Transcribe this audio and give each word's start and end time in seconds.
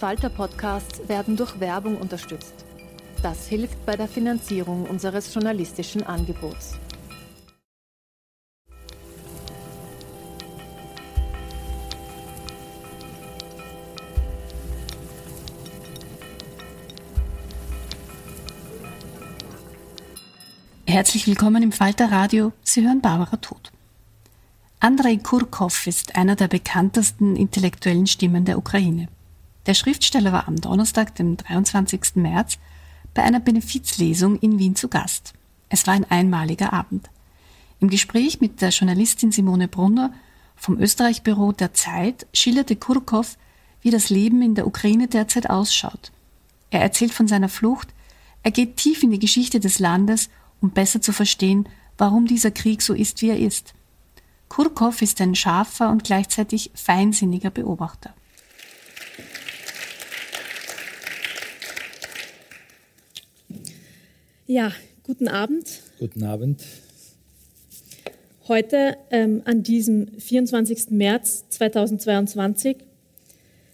Falter-Podcasts 0.00 1.06
werden 1.10 1.36
durch 1.36 1.60
Werbung 1.60 1.98
unterstützt. 1.98 2.54
Das 3.22 3.46
hilft 3.48 3.84
bei 3.84 3.96
der 3.96 4.08
Finanzierung 4.08 4.84
unseres 4.86 5.34
journalistischen 5.34 6.02
Angebots. 6.02 6.78
Herzlich 20.86 21.26
willkommen 21.26 21.62
im 21.62 21.72
Falter 21.72 22.10
Radio. 22.10 22.54
Sie 22.62 22.82
hören 22.82 23.02
Barbara 23.02 23.36
Tod. 23.36 23.70
Andrei 24.78 25.18
Kurkov 25.18 25.86
ist 25.86 26.16
einer 26.16 26.36
der 26.36 26.48
bekanntesten 26.48 27.36
intellektuellen 27.36 28.06
Stimmen 28.06 28.46
der 28.46 28.56
Ukraine. 28.56 29.08
Der 29.66 29.74
Schriftsteller 29.74 30.32
war 30.32 30.48
am 30.48 30.56
Donnerstag, 30.56 31.14
dem 31.16 31.36
23. 31.36 32.16
März, 32.16 32.58
bei 33.14 33.22
einer 33.22 33.40
Benefizlesung 33.40 34.38
in 34.38 34.58
Wien 34.58 34.74
zu 34.74 34.88
Gast. 34.88 35.34
Es 35.68 35.86
war 35.86 35.94
ein 35.94 36.10
einmaliger 36.10 36.72
Abend. 36.72 37.10
Im 37.78 37.90
Gespräch 37.90 38.40
mit 38.40 38.60
der 38.60 38.70
Journalistin 38.70 39.32
Simone 39.32 39.68
Brunner 39.68 40.12
vom 40.56 40.78
Österreich-Büro 40.78 41.52
der 41.52 41.72
Zeit 41.72 42.26
schilderte 42.34 42.76
Kurkov, 42.76 43.36
wie 43.82 43.90
das 43.90 44.10
Leben 44.10 44.42
in 44.42 44.54
der 44.54 44.66
Ukraine 44.66 45.08
derzeit 45.08 45.48
ausschaut. 45.48 46.12
Er 46.70 46.82
erzählt 46.82 47.12
von 47.12 47.28
seiner 47.28 47.48
Flucht, 47.48 47.88
er 48.42 48.50
geht 48.50 48.76
tief 48.76 49.02
in 49.02 49.10
die 49.10 49.18
Geschichte 49.18 49.60
des 49.60 49.78
Landes, 49.78 50.30
um 50.60 50.70
besser 50.70 51.00
zu 51.00 51.12
verstehen, 51.12 51.68
warum 51.98 52.26
dieser 52.26 52.50
Krieg 52.50 52.82
so 52.82 52.94
ist, 52.94 53.22
wie 53.22 53.30
er 53.30 53.38
ist. 53.38 53.74
Kurkov 54.48 55.02
ist 55.02 55.20
ein 55.20 55.34
scharfer 55.34 55.90
und 55.90 56.04
gleichzeitig 56.04 56.70
feinsinniger 56.74 57.50
Beobachter. 57.50 58.14
Ja, 64.50 64.72
guten 65.04 65.28
Abend. 65.28 65.78
Guten 66.00 66.24
Abend. 66.24 66.64
Heute 68.48 68.96
ähm, 69.12 69.42
an 69.44 69.62
diesem 69.62 70.08
24. 70.18 70.90
März 70.90 71.44
2022. 71.50 72.78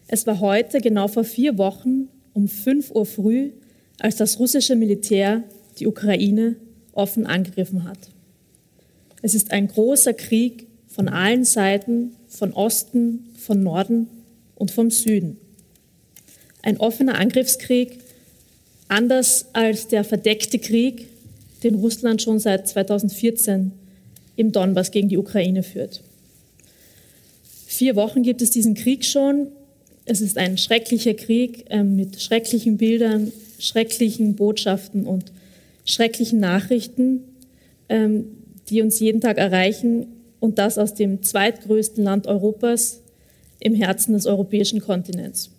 Es 0.07 0.27
war 0.27 0.41
heute, 0.41 0.83
genau 0.83 1.09
vor 1.09 1.25
vier 1.25 1.57
Wochen, 1.57 2.11
um 2.35 2.47
5 2.47 2.91
Uhr 2.91 3.07
früh, 3.07 3.53
als 4.01 4.17
das 4.17 4.39
russische 4.39 4.77
Militär 4.77 5.45
die 5.79 5.87
Ukraine 5.87 6.57
offen 6.93 7.25
angegriffen 7.25 7.85
hat. 7.85 8.11
Es 9.23 9.35
ist 9.35 9.53
ein 9.53 9.69
großer 9.69 10.13
Krieg 10.13 10.67
von 10.89 11.09
allen 11.09 11.47
Seiten, 11.47 12.17
von 12.29 12.53
Osten, 12.53 13.31
von 13.39 13.63
Norden 13.63 14.09
und 14.55 14.71
vom 14.71 14.91
Süden. 14.91 15.39
Ein 16.61 16.77
offener 16.77 17.19
Angriffskrieg, 17.19 18.01
Anders 18.89 19.47
als 19.53 19.89
der 19.89 20.05
verdeckte 20.05 20.59
Krieg, 20.59 21.09
den 21.63 21.75
Russland 21.75 22.23
schon 22.23 22.39
seit 22.39 22.69
2014 22.69 23.73
im 24.37 24.53
Donbass 24.53 24.91
gegen 24.91 25.09
die 25.09 25.19
Ukraine 25.19 25.63
führt. 25.63 26.03
Vier 27.67 27.97
Wochen 27.97 28.23
gibt 28.23 28.43
es 28.43 28.51
diesen 28.51 28.75
Krieg 28.75 29.05
schon. 29.05 29.49
Es 30.05 30.21
ist 30.21 30.39
ein 30.39 30.57
schrecklicher 30.57 31.15
Krieg 31.15 31.65
äh, 31.69 31.83
mit 31.83 32.21
schrecklichen 32.21 32.77
Bildern, 32.77 33.33
schrecklichen 33.59 34.37
Botschaften 34.37 35.05
und 35.05 35.33
schrecklichen 35.85 36.39
Nachrichten, 36.39 37.25
ähm, 37.89 38.27
die 38.69 38.83
uns 38.83 39.01
jeden 39.01 39.21
Tag 39.21 39.39
erreichen 39.39 40.07
und 40.39 40.59
das 40.59 40.79
aus 40.79 40.95
dem 40.95 41.23
zweitgrößten 41.23 42.05
Land 42.05 42.27
Europas 42.29 43.01
im 43.59 43.75
Herzen 43.75 44.13
des 44.13 44.27
europäischen 44.27 44.81
Kontinents 44.81 45.51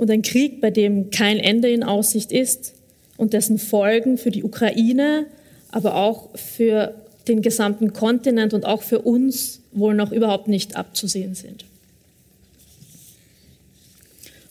und 0.00 0.10
ein 0.10 0.22
Krieg, 0.22 0.62
bei 0.62 0.70
dem 0.70 1.10
kein 1.10 1.38
Ende 1.38 1.70
in 1.70 1.82
Aussicht 1.82 2.32
ist 2.32 2.72
und 3.18 3.34
dessen 3.34 3.58
Folgen 3.58 4.16
für 4.16 4.30
die 4.30 4.42
Ukraine, 4.42 5.26
aber 5.70 5.94
auch 5.96 6.30
für 6.36 6.94
den 7.28 7.42
gesamten 7.42 7.92
Kontinent 7.92 8.54
und 8.54 8.64
auch 8.64 8.80
für 8.80 9.00
uns 9.00 9.60
wohl 9.72 9.94
noch 9.94 10.10
überhaupt 10.10 10.48
nicht 10.48 10.74
abzusehen 10.74 11.34
sind. 11.34 11.66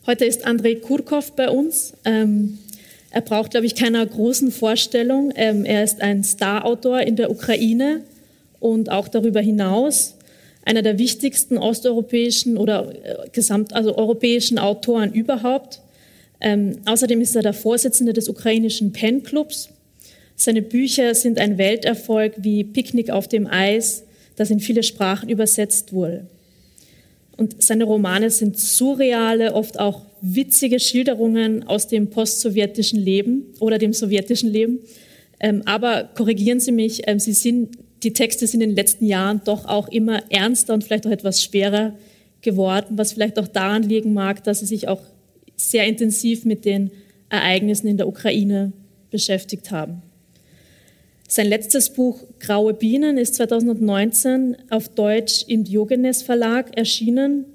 Heute 0.05 0.25
ist 0.25 0.45
Andrei 0.45 0.75
Kurkov 0.75 1.31
bei 1.31 1.49
uns. 1.49 1.93
Ähm, 2.05 2.59
er 3.09 3.21
braucht, 3.21 3.49
glaube 3.49 3.65
ich, 3.65 3.73
keiner 3.73 4.05
großen 4.05 4.51
Vorstellung. 4.51 5.33
Ähm, 5.35 5.65
er 5.65 5.83
ist 5.83 5.99
ein 6.01 6.23
Starautor 6.23 7.01
in 7.01 7.15
der 7.15 7.31
Ukraine 7.31 8.01
und 8.59 8.91
auch 8.91 9.07
darüber 9.07 9.41
hinaus 9.41 10.13
einer 10.65 10.81
der 10.81 10.97
wichtigsten 10.97 11.57
osteuropäischen 11.57 12.57
oder 12.57 12.93
äh, 13.03 13.29
gesamt, 13.31 13.73
also 13.73 13.97
europäischen 13.97 14.59
Autoren 14.59 15.13
überhaupt. 15.13 15.81
Ähm, 16.41 16.77
außerdem 16.85 17.21
ist 17.21 17.35
er 17.35 17.41
der 17.41 17.53
Vorsitzende 17.53 18.13
des 18.13 18.29
ukrainischen 18.29 18.91
Pen 18.93 19.23
Clubs. 19.23 19.69
Seine 20.35 20.61
Bücher 20.61 21.15
sind 21.15 21.37
ein 21.37 21.57
Welterfolg 21.57 22.33
wie 22.37 22.63
Picknick 22.63 23.09
auf 23.09 23.27
dem 23.27 23.47
Eis, 23.47 24.03
das 24.35 24.49
in 24.49 24.59
viele 24.59 24.83
Sprachen 24.83 25.27
übersetzt 25.29 25.91
wurde. 25.91 26.27
Und 27.35 27.61
seine 27.61 27.85
Romane 27.85 28.29
sind 28.29 28.57
surreale, 28.57 29.53
oft 29.53 29.79
auch 29.79 30.05
witzige 30.21 30.79
Schilderungen 30.79 31.63
aus 31.63 31.87
dem 31.87 32.09
postsowjetischen 32.09 32.99
Leben 32.99 33.45
oder 33.59 33.77
dem 33.77 33.93
sowjetischen 33.93 34.49
Leben. 34.49 34.79
Ähm, 35.39 35.61
aber 35.65 36.09
korrigieren 36.15 36.59
Sie 36.59 36.73
mich, 36.73 37.07
ähm, 37.07 37.19
sie 37.19 37.33
sind 37.33 37.77
die 38.03 38.13
Texte 38.13 38.47
sind 38.47 38.61
in 38.61 38.69
den 38.69 38.75
letzten 38.75 39.05
Jahren 39.05 39.41
doch 39.43 39.65
auch 39.65 39.87
immer 39.89 40.23
ernster 40.31 40.73
und 40.73 40.83
vielleicht 40.83 41.05
auch 41.05 41.11
etwas 41.11 41.41
schwerer 41.41 41.93
geworden, 42.41 42.97
was 42.97 43.13
vielleicht 43.13 43.37
auch 43.39 43.47
daran 43.47 43.83
liegen 43.83 44.13
mag, 44.13 44.43
dass 44.43 44.59
sie 44.59 44.65
sich 44.65 44.87
auch 44.87 45.01
sehr 45.55 45.85
intensiv 45.85 46.45
mit 46.45 46.65
den 46.65 46.91
Ereignissen 47.29 47.87
in 47.87 47.97
der 47.97 48.07
Ukraine 48.07 48.71
beschäftigt 49.11 49.71
haben. 49.71 50.01
Sein 51.27 51.47
letztes 51.47 51.91
Buch 51.91 52.23
Graue 52.39 52.73
Bienen 52.73 53.17
ist 53.17 53.35
2019 53.35 54.57
auf 54.69 54.89
Deutsch 54.89 55.43
im 55.47 55.63
Diogenes 55.63 56.23
Verlag 56.23 56.75
erschienen. 56.75 57.45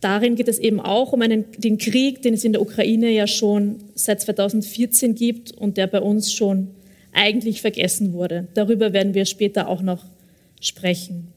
Darin 0.00 0.34
geht 0.34 0.48
es 0.48 0.58
eben 0.58 0.80
auch 0.80 1.12
um 1.12 1.22
einen, 1.22 1.44
den 1.58 1.78
Krieg, 1.78 2.22
den 2.22 2.34
es 2.34 2.42
in 2.42 2.52
der 2.52 2.62
Ukraine 2.62 3.10
ja 3.10 3.26
schon 3.26 3.76
seit 3.94 4.22
2014 4.22 5.14
gibt 5.14 5.52
und 5.52 5.76
der 5.76 5.86
bei 5.86 6.00
uns 6.00 6.32
schon 6.32 6.68
eigentlich 7.12 7.60
vergessen 7.60 8.12
wurde. 8.12 8.48
Darüber 8.54 8.92
werden 8.92 9.14
wir 9.14 9.24
später 9.24 9.68
auch 9.68 9.82
noch 9.82 10.04
sprechen. 10.60 11.28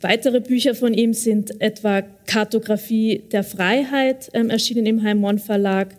Weitere 0.00 0.40
Bücher 0.40 0.74
von 0.74 0.94
ihm 0.94 1.12
sind 1.12 1.60
etwa 1.60 2.02
Kartografie 2.26 3.22
der 3.32 3.42
Freiheit, 3.42 4.30
ähm, 4.32 4.48
erschienen 4.48 4.86
im 4.86 5.02
Heimon 5.02 5.38
Verlag, 5.38 5.96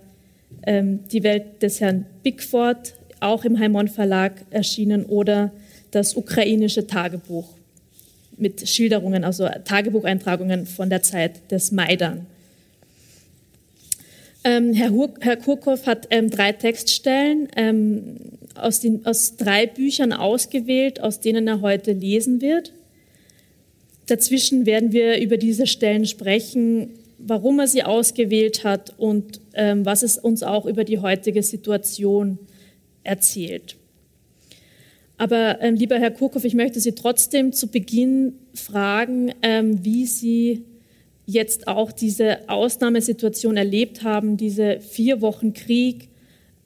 ähm, 0.66 1.02
Die 1.12 1.24
Welt 1.24 1.62
des 1.62 1.82
Herrn 1.82 2.06
Bigford, 2.24 2.96
auch 3.20 3.44
im 3.44 3.60
Heimon 3.60 3.90
Verlag 3.90 4.46
erschienen, 4.52 5.06
oder 5.06 5.52
das 5.92 6.16
ukrainische 6.16 6.88
Tagebuch 6.88 7.50
mit 8.38 8.70
Schilderungen, 8.70 9.26
also 9.26 9.50
Tagebucheintragungen 9.66 10.66
von 10.66 10.90
der 10.90 11.02
Zeit 11.02 11.52
des 11.52 11.72
Maidan. 11.74 12.26
Ähm, 14.46 14.74
Herr, 14.74 14.92
Herr, 15.20 15.36
Kurkow 15.36 15.86
hat 15.86 16.08
ähm, 16.12 16.30
drei 16.30 16.54
Textstellen. 16.54 17.50
Aus, 18.64 18.80
den, 18.80 19.06
aus 19.06 19.36
drei 19.38 19.66
Büchern 19.66 20.14
ausgewählt, 20.14 21.02
aus 21.02 21.20
denen 21.20 21.48
er 21.48 21.62
heute 21.62 21.94
lesen 21.94 22.42
wird. 22.42 22.74
Dazwischen 24.08 24.66
werden 24.66 24.92
wir 24.92 25.22
über 25.22 25.38
diese 25.38 25.68
Stellen 25.68 26.06
sprechen, 26.06 26.90
warum 27.20 27.60
er 27.60 27.68
sie 27.68 27.84
ausgewählt 27.84 28.64
hat 28.64 28.94
und 28.98 29.42
ähm, 29.54 29.86
was 29.86 30.04
es 30.04 30.18
uns 30.18 30.42
auch 30.42 30.66
über 30.66 30.84
die 30.84 31.00
heutige 31.00 31.44
Situation 31.44 32.40
erzählt. 33.04 33.76
Aber 35.18 35.62
ähm, 35.62 35.76
lieber 35.76 36.00
Herr 36.00 36.12
Kurkow, 36.12 36.44
ich 36.46 36.54
möchte 36.54 36.80
Sie 36.80 36.94
trotzdem 36.94 37.52
zu 37.52 37.68
Beginn 37.68 38.36
fragen, 38.54 39.34
ähm, 39.42 39.84
wie 39.84 40.06
Sie 40.06 40.64
jetzt 41.26 41.68
auch 41.68 41.92
diese 41.92 42.50
Ausnahmesituation 42.50 43.58
erlebt 43.58 44.04
haben, 44.04 44.38
diese 44.38 44.80
vier 44.80 45.22
Wochen 45.22 45.54
Krieg 45.54 46.08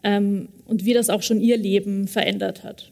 ähm, 0.04 0.50
und 0.65 0.86
wie 0.86 0.94
das 0.94 1.10
auch 1.10 1.21
schon 1.21 1.42
Ihr 1.42 1.57
Leben 1.57 2.07
verändert 2.07 2.63
hat. 2.63 2.92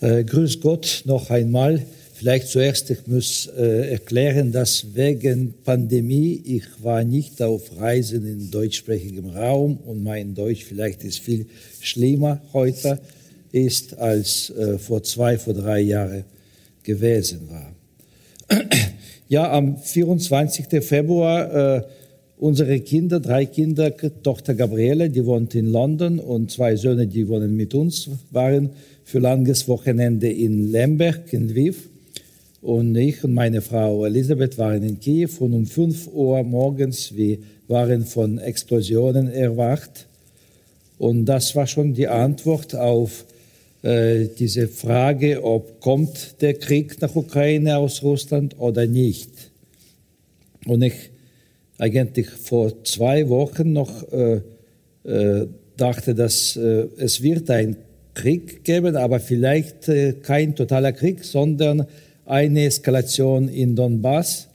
Äh, 0.00 0.24
grüß 0.24 0.60
Gott 0.60 1.02
noch 1.04 1.30
einmal. 1.30 1.82
Vielleicht 2.14 2.48
zuerst, 2.48 2.90
ich 2.90 3.06
muss 3.06 3.46
äh, 3.56 3.92
erklären, 3.92 4.52
dass 4.52 4.94
wegen 4.94 5.54
Pandemie 5.64 6.42
ich 6.44 6.64
war 6.82 7.02
nicht 7.02 7.40
auf 7.40 7.62
Reisen 7.78 8.26
in 8.26 8.50
deutschsprachigem 8.50 9.30
Raum 9.30 9.78
und 9.78 10.02
mein 10.02 10.34
Deutsch 10.34 10.64
vielleicht 10.64 11.02
ist 11.04 11.20
viel 11.20 11.46
schlimmer 11.80 12.42
heute 12.52 12.98
ist, 13.52 13.98
als 13.98 14.50
äh, 14.50 14.78
vor 14.78 15.02
zwei, 15.02 15.38
vor 15.38 15.54
drei 15.54 15.80
Jahren 15.80 16.24
gewesen 16.82 17.48
war. 17.48 17.72
ja, 19.28 19.50
am 19.50 19.78
24. 19.78 20.84
Februar 20.84 21.78
äh, 21.78 21.82
unsere 22.40 22.80
Kinder, 22.80 23.20
drei 23.20 23.44
Kinder, 23.44 23.94
Tochter 24.22 24.54
Gabriele, 24.54 25.10
die 25.10 25.24
wohnt 25.26 25.54
in 25.54 25.66
London 25.66 26.18
und 26.18 26.50
zwei 26.50 26.74
Söhne, 26.74 27.06
die 27.06 27.28
wohnen 27.28 27.54
mit 27.54 27.74
uns, 27.74 28.08
waren 28.30 28.70
für 29.04 29.18
langes 29.18 29.68
Wochenende 29.68 30.30
in 30.30 30.72
Lemberg, 30.72 31.32
in 31.32 31.48
Lviv. 31.48 31.88
Und 32.62 32.96
ich 32.96 33.22
und 33.24 33.34
meine 33.34 33.60
Frau 33.60 34.04
Elisabeth 34.06 34.56
waren 34.58 34.82
in 34.82 35.00
Kiew 35.00 35.30
und 35.40 35.52
um 35.52 35.66
5 35.66 36.08
Uhr 36.12 36.42
morgens, 36.42 37.14
wir 37.14 37.38
waren 37.68 38.04
von 38.04 38.38
Explosionen 38.38 39.28
erwacht. 39.28 40.06
Und 40.98 41.26
das 41.26 41.54
war 41.54 41.66
schon 41.66 41.94
die 41.94 42.08
Antwort 42.08 42.74
auf 42.74 43.24
äh, 43.82 44.26
diese 44.38 44.68
Frage, 44.68 45.42
ob 45.44 45.80
kommt 45.80 46.40
der 46.40 46.54
Krieg 46.54 47.00
nach 47.00 47.14
Ukraine 47.14 47.78
aus 47.78 48.02
Russland 48.02 48.58
oder 48.58 48.86
nicht. 48.86 49.30
Und 50.66 50.82
ich 50.82 51.10
eigentlich 51.80 52.28
vor 52.28 52.84
zwei 52.84 53.28
Wochen 53.28 53.72
noch 53.72 54.12
äh, 54.12 54.40
äh, 55.04 55.46
dachte, 55.76 56.14
dass 56.14 56.56
äh, 56.56 56.86
es 56.98 57.22
wird 57.22 57.50
ein 57.50 57.76
Krieg 58.12 58.62
geben, 58.64 58.96
aber 58.96 59.18
vielleicht 59.18 59.88
äh, 59.88 60.12
kein 60.12 60.54
totaler 60.54 60.92
Krieg, 60.92 61.24
sondern 61.24 61.86
eine 62.26 62.66
Eskalation 62.66 63.48
in 63.48 63.74
Donbass. 63.74 64.48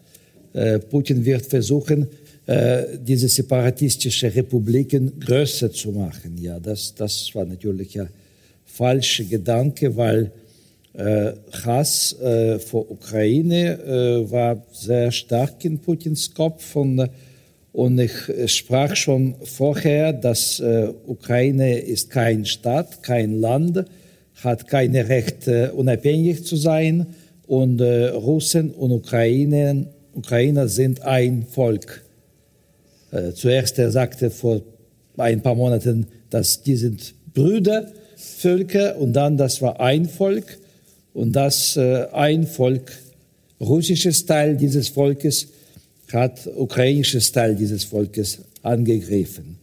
Äh, 0.53 0.79
Putin 0.79 1.25
wird 1.25 1.45
versuchen, 1.45 2.07
diese 2.47 3.27
separatistischen 3.27 4.29
Republiken 4.29 5.19
größer 5.19 5.71
zu 5.71 5.89
machen. 5.91 6.37
Ja, 6.39 6.59
das, 6.59 6.93
das 6.93 7.33
war 7.33 7.43
natürlich 7.43 7.95
ja 7.95 8.05
falsche 8.65 9.25
Gedanke, 9.25 9.97
weil 9.97 10.31
Hass 10.97 12.17
äh, 12.21 12.57
vor 12.59 12.89
Ukraine 12.89 13.79
äh, 13.83 14.31
war 14.31 14.63
sehr 14.71 15.11
stark 15.11 15.65
in 15.65 15.79
Putins 15.79 16.33
Kopf 16.33 16.75
und, 16.75 17.09
und 17.73 17.99
ich 17.99 18.13
sprach 18.47 18.95
schon 18.95 19.35
vorher, 19.43 20.13
dass 20.13 20.61
äh, 20.61 20.87
Ukraine 21.05 21.79
ist 21.79 22.09
kein 22.09 22.45
Staat, 22.45 23.03
kein 23.03 23.41
Land, 23.41 23.83
hat 24.41 24.67
keine 24.69 25.09
Recht, 25.09 25.47
äh, 25.47 25.69
unabhängig 25.75 26.45
zu 26.45 26.55
sein 26.55 27.07
und 27.45 27.81
äh, 27.81 28.07
Russen 28.07 28.71
und 28.71 28.91
Ukraine, 28.91 29.87
Ukrainer 30.13 30.69
sind 30.69 31.01
ein 31.01 31.45
Volk. 31.45 32.05
zuerst 33.33 33.77
er 33.79 33.91
sagte 33.91 34.29
vor 34.29 34.61
ein 35.17 35.41
paar 35.41 35.55
Monaten, 35.55 36.07
dass 36.29 36.63
die 36.63 36.77
sind 36.77 37.13
Brüder 37.33 37.91
Völker 38.15 38.97
und 38.97 39.11
dann 39.11 39.35
das 39.35 39.61
war 39.61 39.81
ein 39.81 40.05
Volk 40.05 40.57
und 41.15 41.31
das 41.31 41.75
äh, 41.77 42.05
ein 42.11 42.45
Volk, 42.45 42.91
russisches 43.61 44.25
Teil 44.25 44.57
dieses 44.57 44.89
Volkes, 44.89 45.47
hat 46.11 46.45
ukrainisches 46.55 47.31
Teil 47.31 47.55
dieses 47.55 47.85
Volkes 47.85 48.39
angegriffen. 48.61 49.55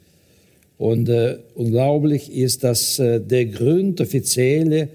Und 0.79 1.11
äh, 1.11 1.37
unglaublich 1.55 2.33
ist, 2.33 2.65
dass 2.65 2.99
äh, 2.99 3.21
der 3.21 3.45
Grund 3.47 4.01
offizielle, 4.01 4.89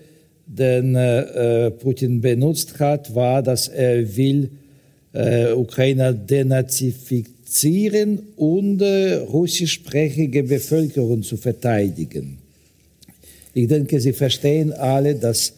den 0.48 0.96
äh, 0.96 1.68
äh, 1.68 1.72
Putin 1.72 2.22
benutzt 2.22 2.80
hat, 2.80 3.14
war, 3.14 3.44
dass 3.44 3.68
er 3.68 4.18
will 4.18 4.50
äh, 5.14 5.52
Ukrainer 5.52 6.12
denazifizieren 6.12 8.20
und 8.36 8.82
russischsprachige 8.82 10.42
Bevölkerung 10.44 11.22
zu 11.22 11.38
verteidigen. 11.38 12.40
Ich 13.54 13.68
denke, 13.68 14.02
Sie 14.02 14.14
verstehen 14.14 14.74
alle, 14.74 15.14
dass 15.16 15.54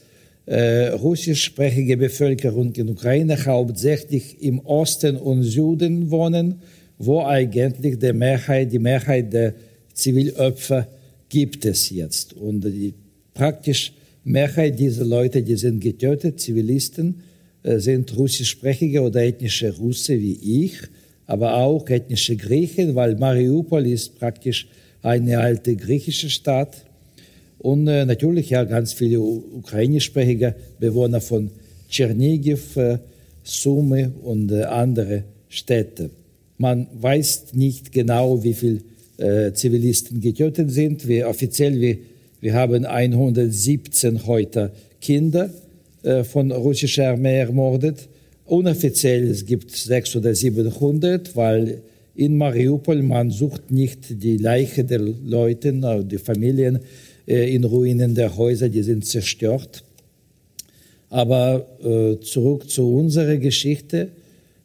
äh, 0.49 0.87
russischsprachige 0.87 1.95
Bevölkerung 1.95 2.73
in 2.73 2.89
Ukraine 2.89 3.37
hauptsächlich 3.45 4.41
im 4.41 4.59
Osten 4.61 5.15
und 5.15 5.43
Süden 5.43 6.09
wohnen, 6.09 6.55
wo 6.97 7.23
eigentlich 7.23 7.99
die 7.99 8.13
Mehrheit, 8.13 8.71
die 8.71 8.79
Mehrheit 8.79 9.31
der 9.31 9.53
Zivilopfer 9.93 10.87
gibt 11.29 11.65
es 11.65 11.91
jetzt. 11.91 12.33
Und 12.33 12.61
die 12.65 12.95
praktisch 13.35 13.93
Mehrheit 14.23 14.79
dieser 14.79 15.05
Leute, 15.05 15.43
die 15.43 15.55
sind 15.55 15.81
getötet, 15.81 16.39
Zivilisten, 16.39 17.21
äh, 17.61 17.77
sind 17.77 18.17
russischsprachige 18.17 19.03
oder 19.03 19.21
ethnische 19.21 19.71
Russe 19.77 20.19
wie 20.19 20.63
ich, 20.65 20.73
aber 21.27 21.57
auch 21.57 21.87
ethnische 21.89 22.35
Griechen, 22.35 22.95
weil 22.95 23.15
Mariupol 23.15 23.85
ist 23.85 24.17
praktisch 24.17 24.67
eine 25.03 25.37
alte 25.37 25.75
griechische 25.75 26.31
Stadt 26.31 26.88
und 27.59 27.87
äh, 27.87 28.05
natürlich 28.05 28.49
ja 28.49 28.63
ganz 28.63 28.93
viele 28.93 29.19
ukrainischsprachige 29.19 30.55
Bewohner 30.79 31.21
von 31.21 31.51
Tschernigiv, 31.89 32.77
äh, 32.77 32.99
Sumy 33.43 34.07
und 34.23 34.51
äh, 34.51 34.63
andere 34.63 35.23
Städte. 35.49 36.09
Man 36.57 36.87
weiß 36.93 37.53
nicht 37.53 37.91
genau, 37.91 38.43
wie 38.43 38.53
viele 38.53 38.79
äh, 39.17 39.53
Zivilisten 39.53 40.21
getötet 40.21 40.71
sind. 40.71 41.07
Wir, 41.07 41.27
offiziell, 41.27 41.79
wir, 41.79 41.97
wir 42.39 42.53
haben 42.53 42.85
117 42.85 44.25
heute 44.25 44.71
Kinder 45.01 45.49
äh, 46.03 46.23
von 46.23 46.51
russischer 46.51 47.09
Armee 47.09 47.39
ermordet. 47.39 48.07
Unoffiziell 48.45 49.27
es 49.27 49.45
gibt 49.45 49.71
600 49.71 50.15
oder 50.25 50.35
700, 50.35 51.35
weil 51.35 51.81
in 52.15 52.37
Mariupol 52.37 53.01
man 53.03 53.31
sucht 53.31 53.71
nicht 53.71 54.23
die 54.23 54.37
Leiche 54.37 54.83
der 54.83 54.99
Leute, 54.99 55.73
die 56.03 56.17
Familien, 56.17 56.77
äh, 56.77 56.79
in 57.29 57.63
Ruinen 57.63 58.15
der 58.15 58.35
Häuser, 58.37 58.69
die 58.69 58.81
sind 58.81 59.05
zerstört. 59.05 59.83
Aber 61.11 61.65
äh, 61.83 62.19
zurück 62.23 62.69
zu 62.69 62.91
unserer 62.95 63.37
Geschichte. 63.37 64.09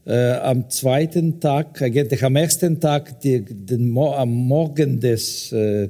Äh, 0.07 0.33
am 0.33 0.69
zweiten 0.71 1.41
Tag, 1.41 1.81
eigentlich 1.81 2.23
am 2.23 2.37
ersten 2.37 2.81
Tag, 2.81 3.21
die, 3.21 3.41
den, 3.41 3.97
am 3.97 4.31
Morgen 4.31 5.01
des 5.01 5.53
äh, 5.53 5.89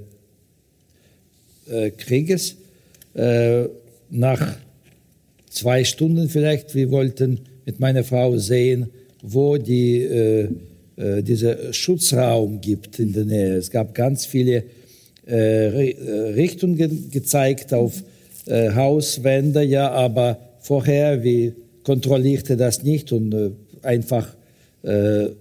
äh, 1.69 1.90
Krieges, 1.90 2.57
äh, 3.14 3.64
nach 4.11 4.57
zwei 5.50 5.85
Stunden 5.85 6.28
vielleicht, 6.28 6.75
wir 6.75 6.90
wollten 6.90 7.40
mit 7.66 7.81
meiner 7.81 8.04
Frau 8.04 8.37
sehen, 8.37 8.88
wo 9.23 9.57
die, 9.57 10.02
äh, 10.02 10.49
äh, 10.97 11.23
dieser 11.23 11.73
Schutzraum 11.73 12.61
gibt 12.61 12.99
in 12.99 13.12
der 13.12 13.25
Nähe. 13.25 13.54
Es 13.54 13.71
gab 13.71 13.95
ganz 13.95 14.26
viele 14.26 14.57
äh, 14.57 14.62
äh, 14.62 14.84
Richtung 15.26 16.76
gezeigt 16.76 17.73
auf 17.73 18.02
äh, 18.47 18.71
Hauswände, 18.71 19.62
ja, 19.62 19.90
aber 19.90 20.38
vorher, 20.61 21.23
wie 21.23 21.54
kontrollierte 21.83 22.57
das 22.57 22.83
nicht 22.83 23.12
und 23.12 23.52
einfach, 23.83 24.35
wir 24.83 25.37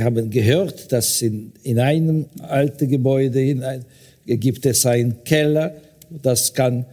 haben 0.00 0.30
gehört, 0.30 0.92
dass 0.92 1.20
in, 1.20 1.52
in 1.62 1.78
einem 1.78 2.26
alten 2.40 2.88
Gebäude 2.88 3.42
in 3.42 3.62
ein, 3.62 3.84
gibt 4.26 4.64
es 4.64 4.86
einen 4.86 5.24
Keller, 5.24 5.74
das 6.22 6.52
kann 6.54 6.86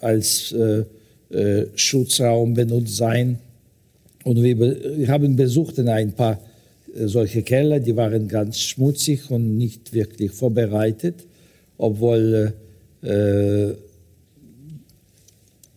als 0.00 0.54
Schutzraum 1.74 2.54
benutzt 2.54 2.96
sein. 2.96 3.38
Und 4.24 4.42
wir, 4.42 4.58
wir 4.58 5.08
haben 5.08 5.36
besucht 5.36 5.78
in 5.78 5.88
ein 5.88 6.12
paar 6.12 6.40
solche 7.04 7.42
Keller, 7.42 7.80
die 7.80 7.96
waren 7.96 8.28
ganz 8.28 8.60
schmutzig 8.60 9.30
und 9.30 9.56
nicht 9.56 9.92
wirklich 9.92 10.32
vorbereitet, 10.32 11.26
obwohl 11.78 12.54
äh, 13.02 13.72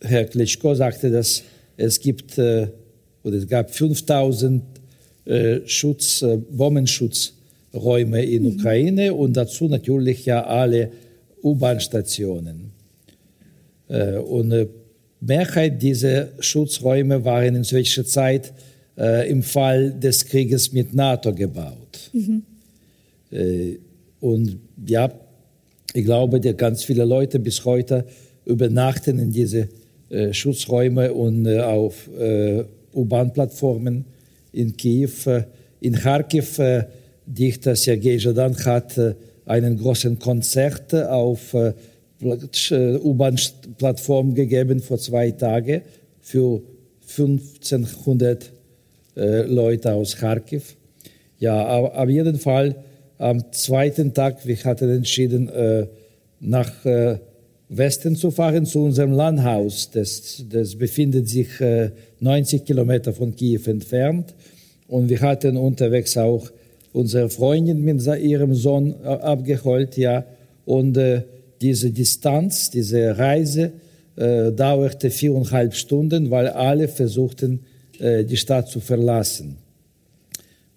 Herr 0.02 0.24
Klitschko 0.24 0.74
sagte, 0.74 1.10
dass 1.10 1.42
es 1.76 2.00
gibt 2.00 2.38
äh, 2.38 2.68
oder 3.22 3.36
es 3.36 3.46
gab 3.46 3.70
5000 3.70 4.62
äh, 5.26 5.60
Schutz, 5.66 6.22
äh, 6.22 6.38
Bombenschutzräume 6.38 8.24
in 8.24 8.44
mhm. 8.44 8.48
Ukraine 8.54 9.14
und 9.14 9.36
dazu 9.36 9.68
natürlich 9.68 10.24
ja 10.24 10.44
alle 10.44 10.90
U-Bahn-Stationen. 11.42 12.72
Äh, 13.88 14.16
und 14.16 14.52
äh, 14.52 14.66
Mehrheit 15.20 15.82
dieser 15.82 16.28
Schutzräume 16.38 17.24
waren 17.24 17.56
in 17.56 17.64
solcher 17.64 18.06
Zeit 18.06 18.52
äh, 18.98 19.30
im 19.30 19.42
Fall 19.42 19.92
des 19.92 20.24
Krieges 20.24 20.72
mit 20.72 20.94
NATO 20.94 21.34
gebaut. 21.34 22.10
Mhm. 22.12 22.42
Äh, 23.30 23.78
und 24.20 24.58
ja, 24.86 25.12
ich 25.92 26.04
glaube, 26.04 26.40
dass 26.40 26.56
ganz 26.56 26.84
viele 26.84 27.04
Leute 27.04 27.38
bis 27.38 27.64
heute 27.64 28.06
übernachten 28.44 29.18
in 29.18 29.32
diese 29.32 29.68
äh, 30.10 30.32
Schutzräume 30.32 31.12
und 31.12 31.46
äh, 31.46 31.60
auf 31.60 32.08
äh, 32.18 32.64
U-Bahn-Plattformen 32.92 34.04
in 34.52 34.76
Kiew. 34.76 35.10
in 35.80 35.94
Kharkiv, 35.94 36.60
Dichter 37.24 37.76
Sergei 37.76 38.16
Jadan 38.16 38.56
hat 38.64 39.00
einen 39.46 39.78
großen 39.78 40.18
Konzert 40.18 40.92
auf 40.92 41.54
U-Bahn-Plattform 42.20 44.34
gegeben 44.34 44.80
vor 44.80 44.98
zwei 44.98 45.30
Tagen 45.30 45.82
für 46.20 46.60
1500 47.08 48.50
Leute 49.44 49.92
aus 49.92 50.16
Kharkiv. 50.16 50.76
Ja, 51.38 51.64
aber 51.64 51.98
auf 51.98 52.08
jeden 52.08 52.38
Fall 52.38 52.76
am 53.18 53.52
zweiten 53.52 54.14
Tag, 54.14 54.46
wir 54.46 54.56
hatten 54.64 54.90
entschieden, 54.90 55.48
äh, 55.48 55.86
nach 56.40 56.84
äh, 56.84 57.18
Westen 57.68 58.16
zu 58.16 58.30
fahren, 58.30 58.66
zu 58.66 58.84
unserem 58.84 59.12
Landhaus. 59.12 59.90
Das, 59.90 60.44
das 60.48 60.74
befindet 60.74 61.28
sich 61.28 61.60
äh, 61.60 61.90
90 62.20 62.64
Kilometer 62.64 63.12
von 63.12 63.34
Kiew 63.36 63.60
entfernt. 63.66 64.34
Und 64.88 65.08
wir 65.08 65.20
hatten 65.20 65.56
unterwegs 65.56 66.16
auch 66.16 66.50
unsere 66.92 67.30
Freundin 67.30 67.82
mit 67.82 68.04
ihrem 68.06 68.54
Sohn 68.54 68.94
äh, 69.02 69.06
abgeholt, 69.06 69.96
ja. 69.96 70.24
Und 70.64 70.96
äh, 70.96 71.22
diese 71.60 71.90
Distanz, 71.90 72.70
diese 72.70 73.16
Reise 73.16 73.72
äh, 74.16 74.50
dauerte 74.50 75.10
viereinhalb 75.10 75.74
Stunden, 75.74 76.30
weil 76.30 76.48
alle 76.48 76.88
versuchten, 76.88 77.60
die 78.00 78.36
Stadt 78.36 78.68
zu 78.68 78.80
verlassen. 78.80 79.56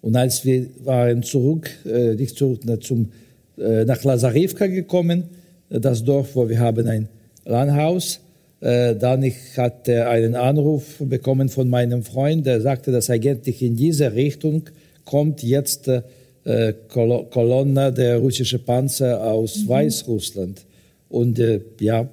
Und 0.04 0.16
als 0.16 0.44
wir 0.44 0.66
waren 0.84 1.22
zurück, 1.22 1.70
äh, 1.86 2.14
nicht 2.14 2.36
zurück, 2.36 2.60
zum, 2.82 3.10
äh, 3.56 3.86
nach 3.86 4.04
Lazarevka 4.04 4.66
gekommen, 4.66 5.24
äh, 5.70 5.80
das 5.80 6.04
Dorf, 6.04 6.36
wo 6.36 6.46
wir 6.46 6.60
haben 6.60 6.86
ein 6.86 7.08
Landhaus, 7.46 8.20
äh, 8.60 8.94
dann 8.96 9.22
ich 9.22 9.56
hatte 9.56 10.06
einen 10.06 10.34
Anruf 10.34 10.96
bekommen 10.98 11.48
von 11.48 11.70
meinem 11.70 12.02
Freund, 12.02 12.44
der 12.44 12.60
sagte, 12.60 12.92
dass 12.92 13.08
eigentlich 13.08 13.62
in 13.62 13.76
diese 13.76 14.12
Richtung 14.12 14.64
kommt 15.06 15.42
jetzt 15.42 15.88
äh, 15.88 16.74
Kolonne 16.88 17.90
der 17.90 18.18
russische 18.18 18.58
Panzer 18.58 19.24
aus 19.24 19.56
mhm. 19.56 19.68
Weißrussland. 19.68 20.66
Und 21.08 21.38
äh, 21.38 21.62
ja, 21.80 22.06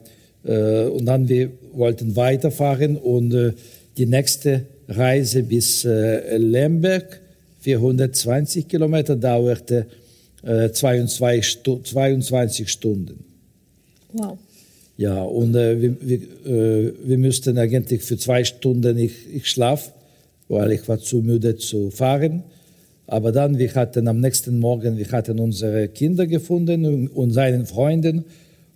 äh, 0.46 0.86
und 0.86 1.06
dann 1.06 1.27
wir 1.27 1.51
wollten 1.74 2.15
weiterfahren 2.15 2.96
und 2.96 3.34
äh, 3.34 3.51
die 3.98 4.06
nächste 4.06 4.65
Reise 4.91 5.43
bis 5.43 5.86
äh, 5.86 6.38
Lemberg 6.38 7.21
420 7.62 8.67
Kilometer 8.67 9.15
dauerte 9.15 9.88
äh, 10.43 10.69
22, 10.69 11.48
Stu 11.48 11.79
22 11.79 12.69
Stunden. 12.69 13.24
Wow. 14.13 14.38
Ja, 14.98 15.24
und 15.24 15.55
äh, 15.55 15.81
wir, 15.81 15.95
wir, 16.01 16.17
äh, 16.45 16.93
wir 17.03 17.17
müssten 17.17 17.57
eigentlich 17.57 18.01
für 18.01 18.17
zwei 18.17 18.43
Stunden, 18.43 18.98
ich, 18.98 19.13
ich 19.33 19.50
schlaf, 19.50 19.93
weil 20.48 20.74
ich 20.74 20.88
war 20.88 21.00
zu 21.00 21.17
müde 21.17 21.55
zu 21.55 21.89
fahren. 21.91 22.43
Aber 23.07 23.31
dann, 23.31 23.57
wir 23.57 23.74
hatten 23.75 24.07
am 24.07 24.19
nächsten 24.19 24.60
Morgen, 24.60 24.98
wir 24.98 25.12
hatten 25.12 25.39
unsere 25.39 25.88
Kinder 25.88 26.27
gefunden 26.27 26.86
und, 26.86 27.07
und 27.07 27.31
seinen 27.31 27.65
Freunden 27.65 28.25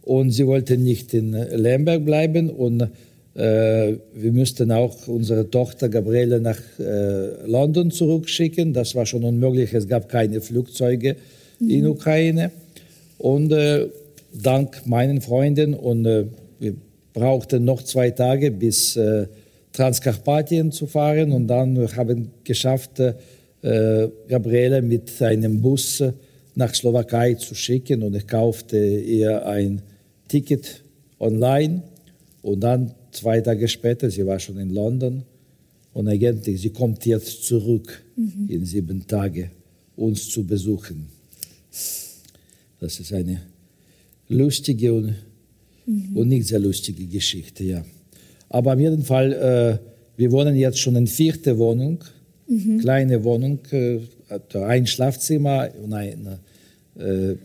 und 0.01 0.31
sie 0.31 0.45
wollten 0.45 0.83
nicht 0.83 1.13
in 1.13 1.31
Lemberg 1.31 2.05
bleiben 2.05 2.49
und 2.49 2.89
äh, 3.35 3.97
wir 4.13 4.31
müssten 4.31 4.71
auch 4.71 5.07
unsere 5.07 5.49
Tochter 5.49 5.89
Gabriele 5.89 6.39
nach 6.39 6.59
äh, 6.79 7.45
London 7.45 7.91
zurückschicken. 7.91 8.71
Das 8.73 8.95
war 8.95 9.05
schon 9.05 9.25
unmöglich. 9.25 9.73
Es 9.73 9.87
gab 9.87 10.07
keine 10.07 10.39
Flugzeuge 10.39 11.17
mhm. 11.59 11.69
in 11.69 11.87
Ukraine. 11.87 12.51
Und 13.17 13.51
äh, 13.51 13.87
dank 14.33 14.85
meinen 14.85 15.19
Freunden 15.19 15.73
und 15.73 16.05
äh, 16.05 16.25
wir 16.59 16.75
brauchten 17.13 17.65
noch 17.65 17.83
zwei 17.83 18.11
Tage 18.11 18.51
bis 18.51 18.95
äh, 18.95 19.27
Transkarpatien 19.73 20.71
zu 20.71 20.87
fahren 20.87 21.33
und 21.33 21.47
dann 21.47 21.77
haben 21.95 22.17
wir 22.17 22.27
geschafft, 22.45 23.01
Gabriele 23.61 24.81
mit 24.83 25.21
einem 25.21 25.59
Bus 25.59 26.03
nach 26.53 26.73
Slowakei 26.73 27.33
zu 27.33 27.55
schicken 27.55 28.03
und 28.03 28.15
ich 28.15 28.27
kaufte 28.27 28.77
ihr 28.77 29.45
ein 29.45 29.81
Ticket 30.29 30.83
online 31.19 31.81
und 32.41 32.61
dann 32.61 32.93
zwei 33.15 33.41
Tage 33.41 33.67
später, 33.67 34.09
sie 34.09 34.25
war 34.25 34.39
schon 34.39 34.57
in 34.57 34.69
London 34.69 35.23
und 35.93 36.07
eigentlich, 36.07 36.61
sie 36.61 36.69
kommt 36.69 37.05
jetzt 37.05 37.43
zurück 37.43 38.03
mhm. 38.15 38.49
in 38.49 38.65
sieben 38.65 39.05
Tagen, 39.07 39.51
uns 39.95 40.29
zu 40.29 40.45
besuchen. 40.45 41.07
Das 42.79 42.99
ist 42.99 43.13
eine 43.13 43.41
lustige 44.27 44.93
und, 44.93 45.15
mhm. 45.85 46.17
und 46.17 46.27
nicht 46.27 46.47
sehr 46.47 46.59
lustige 46.59 47.05
Geschichte, 47.05 47.63
ja. 47.63 47.85
Aber 48.49 48.73
auf 48.73 48.79
jeden 48.79 49.03
Fall, 49.03 49.33
äh, 49.33 49.77
wir 50.17 50.31
wohnen 50.31 50.55
jetzt 50.55 50.79
schon 50.79 50.95
in 50.95 51.07
vierter 51.07 51.57
Wohnung, 51.57 52.03
mhm. 52.47 52.79
kleine 52.79 53.23
Wohnung, 53.23 53.59
äh, 53.71 53.99
ein 54.53 54.85
Schlafzimmer 54.87 55.69
und 55.81 55.93
ein 55.93 56.39
äh, 56.97 57.35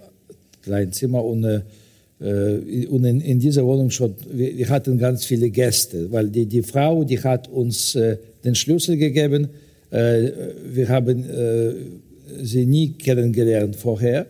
kleines 0.63 0.97
Zimmer 0.97 1.25
und 1.25 1.45
äh, 1.45 1.57
äh, 1.57 1.61
und 2.21 3.05
in, 3.05 3.23
in, 3.23 3.41
dieser 3.41 3.65
Wohnung 3.65 3.91
schon, 3.91 4.15
wir, 4.31 4.55
wir, 4.55 4.69
hatten 4.69 4.99
ganz 4.99 5.25
viele 5.25 5.49
Gäste, 5.49 6.13
weil 6.13 6.29
die, 6.29 6.45
die 6.45 6.63
Frau, 6.63 7.03
die 7.03 7.19
hat 7.19 7.49
uns 7.49 7.95
äh, 7.95 8.19
den 8.45 8.55
Schlüssel 8.55 8.99
gegeben. 8.99 9.49
Äh, 9.91 10.31
wir 10.71 10.89
haben 10.91 11.25
äh, 11.25 11.73
sie 12.43 12.67
nie 12.67 12.91
kennengelernt 12.91 13.75
vorher. 13.75 14.27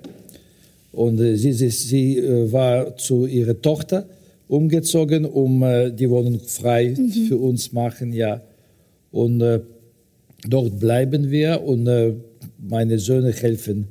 Und 0.93 1.21
äh, 1.21 1.37
sie, 1.37 1.53
sie, 1.53 1.71
sie 1.71 2.19
äh, 2.19 2.51
war 2.53 2.97
zu 2.97 3.27
ihrer 3.27 3.61
Tochter 3.61 4.07
umgezogen, 4.47 5.25
um 5.25 5.65
die 5.97 6.11
Wohnung 6.11 6.41
frei 6.41 6.95
mhm. 6.97 7.11
für 7.29 7.37
uns 7.37 7.73
machen, 7.73 8.13
ja. 8.13 8.41
Und 9.13 9.41
dort 10.49 10.81
bleiben 10.81 11.31
wir 11.31 11.63
und 11.63 11.89
meine 12.59 12.99
Söhne 12.99 13.31
helfen 13.31 13.87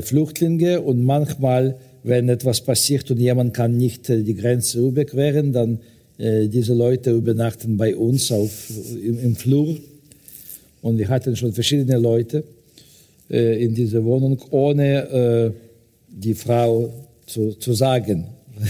Flüchtlinge 0.00 0.80
und 0.80 1.04
manchmal 1.04 1.76
wenn 2.04 2.28
etwas 2.28 2.60
passiert 2.60 3.10
und 3.10 3.18
jemand 3.18 3.54
kann 3.54 3.76
nicht 3.76 4.08
äh, 4.10 4.22
die 4.22 4.34
Grenze 4.34 4.78
überqueren, 4.78 5.52
dann 5.52 5.80
äh, 6.18 6.46
diese 6.48 6.74
Leute 6.74 7.10
übernachten 7.10 7.76
bei 7.76 7.96
uns 7.96 8.30
auf, 8.30 8.70
im, 9.02 9.18
im, 9.18 9.34
Flur. 9.34 9.76
Und 10.82 10.98
wir 10.98 11.08
hatten 11.08 11.34
schon 11.34 11.52
verschiedene 11.52 11.98
Leute 11.98 12.44
äh, 13.30 13.64
in 13.64 13.74
dieser 13.74 14.04
Wohnung, 14.04 14.38
ohne 14.50 14.84
äh, 15.08 15.50
die 16.08 16.34
Frau 16.34 16.92
zu, 17.26 17.54
zu 17.54 17.72
sagen. 17.72 18.28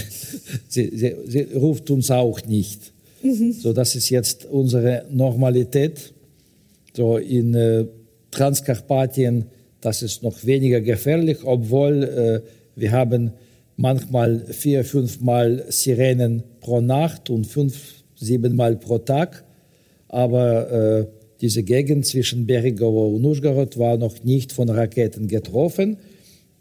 sie, 0.69 0.93
sie, 0.97 1.17
sie, 1.27 1.43
ruft 1.55 1.91
uns 1.91 2.11
auch 2.13 2.41
nicht. 2.47 2.93
Mhm. 3.23 3.53
So, 3.53 3.73
das 3.73 3.97
ist 3.97 4.11
jetzt 4.11 4.45
unsere 4.45 5.07
Normalität. 5.11 6.13
So 6.97 7.17
in 7.17 7.89
Transkarpatien, 8.31 9.47
das 9.81 10.03
ist 10.03 10.23
noch 10.23 10.45
weniger 10.47 10.81
gefährlich, 10.81 11.39
obwohl 11.43 12.43
wir 12.77 12.93
haben 12.93 13.33
manchmal 13.77 14.41
vier, 14.47 14.85
fünfmal 14.85 15.65
Sirenen 15.69 16.43
pro 16.61 16.81
Nacht 16.81 17.31
und 17.31 17.47
fünf, 17.47 18.05
siebenmal 18.17 18.77
pro 18.77 18.99
Tag. 18.99 19.45
Aber 20.09 20.71
äh, 20.71 21.07
diese 21.41 21.63
Gegend 21.63 22.07
zwischen 22.07 22.47
Berigovo 22.47 23.09
und 23.09 23.25
Uschgorod 23.25 23.79
war 23.79 23.97
noch 23.97 24.23
nicht 24.23 24.53
von 24.53 24.69
Raketen 24.69 25.27
getroffen. 25.27 25.97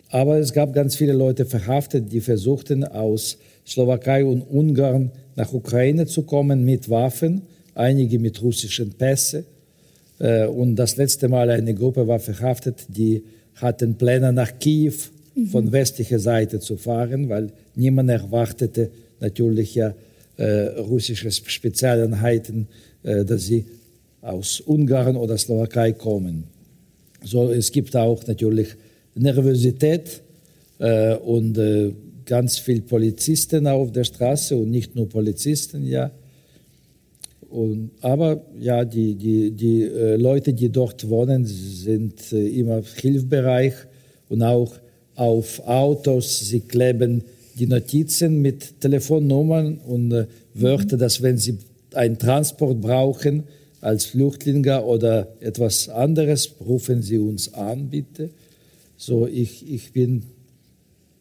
Aber 0.09 0.37
es 0.37 0.53
gab 0.53 0.73
ganz 0.73 0.95
viele 0.95 1.13
Leute 1.13 1.45
verhaftet, 1.45 2.11
die 2.11 2.21
versuchten, 2.21 2.83
aus 2.83 3.37
Slowakei 3.65 4.25
und 4.25 4.41
Ungarn 4.41 5.11
nach 5.35 5.53
Ukraine 5.53 6.05
zu 6.05 6.23
kommen 6.23 6.65
mit 6.65 6.89
Waffen, 6.89 7.43
einige 7.73 8.19
mit 8.19 8.41
russischen 8.41 8.93
Pässe. 8.93 9.45
Äh, 10.19 10.45
und 10.45 10.75
das 10.75 10.97
letzte 10.97 11.29
Mal 11.29 11.49
eine 11.49 11.73
Gruppe 11.73 12.07
war 12.07 12.19
verhaftet, 12.19 12.85
die 12.89 13.23
hatten 13.55 13.95
Pläne 13.95 14.33
nach 14.33 14.57
Kiew 14.59 14.93
von 15.51 15.71
westlicher 15.71 16.19
Seite 16.19 16.59
zu 16.59 16.77
fahren, 16.77 17.29
weil 17.29 17.51
niemand 17.75 18.09
erwartete 18.09 18.91
natürlich 19.19 19.75
ja 19.75 19.93
äh, 20.37 20.67
russische 20.79 21.31
Spezialeinheiten, 21.31 22.67
äh, 23.03 23.25
dass 23.25 23.45
sie 23.45 23.65
aus 24.21 24.61
Ungarn 24.61 25.15
oder 25.15 25.37
Slowakei 25.37 25.93
kommen. 25.93 26.45
So, 27.23 27.51
es 27.51 27.71
gibt 27.71 27.95
auch 27.95 28.25
natürlich 28.27 28.75
Nervosität 29.15 30.21
äh, 30.79 31.15
und 31.15 31.57
äh, 31.57 31.93
ganz 32.25 32.57
viele 32.57 32.81
Polizisten 32.81 33.67
auf 33.67 33.91
der 33.91 34.03
Straße 34.03 34.55
und 34.55 34.71
nicht 34.71 34.95
nur 34.95 35.09
Polizisten, 35.09 35.85
ja. 35.85 36.11
Und, 37.49 37.91
aber 38.01 38.43
ja, 38.59 38.83
die, 38.83 39.13
die, 39.13 39.51
die 39.51 39.83
äh, 39.83 40.15
Leute, 40.15 40.53
die 40.53 40.69
dort 40.69 41.07
wohnen, 41.07 41.45
sind 41.45 42.33
äh, 42.33 42.47
immer 42.47 42.81
hilfbereich 42.81 43.75
und 44.29 44.41
auch 44.41 44.73
auf 45.15 45.59
Autos, 45.67 46.39
sie 46.47 46.61
kleben 46.61 47.23
die 47.55 47.67
Notizen 47.67 48.41
mit 48.41 48.81
Telefonnummern 48.81 49.77
und 49.77 50.11
äh, 50.11 50.25
Wörter, 50.53 50.97
dass 50.97 51.21
wenn 51.21 51.37
Sie 51.37 51.57
einen 51.93 52.17
Transport 52.17 52.81
brauchen 52.81 53.43
als 53.81 54.05
Flüchtlinge 54.05 54.83
oder 54.83 55.27
etwas 55.39 55.89
anderes, 55.89 56.55
rufen 56.65 57.01
Sie 57.01 57.17
uns 57.17 57.53
an, 57.53 57.89
bitte. 57.89 58.29
So, 58.97 59.27
ich, 59.27 59.71
ich 59.71 59.91
bin 59.91 60.23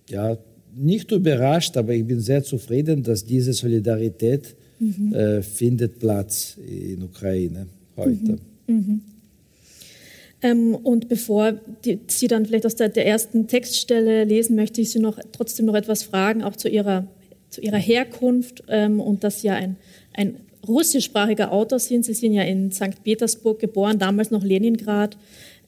ja 0.08 0.38
nicht 0.74 1.10
überrascht, 1.10 1.76
aber 1.76 1.92
ich 1.92 2.04
bin 2.04 2.20
sehr 2.20 2.42
zufrieden, 2.42 3.02
dass 3.02 3.24
diese 3.24 3.52
Solidarität 3.52 4.54
mhm. 4.78 5.14
äh, 5.14 5.42
findet 5.42 5.98
Platz 5.98 6.56
in 6.66 7.02
Ukraine 7.02 7.66
heute. 7.96 8.38
Mhm. 8.66 8.74
Mhm. 8.74 9.00
Ähm, 10.42 10.74
und 10.74 11.08
bevor 11.08 11.52
die, 11.84 12.00
Sie 12.08 12.26
dann 12.26 12.46
vielleicht 12.46 12.66
aus 12.66 12.74
der, 12.74 12.88
der, 12.88 13.06
ersten 13.06 13.46
Textstelle 13.46 14.24
lesen, 14.24 14.56
möchte 14.56 14.80
ich 14.80 14.90
Sie 14.90 14.98
noch 14.98 15.18
trotzdem 15.30 15.66
noch 15.66 15.74
etwas 15.74 16.02
fragen, 16.02 16.42
auch 16.42 16.56
zu 16.56 16.68
Ihrer, 16.68 17.06
zu 17.48 17.60
ihrer 17.60 17.78
Herkunft 17.78 18.64
ähm, 18.68 19.00
und 19.00 19.22
dass 19.24 19.40
Sie 19.40 19.46
ja 19.46 19.54
ein, 19.54 19.76
ein 20.14 20.36
russischsprachiger 20.66 21.52
Autor 21.52 21.78
sind. 21.78 22.04
Sie 22.04 22.14
sind 22.14 22.32
ja 22.32 22.42
in 22.42 22.72
St. 22.72 23.02
Petersburg 23.04 23.60
geboren, 23.60 23.98
damals 23.98 24.30
noch 24.30 24.42
Leningrad. 24.42 25.16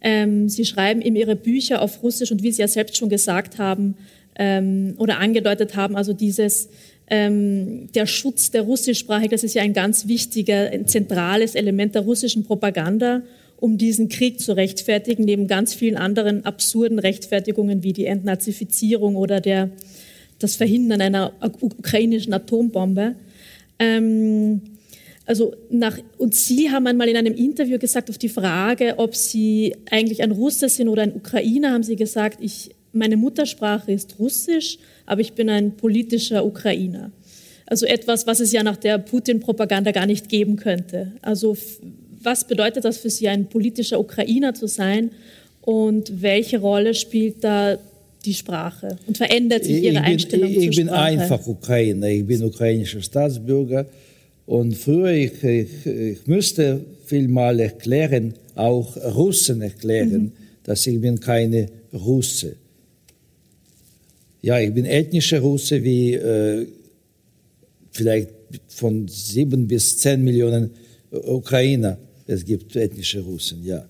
Ähm, 0.00 0.48
Sie 0.48 0.64
schreiben 0.64 1.00
eben 1.00 1.16
Ihre 1.16 1.36
Bücher 1.36 1.80
auf 1.80 2.02
Russisch 2.02 2.32
und 2.32 2.42
wie 2.42 2.52
Sie 2.52 2.60
ja 2.60 2.68
selbst 2.68 2.96
schon 2.96 3.08
gesagt 3.08 3.58
haben 3.58 3.96
ähm, 4.36 4.94
oder 4.98 5.18
angedeutet 5.18 5.76
haben, 5.76 5.96
also 5.96 6.12
dieses 6.12 6.68
ähm, 7.06 7.92
der 7.94 8.06
Schutz 8.06 8.50
der 8.50 8.62
Russischsprachigen, 8.62 9.30
das 9.30 9.44
ist 9.44 9.54
ja 9.54 9.62
ein 9.62 9.74
ganz 9.74 10.08
wichtiger, 10.08 10.70
ein 10.70 10.86
zentrales 10.86 11.54
Element 11.54 11.94
der 11.94 12.02
russischen 12.02 12.44
Propaganda 12.44 13.22
um 13.56 13.78
diesen 13.78 14.08
Krieg 14.08 14.40
zu 14.40 14.56
rechtfertigen, 14.56 15.24
neben 15.24 15.46
ganz 15.46 15.74
vielen 15.74 15.96
anderen 15.96 16.44
absurden 16.44 16.98
Rechtfertigungen 16.98 17.82
wie 17.82 17.92
die 17.92 18.06
Entnazifizierung 18.06 19.16
oder 19.16 19.40
der, 19.40 19.70
das 20.38 20.56
Verhindern 20.56 21.00
einer 21.00 21.32
ukrainischen 21.60 22.32
Atombombe. 22.32 23.16
Ähm, 23.78 24.60
also 25.26 25.54
nach, 25.70 25.98
und 26.18 26.34
Sie 26.34 26.70
haben 26.70 26.86
einmal 26.86 27.08
in 27.08 27.16
einem 27.16 27.34
Interview 27.34 27.78
gesagt, 27.78 28.10
auf 28.10 28.18
die 28.18 28.28
Frage, 28.28 28.94
ob 28.98 29.14
Sie 29.14 29.74
eigentlich 29.90 30.22
ein 30.22 30.32
Russe 30.32 30.68
sind 30.68 30.88
oder 30.88 31.02
ein 31.02 31.14
Ukrainer, 31.14 31.72
haben 31.72 31.82
Sie 31.82 31.96
gesagt, 31.96 32.38
ich, 32.42 32.70
meine 32.92 33.16
Muttersprache 33.16 33.92
ist 33.92 34.18
Russisch, 34.18 34.78
aber 35.06 35.22
ich 35.22 35.32
bin 35.32 35.48
ein 35.48 35.76
politischer 35.76 36.44
Ukrainer. 36.44 37.10
Also 37.66 37.86
etwas, 37.86 38.26
was 38.26 38.40
es 38.40 38.52
ja 38.52 38.62
nach 38.62 38.76
der 38.76 38.98
Putin-Propaganda 38.98 39.92
gar 39.92 40.04
nicht 40.04 40.28
geben 40.28 40.56
könnte. 40.56 41.12
Also 41.22 41.56
was 42.24 42.46
bedeutet 42.46 42.84
das 42.84 42.98
für 42.98 43.10
Sie, 43.10 43.28
ein 43.28 43.46
politischer 43.46 44.00
Ukrainer 44.00 44.54
zu 44.54 44.66
sein 44.66 45.10
und 45.60 46.22
welche 46.22 46.58
Rolle 46.58 46.94
spielt 46.94 47.42
da 47.42 47.78
die 48.24 48.34
Sprache 48.34 48.96
und 49.06 49.16
verändert 49.16 49.64
sich 49.64 49.82
Ihre 49.82 49.86
ich 49.86 49.94
bin, 49.94 49.98
Einstellung 49.98 50.50
ich, 50.50 50.56
ich 50.56 50.64
zur 50.64 50.84
bin 50.84 50.88
Sprache? 50.88 51.02
einfach 51.02 51.46
Ukrainer, 51.46 52.08
ich 52.08 52.26
bin 52.26 52.42
ukrainischer 52.42 53.02
Staatsbürger 53.02 53.86
und 54.46 54.76
früher, 54.76 55.12
ich, 55.12 55.42
ich, 55.42 55.86
ich 55.86 56.26
müsste 56.26 56.84
vielmal 57.04 57.60
erklären, 57.60 58.34
auch 58.54 58.96
Russen 58.96 59.62
erklären, 59.62 60.22
mhm. 60.22 60.32
dass 60.64 60.86
ich 60.86 61.00
bin 61.00 61.20
keine 61.20 61.68
Russe. 61.92 62.56
Ja, 64.42 64.58
ich 64.60 64.72
bin 64.72 64.84
ethnischer 64.84 65.40
Russe, 65.40 65.82
wie 65.82 66.14
äh, 66.14 66.66
vielleicht 67.90 68.28
von 68.68 69.08
sieben 69.08 69.66
bis 69.66 69.98
zehn 69.98 70.22
Millionen 70.22 70.70
Ukrainer 71.10 71.96
es 72.26 72.44
gibt 72.44 72.74
ethnische 72.76 73.20
Russen, 73.20 73.64
ja. 73.64 73.84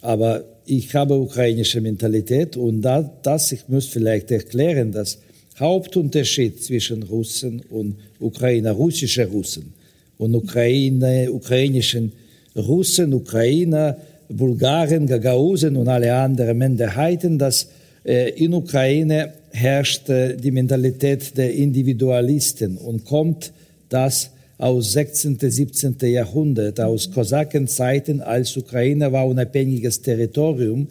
Aber 0.00 0.44
ich 0.66 0.94
habe 0.94 1.18
ukrainische 1.18 1.80
Mentalität 1.80 2.56
und 2.56 2.82
da, 2.82 3.02
das, 3.22 3.52
ich 3.52 3.68
muss 3.68 3.86
vielleicht 3.86 4.30
erklären, 4.30 4.90
dass 4.90 5.18
Hauptunterschied 5.58 6.62
zwischen 6.62 7.02
Russen 7.04 7.62
und 7.70 7.96
Ukrainer, 8.18 8.72
russische 8.72 9.26
Russen 9.26 9.74
und 10.18 10.34
Ukraine, 10.34 11.30
ukrainischen 11.30 12.12
Russen, 12.56 13.14
Ukrainer, 13.14 13.96
Bulgaren, 14.28 15.06
Gagausen 15.06 15.76
und 15.76 15.88
alle 15.88 16.14
anderen 16.14 16.58
Minderheiten, 16.58 17.38
dass 17.38 17.68
äh, 18.04 18.30
in 18.30 18.54
Ukraine 18.54 19.34
herrscht 19.50 20.08
äh, 20.08 20.36
die 20.36 20.50
Mentalität 20.50 21.36
der 21.36 21.52
Individualisten 21.52 22.76
und 22.76 23.04
kommt 23.04 23.52
das 23.88 24.30
aus 24.58 24.92
16., 24.92 25.38
17. 25.40 25.96
Jahrhundert, 26.02 26.80
aus 26.80 27.10
Kosakenzeiten, 27.10 28.20
als 28.20 28.56
Ukraine 28.56 29.12
war 29.12 29.26
unabhängiges 29.26 30.00
Territorium, 30.00 30.86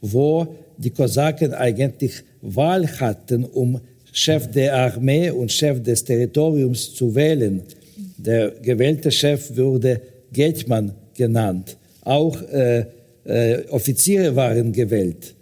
wo 0.00 0.46
die 0.76 0.90
Kosaken 0.90 1.54
eigentlich 1.54 2.22
Wahl 2.42 2.86
hatten, 3.00 3.44
um 3.44 3.80
Chef 4.12 4.50
der 4.50 4.74
Armee 4.74 5.30
und 5.30 5.50
Chef 5.52 5.82
des 5.82 6.04
Territoriums 6.04 6.94
zu 6.94 7.14
wählen. 7.14 7.62
Der 8.16 8.50
gewählte 8.62 9.10
Chef 9.10 9.56
wurde 9.56 10.00
Geldmann 10.32 10.92
genannt. 11.14 11.76
Auch 12.02 12.40
äh, 12.42 12.86
äh, 13.24 13.64
Offiziere 13.70 14.34
waren 14.36 14.72
gewählt. 14.72 15.34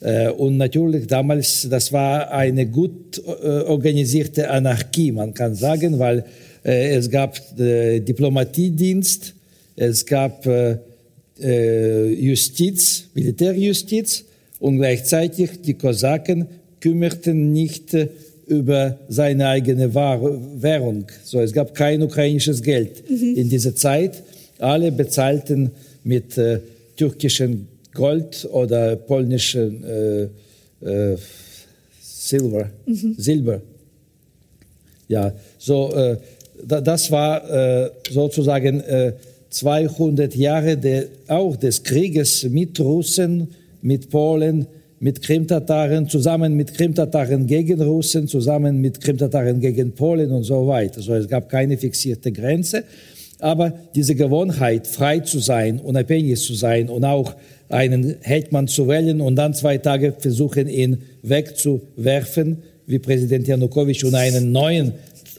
Äh, 0.00 0.28
und 0.28 0.56
natürlich 0.56 1.06
damals, 1.06 1.66
das 1.68 1.92
war 1.92 2.30
eine 2.30 2.66
gut 2.66 3.20
äh, 3.26 3.60
organisierte 3.62 4.50
Anarchie, 4.50 5.12
man 5.12 5.34
kann 5.34 5.54
sagen, 5.54 5.98
weil 5.98 6.24
es 6.64 7.10
gab 7.10 7.38
äh, 7.58 8.00
Diplomatiedienst, 8.00 9.34
es 9.76 10.06
gab 10.06 10.46
äh, 10.46 10.78
Justiz, 12.08 13.04
Militärjustiz 13.14 14.24
und 14.60 14.78
gleichzeitig 14.78 15.62
die 15.62 15.74
Kosaken 15.74 16.46
kümmerten 16.80 17.52
nicht 17.52 17.96
über 18.46 18.98
seine 19.08 19.48
eigene 19.48 19.94
Währung. 19.94 21.06
So, 21.24 21.40
es 21.40 21.52
gab 21.52 21.74
kein 21.74 22.02
ukrainisches 22.02 22.62
Geld 22.62 23.08
mhm. 23.08 23.36
in 23.36 23.48
dieser 23.48 23.74
Zeit. 23.74 24.22
Alle 24.58 24.92
bezahlten 24.92 25.70
mit 26.04 26.36
äh, 26.38 26.60
türkischem 26.96 27.66
Gold 27.92 28.48
oder 28.50 28.96
polnischem 28.96 29.84
äh, 29.84 30.22
äh, 30.86 31.16
Silber. 32.00 32.70
Mhm. 32.86 33.14
Silber. 33.18 33.60
Ja, 35.08 35.32
so 35.58 35.92
das 36.66 37.10
war 37.10 37.50
äh, 37.50 37.90
sozusagen 38.10 38.82
200 39.50 40.34
äh, 40.34 40.38
Jahre 40.38 40.76
der, 40.76 41.06
auch 41.28 41.56
des 41.56 41.82
Krieges 41.82 42.44
mit 42.44 42.80
Russen, 42.80 43.48
mit 43.82 44.10
Polen, 44.10 44.66
mit 45.00 45.20
Krimtataren, 45.20 46.08
zusammen 46.08 46.54
mit 46.54 46.72
Krimtataren 46.72 47.46
gegen 47.46 47.80
Russen, 47.82 48.26
zusammen 48.26 48.80
mit 48.80 49.00
Krimtataren 49.00 49.60
gegen 49.60 49.92
Polen 49.92 50.30
und 50.30 50.44
so 50.44 50.66
weiter. 50.66 50.96
Also 50.96 51.14
es 51.14 51.28
gab 51.28 51.48
keine 51.48 51.76
fixierte 51.76 52.32
Grenze. 52.32 52.84
Aber 53.40 53.74
diese 53.94 54.14
Gewohnheit, 54.14 54.86
frei 54.86 55.20
zu 55.20 55.40
sein, 55.40 55.80
unabhängig 55.80 56.40
zu 56.40 56.54
sein 56.54 56.88
und 56.88 57.04
auch 57.04 57.34
einen 57.68 58.16
Hetman 58.22 58.68
zu 58.68 58.88
wählen 58.88 59.20
und 59.20 59.36
dann 59.36 59.52
zwei 59.52 59.78
Tage 59.78 60.14
versuchen, 60.18 60.68
ihn 60.68 60.98
wegzuwerfen, 61.22 62.62
wie 62.86 62.98
Präsident 62.98 63.46
Janukowitsch, 63.46 64.04
und 64.04 64.14
einen 64.14 64.52
neuen 64.52 64.92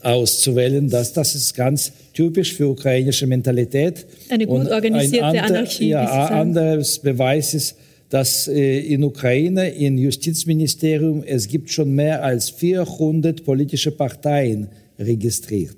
auszuwählen. 0.05 0.89
Das, 0.89 1.13
das 1.13 1.35
ist 1.35 1.55
ganz 1.55 1.91
typisch 2.13 2.53
für 2.53 2.69
ukrainische 2.69 3.25
Mentalität. 3.27 4.05
Eine 4.29 4.45
gut 4.45 4.69
organisierte 4.69 5.25
ein 5.25 5.39
ander, 5.39 5.43
Anarchie. 5.43 5.89
Ja, 5.89 6.27
ein 6.27 6.33
anderes 6.33 6.99
Beweis 6.99 7.53
ist, 7.53 7.75
dass 8.09 8.47
äh, 8.47 8.79
in 8.79 9.03
Ukraine, 9.03 9.69
im 9.69 9.97
Justizministerium, 9.97 11.23
es 11.25 11.47
gibt 11.47 11.71
schon 11.71 11.93
mehr 11.93 12.23
als 12.23 12.51
400 12.51 13.43
politische 13.43 13.91
Parteien 13.91 14.67
registriert. 14.99 15.75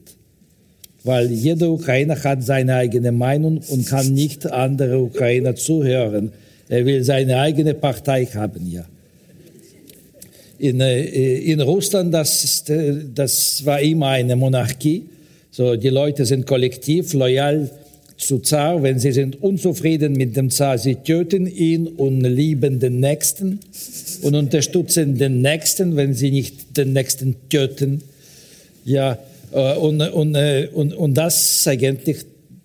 Weil 1.04 1.32
jeder 1.32 1.72
Ukrainer 1.72 2.22
hat 2.22 2.44
seine 2.44 2.76
eigene 2.76 3.14
Meinung 3.14 3.62
und 3.70 3.88
kann 3.88 4.14
nicht 4.14 4.46
andere 4.46 5.00
Ukrainer 5.00 5.56
zuhören. 5.56 6.34
Er 6.68 6.86
will 6.86 7.02
seine 7.04 7.40
eigene 7.40 7.74
Partei 7.74 8.26
haben, 8.26 8.70
ja 8.70 8.86
in, 10.60 10.82
äh, 10.82 11.04
in 11.38 11.62
Russland, 11.62 12.14
das, 12.14 12.64
äh, 12.70 12.96
das 13.14 13.66
war 13.66 13.80
immer 13.80 14.10
eine 14.10 14.36
Monarchie. 14.36 15.04
So, 15.52 15.76
die 15.76 15.90
Leute 15.90 16.26
sind 16.26 16.46
kollektiv 16.46 17.14
loyal 17.14 17.70
zu 18.18 18.40
Zar. 18.40 18.82
Wenn 18.84 19.00
sie 19.00 19.12
sind 19.12 19.42
unzufrieden 19.42 20.14
mit 20.14 20.36
dem 20.36 20.50
Zar, 20.50 20.78
sie 20.78 20.96
töten 20.96 21.48
ihn 21.48 21.88
und 21.88 22.22
lieben 22.22 22.80
den 22.80 23.00
Nächsten 23.00 23.60
und 24.22 24.36
unterstützen 24.36 25.18
den 25.18 25.42
Nächsten, 25.42 25.96
wenn 25.96 26.14
sie 26.14 26.32
nicht 26.32 26.78
den 26.78 26.94
Nächsten 26.94 27.36
töten. 27.50 28.02
Ja, 28.86 29.18
äh, 29.52 29.76
und, 29.76 30.02
und, 30.02 30.36
und, 30.74 30.94
und 30.94 31.14
das 31.14 31.68
eigentlich 31.68 32.18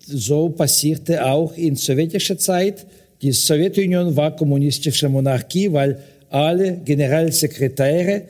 so 0.05 0.49
passierte 0.49 1.25
auch 1.25 1.55
in 1.55 1.75
sowjetischer 1.75 2.37
Zeit. 2.37 2.85
Die 3.21 3.31
Sowjetunion 3.31 4.15
war 4.15 4.35
kommunistische 4.35 5.07
Monarchie, 5.07 5.71
weil 5.71 5.97
alle 6.33 6.77
Generalsekretäre 6.83 8.23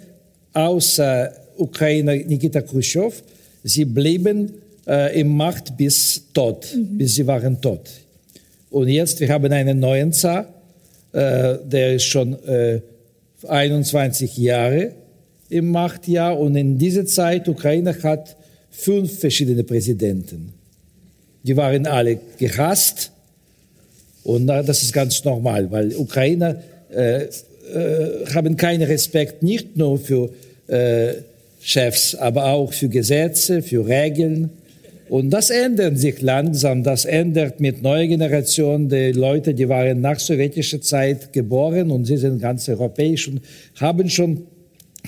außer 0.51 1.31
Ukrainer 1.57 2.15
Nikita 2.15 2.61
Khrushchev, 2.61 3.23
sie 3.63 3.85
blieben 3.85 4.51
äh, 4.85 5.19
im 5.21 5.35
Macht 5.37 5.77
bis 5.77 6.21
tot, 6.33 6.67
mhm. 6.75 6.97
bis 6.97 7.15
sie 7.15 7.25
waren 7.25 7.61
tot. 7.61 7.89
Und 8.69 8.89
jetzt, 8.89 9.21
wir 9.21 9.29
haben 9.29 9.51
einen 9.51 9.79
neuen 9.79 10.11
Zar, 10.11 10.47
äh, 11.13 11.57
der 11.63 11.95
ist 11.95 12.03
schon 12.03 12.33
äh, 12.45 12.81
21 13.47 14.37
Jahre 14.37 14.91
im 15.49 15.71
Machtjahr 15.71 16.37
und 16.37 16.57
in 16.57 16.77
dieser 16.77 17.05
Zeit 17.05 17.47
Ukraine 17.47 17.95
hat 18.03 18.35
fünf 18.69 19.19
verschiedene 19.19 19.63
Präsidenten. 19.63 20.53
Die 21.43 21.55
waren 21.55 21.87
alle 21.87 22.19
gehasst 22.37 23.11
und 24.23 24.47
das 24.47 24.83
ist 24.83 24.91
ganz 24.91 25.23
normal, 25.23 25.71
weil 25.71 25.95
Ukrainer 25.95 26.61
äh, 26.89 27.27
äh, 27.73 28.25
haben 28.33 28.57
keinen 28.57 28.83
Respekt 28.83 29.43
nicht 29.43 29.77
nur 29.77 29.97
für 29.97 30.29
äh, 30.67 31.13
Chefs, 31.61 32.15
aber 32.15 32.45
auch 32.45 32.73
für 32.73 32.89
Gesetze, 32.89 33.61
für 33.61 33.87
Regeln. 33.87 34.49
Und 35.09 35.29
das 35.29 35.49
ändert 35.49 35.97
sich 35.97 36.21
langsam. 36.21 36.83
Das 36.83 37.05
ändert 37.05 37.59
mit 37.59 37.81
neuer 37.81 38.07
Generation 38.07 38.89
die 38.89 39.11
Leute, 39.11 39.53
die 39.53 39.69
waren 39.69 40.01
nach 40.01 40.19
sowjetischer 40.19 40.81
Zeit 40.81 41.31
geboren 41.31 41.91
und 41.91 42.05
sie 42.05 42.17
sind 42.17 42.41
ganz 42.41 42.67
europäisch 42.67 43.27
und 43.27 43.41
haben 43.79 44.09
schon 44.09 44.43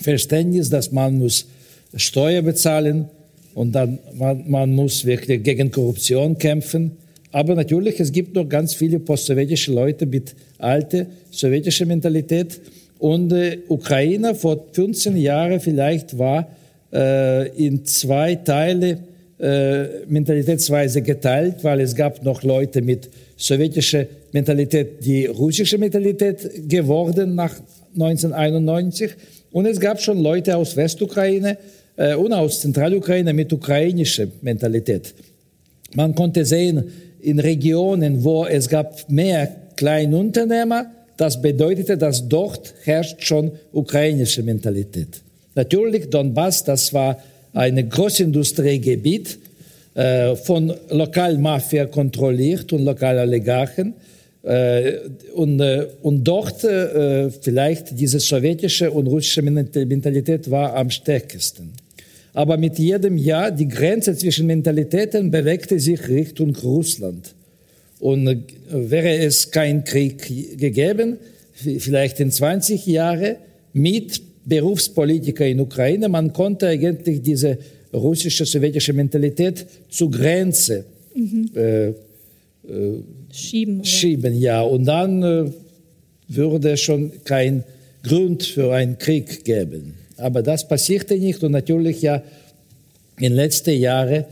Verständnis, 0.02 0.70
dass 0.70 0.92
man 0.92 1.18
muss 1.18 1.48
Steuer 1.96 2.42
bezahlen 2.42 3.06
und 3.54 3.74
dann 3.74 4.00
man, 4.14 4.50
man 4.50 4.72
muss 4.72 5.06
wirklich 5.06 5.44
gegen 5.44 5.72
Korruption 5.72 6.38
kämpfen. 6.38 6.92
Aber 7.36 7.54
natürlich, 7.54 8.00
es 8.00 8.14
gibt 8.14 8.34
noch 8.34 8.48
ganz 8.48 8.74
viele 8.74 8.98
postsowjetische 8.98 9.74
Leute 9.74 10.06
mit 10.06 10.34
alter 10.58 11.06
sowjetischer 11.32 11.86
Mentalität. 11.86 12.62
Und 12.98 13.34
äh, 13.34 13.58
Ukraine 13.68 14.36
vor 14.36 14.68
15 14.72 15.18
Jahren 15.18 15.60
vielleicht 15.60 16.18
war 16.18 16.48
äh, 16.94 17.50
in 17.58 17.84
zwei 17.84 18.36
Teile 18.36 19.00
äh, 19.38 20.06
Mentalitätsweise 20.08 21.02
geteilt, 21.02 21.56
weil 21.62 21.82
es 21.82 21.94
gab 21.94 22.24
noch 22.24 22.42
Leute 22.44 22.82
mit 22.82 23.10
sowjetischer 23.36 24.06
Mentalität, 24.32 25.06
die 25.06 25.26
russische 25.26 25.78
Mentalität 25.78 26.70
geworden 26.70 27.36
nach 27.36 27.54
1991. 27.96 29.12
Und 29.52 29.66
es 29.66 29.82
gab 29.82 30.02
schon 30.02 30.20
Leute 30.20 30.56
aus 30.56 30.78
Westukraine 30.78 31.58
äh, 31.98 32.16
und 32.16 32.32
aus 32.32 32.62
Zentralukraine 32.62 33.34
mit 33.34 33.52
ukrainischer 33.52 34.28
Mentalität. 34.42 35.14
Man 35.96 36.16
konnte 36.16 36.46
sehen, 36.46 36.92
in 37.26 37.40
Regionen, 37.40 38.24
wo 38.24 38.46
es 38.46 38.70
gab 38.70 39.10
mehr 39.10 39.50
Kleinunternehmer, 39.76 40.92
das 41.18 41.42
bedeutete, 41.42 41.98
dass 41.98 42.28
dort 42.28 42.74
herrscht 42.84 43.24
schon 43.24 43.52
ukrainische 43.72 44.44
Mentalität. 44.44 45.22
Natürlich 45.56 46.10
Donbass, 46.10 46.64
das 46.64 46.94
war 46.94 47.18
ein 47.54 47.90
Großindustriegebiet 47.90 49.40
äh, 49.94 50.36
von 50.36 50.74
Lokalmafia 50.90 51.86
kontrolliert 51.86 52.74
und 52.74 52.84
Lokaloligarchen. 52.84 53.94
Äh, 54.44 55.00
und, 55.34 55.60
äh, 55.60 55.88
und 56.04 56.24
dort 56.24 56.64
äh, 56.64 57.32
vielleicht 57.32 57.98
diese 57.98 58.20
sowjetische 58.20 58.92
und 58.92 59.08
russische 59.08 59.42
Mentalität 59.42 60.52
war 60.52 60.76
am 60.76 60.90
stärksten. 60.90 61.72
Aber 62.36 62.58
mit 62.58 62.78
jedem 62.78 63.18
Jahr 63.18 63.50
die 63.50 63.70
Grenze 63.70 64.14
zwischen 64.16 64.46
Mentalitäten 64.46 65.32
bewegte 65.32 65.80
sich 65.80 66.10
Richtung 66.10 66.54
Russland. 66.58 67.34
Und 68.02 68.28
äh, 68.28 68.44
wäre 68.70 69.16
es 69.20 69.52
kein 69.52 69.86
Krieg 69.86 70.58
gegeben, 70.60 71.18
vielleicht 71.54 72.20
in 72.20 72.32
20 72.32 72.86
Jahren 72.88 73.38
mit 73.72 74.22
Berufspolitiker 74.44 75.48
in 75.48 75.62
Ukraine, 75.62 76.10
man 76.10 76.34
konnte 76.34 76.68
eigentlich 76.68 77.22
diese 77.22 77.58
russische, 77.94 78.46
sowjetische 78.46 78.92
Mentalität 78.92 79.66
zur 79.90 80.12
Grenze 80.12 80.84
mhm. 81.16 81.50
äh, 81.56 81.88
äh, 81.88 81.94
schieben, 83.32 83.86
schieben. 83.86 84.38
Ja, 84.38 84.62
und 84.62 84.84
dann 84.84 85.24
äh, 85.24 85.52
würde 86.28 86.76
schon 86.76 87.14
kein 87.24 87.64
Grund 88.04 88.44
für 88.44 88.74
einen 88.74 88.98
Krieg 88.98 89.46
geben. 89.46 90.05
Aber 90.18 90.42
das 90.42 90.68
passierte 90.68 91.16
nicht 91.16 91.44
und 91.44 91.52
natürlich 91.52 92.02
ja 92.02 92.24
in 93.18 93.24
den 93.24 93.34
letzten 93.34 93.80
Jahren 93.80 94.26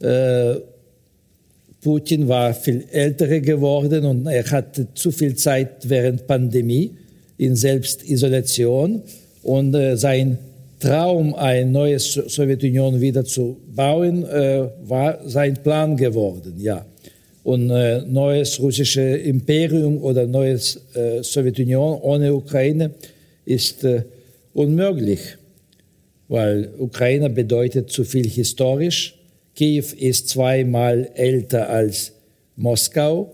äh, 0.00 0.54
Putin 1.80 2.28
war 2.28 2.52
viel 2.52 2.84
älter 2.90 3.40
geworden 3.40 4.04
und 4.04 4.26
er 4.26 4.44
hatte 4.50 4.88
zu 4.94 5.10
viel 5.10 5.34
Zeit 5.34 5.88
während 5.88 6.26
Pandemie 6.26 6.90
in 7.38 7.56
Selbstisolation 7.56 9.02
und 9.42 9.74
äh, 9.74 9.96
sein 9.96 10.38
Traum, 10.78 11.34
ein 11.34 11.72
neues 11.72 12.12
Sowjetunion 12.12 13.00
wieder 13.00 13.24
zu 13.24 13.58
bauen, 13.74 14.24
äh, 14.24 14.68
war 14.82 15.18
sein 15.26 15.54
Plan 15.62 15.96
geworden, 15.96 16.54
ja. 16.58 16.86
Und 17.42 17.70
äh, 17.70 18.02
neues 18.02 18.60
russische 18.60 19.00
Imperium 19.00 20.02
oder 20.02 20.26
neues 20.26 20.80
äh, 20.94 21.22
Sowjetunion 21.22 22.00
ohne 22.00 22.34
Ukraine 22.34 22.92
ist 23.44 23.84
äh, 23.84 24.02
unmöglich, 24.52 25.38
weil 26.28 26.72
Ukraine 26.78 27.30
bedeutet 27.30 27.90
zu 27.90 28.04
viel 28.04 28.28
historisch. 28.28 29.16
Kiew 29.54 29.86
ist 29.96 30.28
zweimal 30.28 31.10
älter 31.14 31.68
als 31.68 32.12
Moskau. 32.56 33.32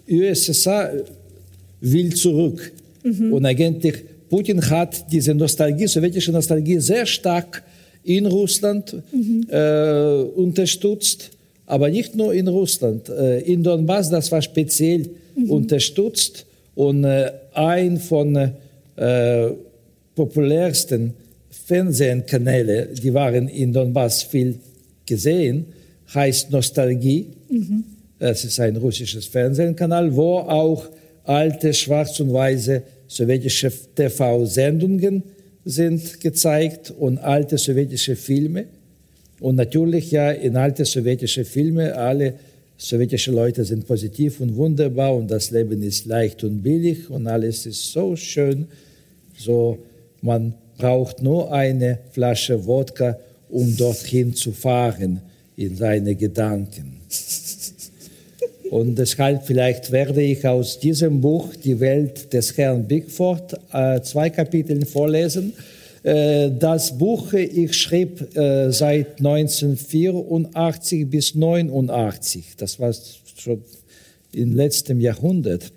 äh, 0.09 0.31
USSR 0.31 0.91
will 1.81 2.15
zurück. 2.15 2.71
Mhm. 3.03 3.31
Und 3.31 3.45
eigentlich 3.45 3.95
Putin 4.27 4.67
hat 4.67 5.11
diese 5.11 5.35
Nostalgie, 5.35 5.85
sowjetische 5.85 6.31
Nostalgie 6.31 6.79
sehr 6.79 7.05
stark 7.05 7.61
in 8.03 8.25
Russland 8.25 8.95
mhm. 9.11 9.45
äh, 9.49 10.23
unterstützt, 10.35 11.29
aber 11.65 11.89
nicht 11.89 12.15
nur 12.15 12.33
in 12.33 12.47
Russland. 12.47 13.09
Äh, 13.09 13.39
in 13.39 13.63
Donbass, 13.63 14.09
das 14.09 14.31
war 14.31 14.41
speziell 14.41 15.09
mhm. 15.35 15.49
unterstützt 15.49 16.45
und 16.75 17.03
äh, 17.03 17.31
ein 17.53 17.97
von 17.99 18.35
äh, 18.95 19.49
populärsten 20.15 21.13
Fernsehkanäle, 21.65 22.89
die 23.01 23.13
waren 23.13 23.47
in 23.47 23.71
Donbass 23.71 24.23
viel 24.23 24.59
gesehen, 25.05 25.65
heißt 26.13 26.51
Nostalgie. 26.51 27.27
Mhm. 27.49 27.83
Es 28.19 28.43
ist 28.45 28.59
ein 28.59 28.75
russisches 28.77 29.25
Fernsehkanal, 29.27 30.15
wo 30.15 30.37
auch 30.39 30.87
alte 31.23 31.73
schwarz 31.73 32.19
und 32.19 32.33
weiße 32.33 32.83
sowjetische 33.07 33.71
TV-Sendungen 33.95 35.23
sind 35.65 36.19
gezeigt 36.19 36.91
und 36.91 37.19
alte 37.19 37.57
sowjetische 37.57 38.15
Filme. 38.15 38.65
Und 39.43 39.57
natürlich 39.57 40.09
ja 40.09 40.31
in 40.31 40.55
alte 40.55 40.85
sowjetische 40.85 41.43
Filme, 41.43 41.93
alle 41.95 42.35
sowjetische 42.77 43.31
Leute 43.31 43.65
sind 43.65 43.85
positiv 43.85 44.39
und 44.39 44.55
wunderbar 44.55 45.13
und 45.13 45.29
das 45.29 45.51
Leben 45.51 45.83
ist 45.83 46.05
leicht 46.05 46.45
und 46.45 46.63
billig 46.63 47.09
und 47.09 47.27
alles 47.27 47.65
ist 47.65 47.91
so 47.91 48.15
schön. 48.15 48.67
So, 49.37 49.79
man 50.21 50.53
braucht 50.77 51.21
nur 51.21 51.51
eine 51.51 51.99
Flasche 52.11 52.65
Wodka, 52.65 53.19
um 53.49 53.75
dorthin 53.75 54.33
zu 54.33 54.53
fahren 54.53 55.19
in 55.57 55.75
seine 55.75 56.15
Gedanken. 56.15 57.01
Und 58.69 58.97
deshalb 58.97 59.45
vielleicht 59.45 59.91
werde 59.91 60.23
ich 60.23 60.47
aus 60.47 60.79
diesem 60.79 61.21
Buch 61.21 61.53
Die 61.63 61.79
Welt 61.79 62.33
des 62.33 62.57
Herrn 62.57 62.87
Bigford 62.87 63.53
äh, 63.71 64.01
zwei 64.01 64.31
Kapitel 64.31 64.83
vorlesen. 64.83 65.53
Äh, 66.03 66.51
das 66.59 66.97
Buch 66.97 67.33
ich 67.33 67.73
schrieb 67.73 68.35
äh, 68.35 68.71
seit 68.71 69.19
1984 69.19 71.09
bis 71.09 71.33
1989. 71.35 72.55
Das 72.57 72.79
war 72.79 72.93
schon 73.37 73.63
im 74.33 74.53
letzten 74.55 74.99
Jahrhundert. 74.99 75.71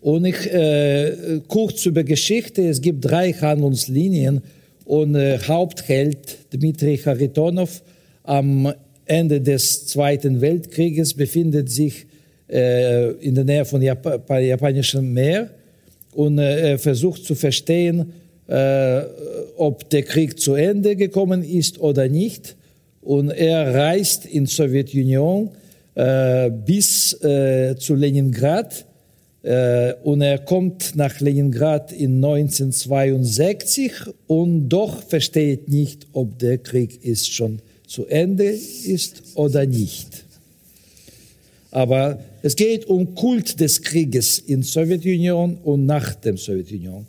Und 0.00 0.24
ich, 0.24 0.52
äh, 0.52 1.40
kurz 1.46 1.86
über 1.86 2.02
Geschichte, 2.02 2.62
es 2.62 2.80
gibt 2.80 3.04
drei 3.04 3.32
Handlungslinien 3.32 4.42
und 4.84 5.16
Hauptheld 5.16 6.52
Dmitri 6.52 6.98
Charitonov 6.98 7.82
am 8.24 8.72
Ende 9.04 9.40
des 9.40 9.86
Zweiten 9.86 10.40
Weltkrieges 10.40 11.14
befindet 11.14 11.70
sich 11.70 12.06
in 12.48 13.34
der 13.34 13.44
Nähe 13.44 13.64
von 13.64 13.80
Jap 13.80 14.28
Japanischem 14.28 15.12
Meer 15.12 15.50
und 16.12 16.38
äh, 16.38 16.72
er 16.72 16.78
versucht 16.78 17.24
zu 17.24 17.34
verstehen, 17.34 18.12
äh, 18.52 19.06
ob 19.56 19.88
der 19.88 20.02
Krieg 20.02 20.38
zu 20.38 20.54
Ende 20.54 20.94
gekommen 20.94 21.42
ist 21.42 21.80
oder 21.80 22.08
nicht. 22.08 22.54
Und 23.00 23.30
er 23.30 23.74
reist 23.74 24.26
in 24.26 24.46
Sowjetunion 24.46 25.50
äh, 25.94 26.50
bis 26.50 27.14
äh, 27.22 27.74
zu 27.78 27.94
Leningrad. 27.94 28.84
Äh, 29.42 29.94
und 30.02 30.20
er 30.20 30.38
kommt 30.38 30.94
nach 30.94 31.18
Leningrad 31.20 31.92
in 31.92 32.16
1962 32.16 33.92
und 34.26 34.68
doch 34.68 35.02
versteht 35.02 35.68
nicht, 35.68 36.06
ob 36.12 36.38
der 36.38 36.58
Krieg 36.58 37.02
ist 37.04 37.32
schon 37.32 37.60
zu 37.86 38.06
Ende 38.06 38.44
ist 38.44 39.22
oder 39.34 39.66
nicht. 39.66 40.24
Aber 41.70 42.20
es 42.42 42.54
geht 42.54 42.84
um 42.84 43.14
Kult 43.14 43.58
des 43.60 43.80
Krieges 43.80 44.38
in 44.38 44.62
Sowjetunion 44.62 45.56
und 45.64 45.86
nach 45.86 46.14
dem 46.16 46.36
Sowjetunion. 46.36 47.06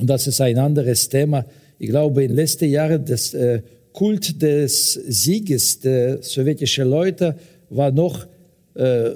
Und 0.00 0.08
das 0.08 0.26
ist 0.26 0.40
ein 0.40 0.58
anderes 0.58 1.08
Thema. 1.08 1.44
Ich 1.78 1.88
glaube, 1.88 2.22
in 2.22 2.28
den 2.28 2.36
letzten 2.36 2.68
Jahren 2.70 3.04
das 3.04 3.34
äh, 3.34 3.62
Kult 3.92 4.40
des 4.40 4.94
Sieges 4.94 5.80
der 5.80 6.22
sowjetischen 6.22 6.88
Leute 6.88 7.36
war 7.70 7.90
noch 7.90 8.26
äh, 8.74 9.10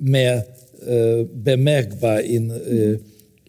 mehr 0.00 0.46
äh, 0.86 1.24
bemerkbar 1.24 2.20
in, 2.20 2.50
äh, 2.50 2.98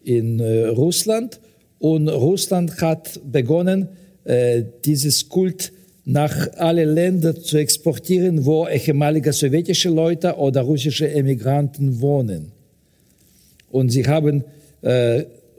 in 0.04 0.40
äh, 0.40 0.68
Russland. 0.68 1.40
Und 1.80 2.08
Russland 2.08 2.80
hat 2.82 3.20
begonnen, 3.30 3.90
äh, 4.24 4.64
dieses 4.86 5.28
Kult 5.28 5.72
nach 6.06 6.48
alle 6.58 6.86
Länder 6.86 7.36
zu 7.36 7.58
exportieren, 7.58 8.46
wo 8.46 8.68
ehemalige 8.68 9.34
sowjetische 9.34 9.90
Leute 9.90 10.36
oder 10.36 10.62
russische 10.62 11.10
Emigranten 11.10 12.00
wohnen. 12.00 12.52
Und 13.72 13.90
sie 13.90 14.06
haben 14.06 14.44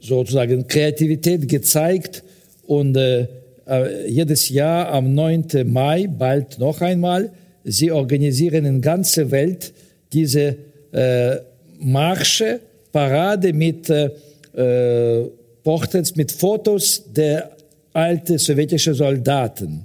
sozusagen 0.07 0.67
Kreativität 0.67 1.49
gezeigt 1.49 2.23
und 2.67 2.97
äh, 2.97 3.27
äh 3.67 4.09
jedes 4.09 4.49
Jahr 4.49 4.89
am 4.93 5.15
9. 5.15 5.47
Mai, 5.67 6.07
bald 6.07 6.59
noch 6.59 6.81
einmal, 6.81 7.31
sie 7.65 7.91
organisieren 7.91 8.65
in 8.65 8.81
ganzer 8.81 9.31
Welt 9.31 9.73
diese 10.13 10.57
äh, 10.93 11.37
Marsche, 11.79 12.61
Parade 12.93 13.53
mit 13.53 13.91
äh, 13.91 14.11
äh 14.55 15.31
Porträts, 15.63 16.15
mit 16.15 16.31
Fotos 16.31 17.03
der 17.13 17.57
alten 17.93 18.39
sowjetischen 18.39 18.95
Soldaten. 18.95 19.85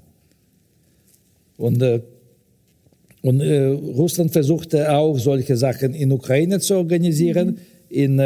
Und, 1.58 1.82
äh, 1.82 2.02
und 3.24 3.42
äh, 3.42 3.66
Russland 3.66 4.32
versuchte 4.32 4.92
auch 4.92 5.18
solche 5.18 5.58
Sachen 5.58 5.96
in 5.96 6.12
Ukraine 6.12 6.60
zu 6.60 6.76
organisieren. 6.76 7.48
Mhm. 7.48 7.58
In 7.90 8.20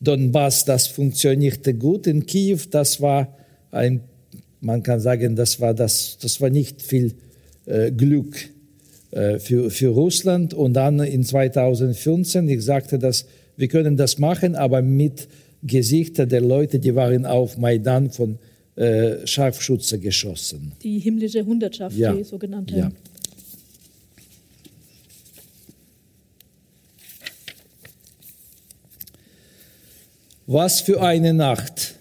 Donbass, 0.00 0.64
das 0.64 0.86
funktionierte 0.86 1.74
gut. 1.74 2.06
In 2.06 2.26
Kiew, 2.26 2.60
das 2.70 3.00
war 3.00 3.36
ein, 3.70 4.00
man 4.60 4.82
kann 4.82 5.00
sagen, 5.00 5.36
das 5.36 5.60
war, 5.60 5.74
das, 5.74 6.18
das 6.20 6.40
war 6.40 6.50
nicht 6.50 6.82
viel 6.82 7.14
äh, 7.66 7.90
Glück 7.90 8.36
äh, 9.10 9.38
für, 9.38 9.70
für 9.70 9.88
Russland. 9.88 10.54
Und 10.54 10.74
dann 10.74 11.00
in 11.00 11.24
2014, 11.24 12.48
ich 12.48 12.64
sagte, 12.64 12.98
dass 12.98 13.26
wir 13.56 13.68
können 13.68 13.96
das 13.96 14.18
machen, 14.18 14.54
aber 14.54 14.82
mit 14.82 15.28
Gesichtern 15.62 16.28
der 16.28 16.40
Leute, 16.40 16.78
die 16.78 16.94
waren 16.94 17.26
auf 17.26 17.58
Maidan 17.58 18.10
von 18.10 18.38
äh, 18.76 19.26
Scharfschütze 19.26 19.98
geschossen. 19.98 20.72
Die 20.82 21.00
himmlische 21.00 21.44
Hundertschaft, 21.44 21.96
ja. 21.96 22.12
die 22.12 22.22
sogenannte. 22.22 22.76
Ja. 22.76 22.92
Was 30.50 30.80
für 30.80 31.02
eine 31.02 31.34
Nacht! 31.34 31.96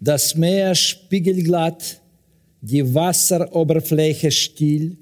Das 0.00 0.34
Meer 0.34 0.74
spiegelglatt, 0.74 2.00
die 2.60 2.92
Wasseroberfläche 2.96 4.32
still. 4.32 4.96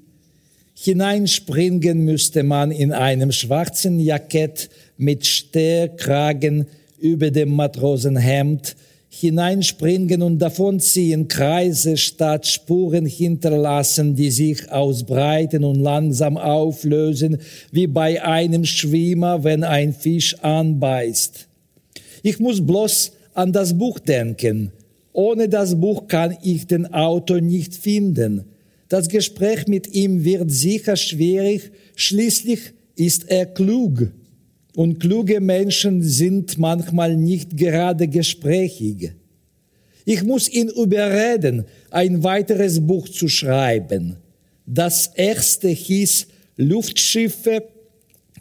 Hineinspringen 0.75 2.05
müsste 2.05 2.43
man 2.43 2.69
in 2.69 2.91
einem 2.91 3.31
schwarzen 3.31 3.99
Jackett 3.99 4.69
mit 4.97 5.25
Stärkragen 5.25 6.67
über 6.99 7.31
dem 7.31 7.55
Matrosenhemd, 7.55 8.75
hineinspringen 9.09 10.21
und 10.21 10.37
davonziehen, 10.37 11.27
Kreise 11.27 11.97
statt 11.97 12.45
Spuren 12.45 13.07
hinterlassen, 13.07 14.15
die 14.15 14.29
sich 14.29 14.71
ausbreiten 14.71 15.63
und 15.63 15.79
langsam 15.79 16.37
auflösen, 16.37 17.39
wie 17.71 17.87
bei 17.87 18.23
einem 18.23 18.63
Schwimmer, 18.63 19.43
wenn 19.43 19.63
ein 19.63 19.91
Fisch 19.91 20.35
anbeißt. 20.43 21.47
Ich 22.23 22.39
muss 22.39 22.65
bloß 22.65 23.11
an 23.33 23.51
das 23.51 23.77
Buch 23.77 23.99
denken. 23.99 24.71
Ohne 25.11 25.49
das 25.49 25.79
Buch 25.79 26.07
kann 26.07 26.37
ich 26.41 26.65
den 26.65 26.91
Autor 26.91 27.41
nicht 27.41 27.75
finden. 27.75 28.45
Das 28.87 29.09
Gespräch 29.09 29.67
mit 29.67 29.93
ihm 29.93 30.23
wird 30.23 30.49
sicher 30.49 30.95
schwierig, 30.95 31.71
schließlich 31.95 32.59
ist 32.95 33.29
er 33.29 33.45
klug. 33.45 34.11
Und 34.75 34.99
kluge 34.99 35.39
Menschen 35.41 36.01
sind 36.01 36.57
manchmal 36.57 37.17
nicht 37.17 37.57
gerade 37.57 38.07
gesprächig. 38.07 39.11
Ich 40.05 40.23
muss 40.23 40.49
ihn 40.49 40.69
überreden, 40.69 41.65
ein 41.91 42.23
weiteres 42.23 42.79
Buch 42.79 43.07
zu 43.09 43.27
schreiben. 43.27 44.15
Das 44.65 45.07
erste 45.15 45.67
hieß 45.67 46.27
Luftschiffe 46.55 47.63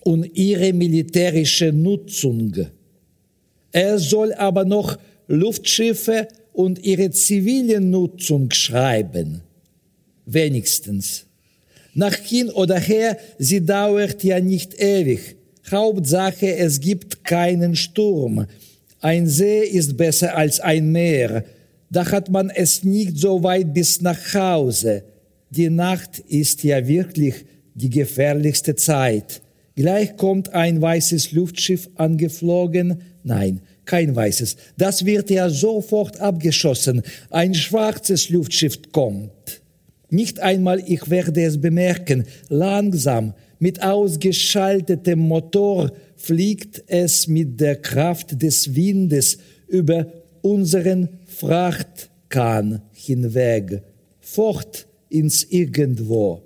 und 0.05 0.37
ihre 0.37 0.73
militärische 0.73 1.73
Nutzung. 1.73 2.55
Er 3.73 3.99
soll 3.99 4.33
aber 4.35 4.65
noch 4.65 4.99
Luftschiffe 5.27 6.29
und 6.53 6.85
ihre 6.85 7.11
zivile 7.11 7.81
Nutzung 7.81 8.51
schreiben. 8.53 9.41
Wenigstens. 10.27 11.27
Nach 11.95 12.15
hin 12.15 12.49
oder 12.49 12.79
her, 12.79 13.19
sie 13.39 13.65
dauert 13.65 14.23
ja 14.25 14.41
nicht 14.41 14.81
ewig. 14.81 15.37
Hauptsache, 15.71 16.57
es 16.57 16.81
gibt 16.81 17.25
keinen 17.25 17.77
Sturm. 17.77 18.47
Ein 19.01 19.27
See 19.27 19.63
ist 19.63 19.97
besser 19.97 20.37
als 20.37 20.61
ein 20.61 20.93
Meer. 20.93 21.45
Da 21.91 22.11
hat 22.11 22.31
man 22.31 22.51
es 22.51 22.85
nicht 22.85 23.19
so 23.19 23.43
weit 23.43 23.75
bis 23.75 24.01
nach 24.01 24.35
Hause. 24.35 25.05
Die 25.51 25.69
Nacht 25.69 26.19
ist 26.21 26.65
ja 26.65 26.87
wirklich 26.87 27.35
die 27.75 27.91
gefährlichste 27.91 28.75
Zeit. 28.77 29.43
Gleich 29.75 30.17
kommt 30.17 30.55
ein 30.55 30.81
weißes 30.81 31.33
Luftschiff 31.33 31.89
angeflogen. 31.97 33.03
Nein, 33.25 33.61
kein 33.85 34.15
weißes. 34.15 34.57
Das 34.77 35.05
wird 35.05 35.31
ja 35.31 35.49
sofort 35.49 36.21
abgeschossen. 36.21 37.03
Ein 37.31 37.55
schwarzes 37.55 38.29
Luftschiff 38.31 38.79
kommt. 38.93 39.63
Nicht 40.11 40.41
einmal 40.41 40.83
ich 40.87 41.09
werde 41.09 41.43
es 41.43 41.61
bemerken. 41.61 42.25
Langsam, 42.49 43.35
mit 43.59 43.83
ausgeschaltetem 43.83 45.19
Motor 45.19 45.93
fliegt 46.17 46.85
es 46.87 47.29
mit 47.29 47.61
der 47.61 47.77
Kraft 47.77 48.43
des 48.43 48.75
Windes 48.75 49.39
über 49.69 50.07
unseren 50.43 51.09
Frachtkahn 51.27 52.83
hinweg, 52.93 53.83
fort 54.21 54.87
ins 55.09 55.45
Irgendwo. 55.45 56.43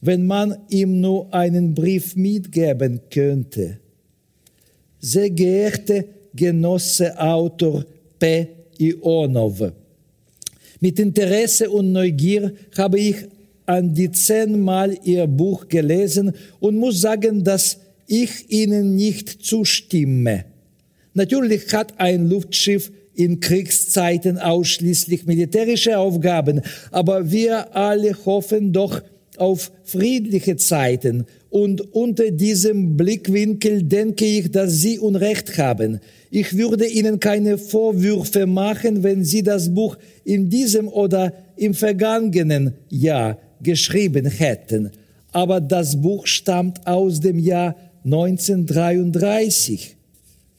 Wenn 0.00 0.26
man 0.26 0.56
ihm 0.68 1.00
nur 1.00 1.32
einen 1.32 1.74
Brief 1.74 2.16
mitgeben 2.16 3.00
könnte. 3.10 3.78
Sehr 5.00 5.30
geehrte 5.30 6.04
Genosse 6.34 7.18
Autor 7.18 7.84
P. 8.18 8.48
Ionov, 8.78 9.72
mit 10.80 10.98
Interesse 10.98 11.68
und 11.70 11.92
Neugier 11.92 12.52
habe 12.76 12.98
ich 12.98 13.16
an 13.66 13.94
die 13.94 14.10
zehnmal 14.10 14.96
ihr 15.04 15.26
Buch 15.26 15.68
gelesen 15.68 16.32
und 16.58 16.76
muss 16.76 17.02
sagen, 17.02 17.44
dass 17.44 17.78
ich 18.06 18.50
ihnen 18.50 18.96
nicht 18.96 19.44
zustimme. 19.44 20.46
Natürlich 21.12 21.72
hat 21.72 22.00
ein 22.00 22.28
Luftschiff 22.28 22.90
in 23.14 23.40
Kriegszeiten 23.40 24.38
ausschließlich 24.38 25.26
militärische 25.26 25.98
Aufgaben, 25.98 26.62
aber 26.90 27.30
wir 27.30 27.76
alle 27.76 28.16
hoffen 28.24 28.72
doch 28.72 29.02
auf 29.36 29.70
friedliche 29.84 30.56
Zeiten 30.56 31.26
und 31.50 31.92
unter 31.94 32.30
diesem 32.30 32.96
Blickwinkel 32.96 33.82
denke 33.82 34.24
ich, 34.24 34.50
dass 34.52 34.80
Sie 34.80 34.98
Unrecht 34.98 35.58
haben. 35.58 36.00
Ich 36.30 36.56
würde 36.56 36.86
Ihnen 36.86 37.18
keine 37.18 37.58
Vorwürfe 37.58 38.46
machen, 38.46 39.02
wenn 39.02 39.24
Sie 39.24 39.42
das 39.42 39.74
Buch 39.74 39.98
in 40.24 40.48
diesem 40.48 40.88
oder 40.88 41.32
im 41.56 41.74
vergangenen 41.74 42.74
Jahr 42.88 43.36
geschrieben 43.60 44.26
hätten. 44.26 44.90
Aber 45.32 45.60
das 45.60 46.00
Buch 46.00 46.26
stammt 46.26 46.86
aus 46.86 47.20
dem 47.20 47.38
Jahr 47.38 47.74
1933. 48.04 49.96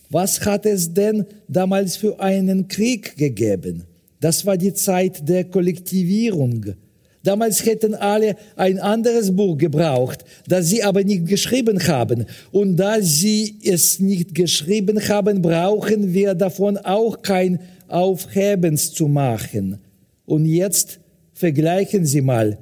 Was 0.10 0.46
hat 0.46 0.66
es 0.66 0.94
denn 0.94 1.26
damals 1.48 1.96
für 1.96 2.20
einen 2.20 2.68
Krieg 2.68 3.16
gegeben? 3.16 3.86
Das 4.20 4.46
war 4.46 4.58
die 4.58 4.74
Zeit 4.74 5.28
der 5.28 5.46
Kollektivierung. 5.46 6.76
Damals 7.24 7.66
hätten 7.66 7.94
alle 7.94 8.36
ein 8.56 8.80
anderes 8.80 9.36
Buch 9.36 9.58
gebraucht, 9.58 10.26
das 10.48 10.68
sie 10.68 10.84
aber 10.84 11.04
nicht 11.04 11.28
geschrieben 11.28 11.88
haben. 11.88 12.26
Und 12.52 12.78
da 12.78 13.02
sie 13.02 13.60
es 13.64 14.00
nicht 14.00 14.34
geschrieben 14.34 15.08
haben, 15.08 15.42
brauchen 15.42 16.14
wir 16.14 16.34
davon 16.34 16.78
auch 16.78 17.22
kein 17.22 17.60
Aufhebens 17.88 18.94
zu 18.94 19.08
machen. 19.08 19.80
Und 20.26 20.46
jetzt 20.46 21.00
vergleichen 21.34 22.06
Sie 22.06 22.22
mal 22.22 22.58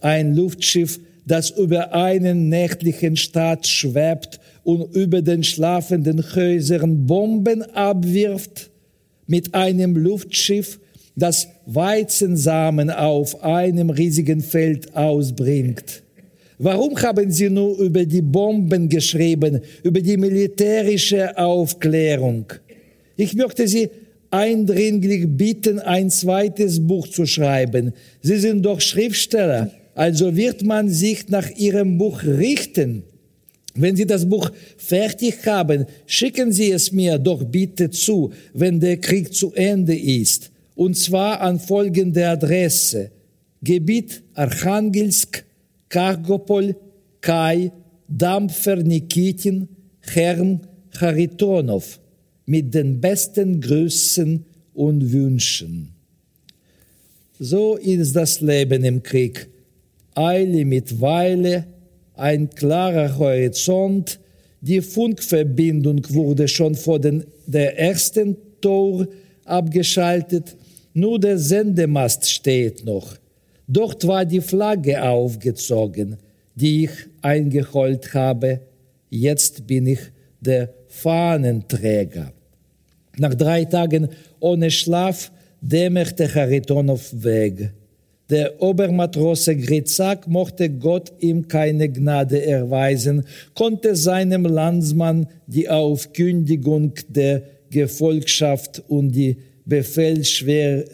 ein 0.00 0.34
Luftschiff 0.34 0.98
das 1.26 1.50
über 1.50 1.94
einen 1.94 2.48
nächtlichen 2.48 3.16
Staat 3.16 3.66
schwebt 3.66 4.40
und 4.64 4.94
über 4.94 5.22
den 5.22 5.44
schlafenden 5.44 6.22
Häusern 6.34 7.06
Bomben 7.06 7.62
abwirft, 7.62 8.70
mit 9.26 9.54
einem 9.54 9.96
Luftschiff, 9.96 10.80
das 11.16 11.48
Weizensamen 11.66 12.90
auf 12.90 13.42
einem 13.42 13.90
riesigen 13.90 14.40
Feld 14.40 14.94
ausbringt. 14.96 16.02
Warum 16.58 16.96
haben 17.02 17.30
Sie 17.30 17.50
nur 17.50 17.76
über 17.78 18.04
die 18.04 18.22
Bomben 18.22 18.88
geschrieben, 18.88 19.60
über 19.82 20.00
die 20.00 20.16
militärische 20.16 21.36
Aufklärung? 21.36 22.46
Ich 23.16 23.34
möchte 23.34 23.66
Sie 23.66 23.90
eindringlich 24.30 25.26
bitten, 25.28 25.80
ein 25.80 26.08
zweites 26.08 26.84
Buch 26.86 27.08
zu 27.08 27.26
schreiben. 27.26 27.92
Sie 28.22 28.38
sind 28.38 28.62
doch 28.62 28.80
Schriftsteller, 28.80 29.72
also 29.94 30.36
wird 30.36 30.62
man 30.62 30.88
sich 30.88 31.28
nach 31.28 31.50
Ihrem 31.50 31.98
Buch 31.98 32.22
richten. 32.22 33.02
Wenn 33.74 33.96
Sie 33.96 34.06
das 34.06 34.28
Buch 34.28 34.50
fertig 34.76 35.44
haben, 35.46 35.86
schicken 36.06 36.52
Sie 36.52 36.70
es 36.70 36.92
mir 36.92 37.18
doch 37.18 37.42
bitte 37.42 37.90
zu, 37.90 38.30
wenn 38.54 38.78
der 38.78 38.98
Krieg 38.98 39.34
zu 39.34 39.52
Ende 39.52 39.98
ist. 39.98 40.51
Und 40.82 40.96
zwar 40.96 41.40
an 41.40 41.60
folgende 41.60 42.26
Adresse. 42.26 43.12
Gebiet 43.62 44.20
Archangelsk, 44.34 45.44
Kargopol, 45.88 46.74
Kai, 47.20 47.70
Dampfer 48.08 48.74
Nikitin, 48.74 49.68
Herrn 50.00 50.66
Charitonov 50.90 52.00
mit 52.46 52.74
den 52.74 53.00
besten 53.00 53.60
Grüßen 53.60 54.44
und 54.74 55.12
Wünschen. 55.12 55.94
So 57.38 57.76
ist 57.76 58.16
das 58.16 58.40
Leben 58.40 58.82
im 58.82 59.04
Krieg. 59.04 59.48
Eile 60.16 60.64
mit 60.64 61.00
Weile, 61.00 61.64
ein 62.14 62.50
klarer 62.50 63.16
Horizont, 63.16 64.18
die 64.60 64.80
Funkverbindung 64.80 66.00
wurde 66.08 66.48
schon 66.48 66.74
vor 66.74 66.98
den, 66.98 67.22
der 67.46 67.78
ersten 67.78 68.36
Tor 68.60 69.06
abgeschaltet, 69.44 70.56
nur 70.94 71.18
der 71.18 71.38
Sendemast 71.38 72.28
steht 72.30 72.84
noch. 72.84 73.16
Dort 73.66 74.06
war 74.06 74.24
die 74.24 74.40
Flagge 74.40 75.02
aufgezogen, 75.02 76.16
die 76.54 76.84
ich 76.84 76.90
eingeholt 77.22 78.12
habe. 78.14 78.60
Jetzt 79.08 79.66
bin 79.66 79.86
ich 79.86 80.00
der 80.40 80.72
Fahnenträger. 80.88 82.32
Nach 83.18 83.34
drei 83.34 83.64
Tagen 83.64 84.08
ohne 84.40 84.70
Schlaf 84.70 85.30
dämmerte 85.60 86.28
Charitonov 86.28 87.12
weg. 87.12 87.72
Der 88.30 88.62
Obermatrose 88.62 89.56
Grizak 89.56 90.26
mochte 90.26 90.70
Gott 90.70 91.12
ihm 91.18 91.48
keine 91.48 91.88
Gnade 91.90 92.44
erweisen, 92.44 93.24
konnte 93.54 93.94
seinem 93.94 94.46
Landsmann 94.46 95.26
die 95.46 95.68
Aufkündigung 95.68 96.94
der 97.08 97.42
Gefolgschaft 97.70 98.82
und 98.88 99.12
die 99.12 99.36
Befehlsschwer 99.64 100.84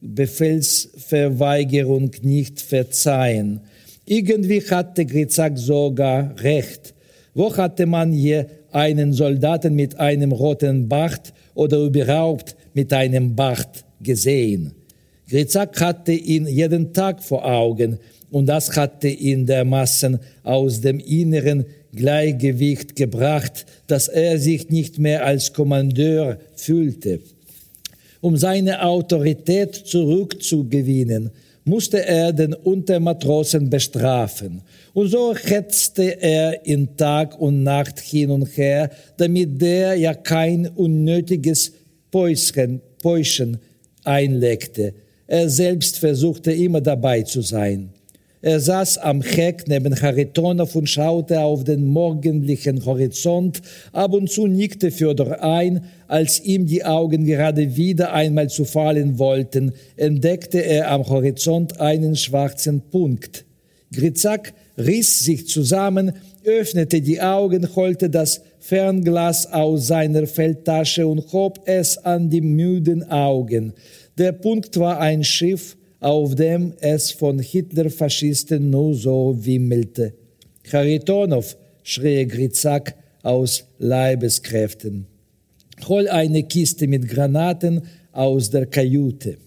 Befehlsverweigerung 0.00 2.10
nicht 2.22 2.60
verzeihen. 2.60 3.60
Irgendwie 4.04 4.62
hatte 4.62 5.04
Grizak 5.04 5.58
sogar 5.58 6.38
recht. 6.40 6.94
Wo 7.34 7.54
hatte 7.56 7.86
man 7.86 8.12
je 8.12 8.44
einen 8.70 9.12
Soldaten 9.12 9.74
mit 9.74 9.98
einem 9.98 10.32
roten 10.32 10.88
Bart 10.88 11.32
oder 11.54 11.78
überhaupt 11.78 12.56
mit 12.74 12.92
einem 12.92 13.34
Bart 13.34 13.84
gesehen? 14.00 14.72
Grizak 15.28 15.80
hatte 15.80 16.12
ihn 16.12 16.46
jeden 16.46 16.92
Tag 16.92 17.22
vor 17.22 17.44
Augen 17.44 17.98
und 18.30 18.46
das 18.46 18.76
hatte 18.76 19.08
ihn 19.08 19.44
dermaßen 19.44 20.18
aus 20.44 20.80
dem 20.80 21.00
inneren 21.00 21.64
Gleichgewicht 21.92 22.94
gebracht, 22.94 23.66
dass 23.86 24.08
er 24.08 24.38
sich 24.38 24.68
nicht 24.68 24.98
mehr 24.98 25.24
als 25.24 25.52
Kommandeur 25.52 26.38
fühlte. 26.54 27.20
Um 28.26 28.36
seine 28.36 28.82
Autorität 28.82 29.72
zurückzugewinnen, 29.72 31.30
musste 31.62 32.04
er 32.04 32.32
den 32.32 32.54
Untermatrosen 32.54 33.70
bestrafen. 33.70 34.62
Und 34.94 35.10
so 35.10 35.32
hetzte 35.36 36.20
er 36.20 36.66
in 36.66 36.96
Tag 36.96 37.40
und 37.40 37.62
Nacht 37.62 38.00
hin 38.00 38.32
und 38.32 38.46
her, 38.56 38.90
damit 39.16 39.62
der 39.62 39.94
ja 39.94 40.12
kein 40.12 40.66
unnötiges 40.66 41.70
Päuschen, 42.10 42.80
Päuschen 43.00 43.58
einlegte. 44.02 44.92
Er 45.28 45.48
selbst 45.48 46.00
versuchte 46.00 46.50
immer 46.50 46.80
dabei 46.80 47.22
zu 47.22 47.42
sein. 47.42 47.90
Er 48.42 48.60
saß 48.60 48.98
am 48.98 49.22
Heck 49.22 49.66
neben 49.66 49.94
Charitonov 49.94 50.76
und 50.76 50.88
schaute 50.88 51.40
auf 51.40 51.64
den 51.64 51.86
morgendlichen 51.86 52.84
Horizont. 52.84 53.62
Ab 53.92 54.12
und 54.12 54.30
zu 54.30 54.46
nickte 54.46 54.90
Fyodor 54.90 55.42
ein. 55.42 55.84
Als 56.06 56.44
ihm 56.44 56.66
die 56.66 56.84
Augen 56.84 57.24
gerade 57.24 57.76
wieder 57.76 58.12
einmal 58.12 58.48
zu 58.48 58.64
fallen 58.64 59.18
wollten, 59.18 59.72
entdeckte 59.96 60.58
er 60.58 60.90
am 60.90 61.08
Horizont 61.08 61.80
einen 61.80 62.14
schwarzen 62.14 62.82
Punkt. 62.90 63.46
Grizak 63.92 64.52
riss 64.76 65.20
sich 65.20 65.48
zusammen, 65.48 66.12
öffnete 66.44 67.00
die 67.00 67.22
Augen, 67.22 67.74
holte 67.74 68.10
das 68.10 68.42
Fernglas 68.60 69.52
aus 69.52 69.86
seiner 69.86 70.26
Feldtasche 70.26 71.06
und 71.06 71.32
hob 71.32 71.60
es 71.64 71.96
an 71.98 72.28
die 72.28 72.42
müden 72.42 73.08
Augen. 73.10 73.72
Der 74.18 74.32
Punkt 74.32 74.78
war 74.78 75.00
ein 75.00 75.24
Schiff, 75.24 75.76
auf 76.06 76.36
dem 76.36 76.72
es 76.78 77.10
von 77.10 77.40
Hitlerfaschisten 77.40 78.70
nur 78.70 78.94
so 78.94 79.36
wimmelte. 79.40 80.14
Charitonov, 80.62 81.56
schrie 81.82 82.24
Grizak 82.28 82.94
aus 83.24 83.64
Leibeskräften. 83.80 85.08
Hol 85.88 86.06
eine 86.06 86.44
Kiste 86.44 86.86
mit 86.86 87.08
Granaten 87.08 87.82
aus 88.12 88.50
der 88.50 88.66
Kajüte. 88.66 89.38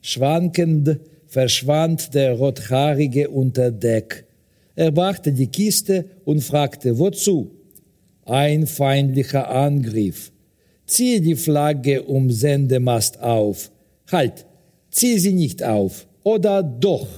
Schwankend 0.00 1.00
verschwand 1.26 2.14
der 2.14 2.34
Rothaarige 2.34 3.28
unter 3.28 3.72
Deck. 3.72 4.26
Er 4.76 4.92
brachte 4.92 5.32
die 5.32 5.48
Kiste 5.48 6.04
und 6.24 6.40
fragte, 6.40 7.00
wozu? 7.00 7.50
Ein 8.26 8.68
feindlicher 8.68 9.50
Angriff. 9.50 10.30
Ziehe 10.86 11.20
die 11.20 11.34
Flagge 11.34 12.04
um 12.04 12.30
Sendemast 12.30 13.20
auf. 13.20 13.72
Halt, 14.12 14.46
zieh 14.90 15.18
sie 15.18 15.32
nicht 15.32 15.62
auf. 15.62 16.06
Oder 16.22 16.62
doch? 16.62 17.08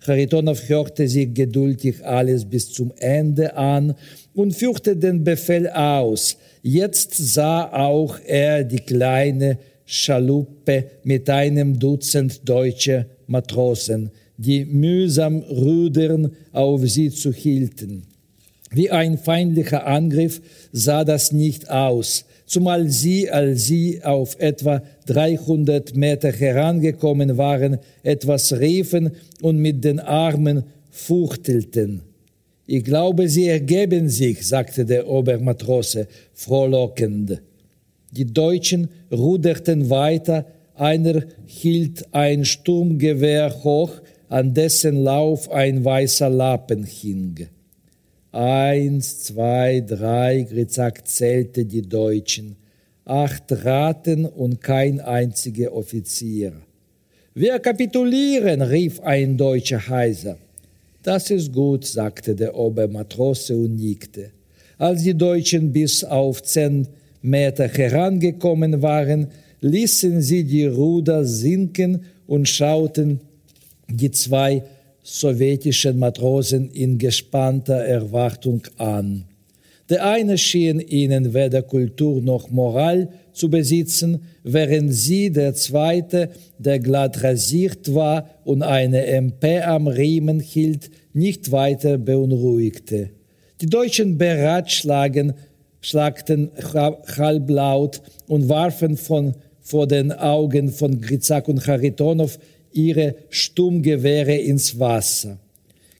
Charitonov 0.00 0.68
hörte 0.68 1.06
sich 1.08 1.34
geduldig 1.34 2.04
alles 2.04 2.44
bis 2.44 2.72
zum 2.72 2.92
Ende 2.98 3.54
an 3.54 3.94
und 4.34 4.54
führte 4.54 4.96
den 4.96 5.24
Befehl 5.24 5.68
aus. 5.68 6.36
Jetzt 6.62 7.14
sah 7.16 7.70
auch 7.70 8.18
er 8.26 8.64
die 8.64 8.78
kleine 8.78 9.58
Schaluppe 9.84 10.86
mit 11.04 11.28
einem 11.28 11.78
Dutzend 11.78 12.48
deutscher 12.48 13.06
Matrosen, 13.26 14.10
die 14.38 14.64
mühsam 14.64 15.40
Rudern 15.40 16.32
auf 16.52 16.88
sie 16.88 17.10
zu 17.10 17.32
hielten. 17.32 18.04
Wie 18.70 18.90
ein 18.90 19.18
feindlicher 19.18 19.86
Angriff 19.86 20.40
sah 20.72 21.04
das 21.04 21.32
nicht 21.32 21.68
aus, 21.70 22.24
zumal 22.50 22.88
sie, 22.88 23.30
als 23.30 23.66
sie 23.66 24.02
auf 24.02 24.36
etwa 24.40 24.82
300 25.06 25.94
Meter 25.94 26.32
herangekommen 26.32 27.38
waren, 27.38 27.78
etwas 28.02 28.52
riefen 28.58 29.12
und 29.40 29.58
mit 29.58 29.84
den 29.84 30.00
Armen 30.00 30.64
fuchtelten. 30.90 32.02
Ich 32.66 32.82
glaube, 32.82 33.28
sie 33.28 33.46
ergeben 33.46 34.08
sich, 34.08 34.44
sagte 34.44 34.84
der 34.84 35.06
Obermatrose 35.06 36.08
frohlockend. 36.34 37.40
Die 38.10 38.26
Deutschen 38.26 38.88
ruderten 39.12 39.88
weiter, 39.88 40.44
einer 40.74 41.22
hielt 41.46 42.12
ein 42.12 42.44
Sturmgewehr 42.44 43.62
hoch, 43.62 43.92
an 44.28 44.54
dessen 44.54 44.96
Lauf 44.96 45.48
ein 45.52 45.84
weißer 45.84 46.28
Lappen 46.28 46.82
hing. 46.82 47.46
Eins, 48.32 49.24
zwei, 49.24 49.80
drei, 49.80 50.46
Grizak 50.48 51.06
zählte 51.06 51.64
die 51.64 51.82
Deutschen. 51.82 52.56
Acht 53.04 53.64
Raten 53.64 54.24
und 54.24 54.60
kein 54.60 55.00
einziger 55.00 55.72
Offizier. 55.72 56.52
Wir 57.34 57.58
kapitulieren, 57.58 58.62
rief 58.62 59.00
ein 59.00 59.36
deutscher 59.36 59.88
heiser. 59.88 60.38
Das 61.02 61.30
ist 61.30 61.52
gut, 61.52 61.84
sagte 61.84 62.36
der 62.36 62.54
Obermatrose 62.54 63.56
und 63.56 63.76
nickte. 63.76 64.30
Als 64.78 65.02
die 65.02 65.14
Deutschen 65.14 65.72
bis 65.72 66.04
auf 66.04 66.42
zehn 66.42 66.86
Meter 67.22 67.66
herangekommen 67.66 68.80
waren, 68.80 69.26
ließen 69.60 70.22
sie 70.22 70.44
die 70.44 70.66
Ruder 70.66 71.24
sinken 71.24 72.04
und 72.28 72.48
schauten 72.48 73.20
die 73.88 74.10
zwei 74.12 74.62
sowjetischen 75.18 75.98
Matrosen 75.98 76.70
in 76.70 76.96
gespannter 76.96 77.84
Erwartung 77.84 78.62
an. 78.76 79.24
Der 79.88 80.06
eine 80.06 80.38
schien 80.38 80.78
ihnen 80.78 81.34
weder 81.34 81.62
Kultur 81.62 82.22
noch 82.22 82.48
Moral 82.50 83.08
zu 83.32 83.50
besitzen, 83.50 84.22
während 84.44 84.94
sie, 84.94 85.32
der 85.32 85.54
zweite, 85.54 86.30
der 86.58 86.78
glatt 86.78 87.24
rasiert 87.24 87.92
war 87.92 88.30
und 88.44 88.62
eine 88.62 89.04
MP 89.06 89.62
am 89.62 89.88
Riemen 89.88 90.38
hielt, 90.38 90.90
nicht 91.12 91.50
weiter 91.50 91.98
beunruhigte. 91.98 93.10
Die 93.60 93.66
Deutschen 93.66 94.16
beratschlagen, 94.16 95.32
schlagten 95.80 96.50
halblaut 96.72 98.00
und 98.28 98.48
warfen 98.48 98.96
von, 98.96 99.34
vor 99.60 99.88
den 99.88 100.12
Augen 100.12 100.70
von 100.70 101.00
Grizak 101.00 101.48
und 101.48 101.64
Charitonov 101.64 102.38
ihre 102.72 103.16
Sturmgewehre 103.28 104.36
ins 104.36 104.78
Wasser. 104.78 105.38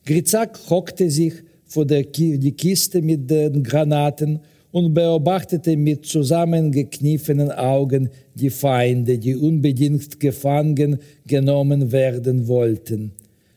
Grizak 0.04 0.58
hockte 0.68 1.10
sich 1.10 1.34
vor 1.66 1.86
der 1.86 2.02
die 2.02 2.52
Kiste 2.52 3.00
mit 3.00 3.30
den 3.30 3.62
Granaten 3.62 4.40
und 4.72 4.94
beobachtete 4.94 5.76
mit 5.76 6.06
zusammengekniffenen 6.06 7.50
Augen 7.50 8.08
die 8.34 8.50
Feinde, 8.50 9.18
die 9.18 9.36
unbedingt 9.36 10.20
gefangen 10.20 10.98
genommen 11.26 11.92
werden 11.92 12.46
wollten. 12.46 13.12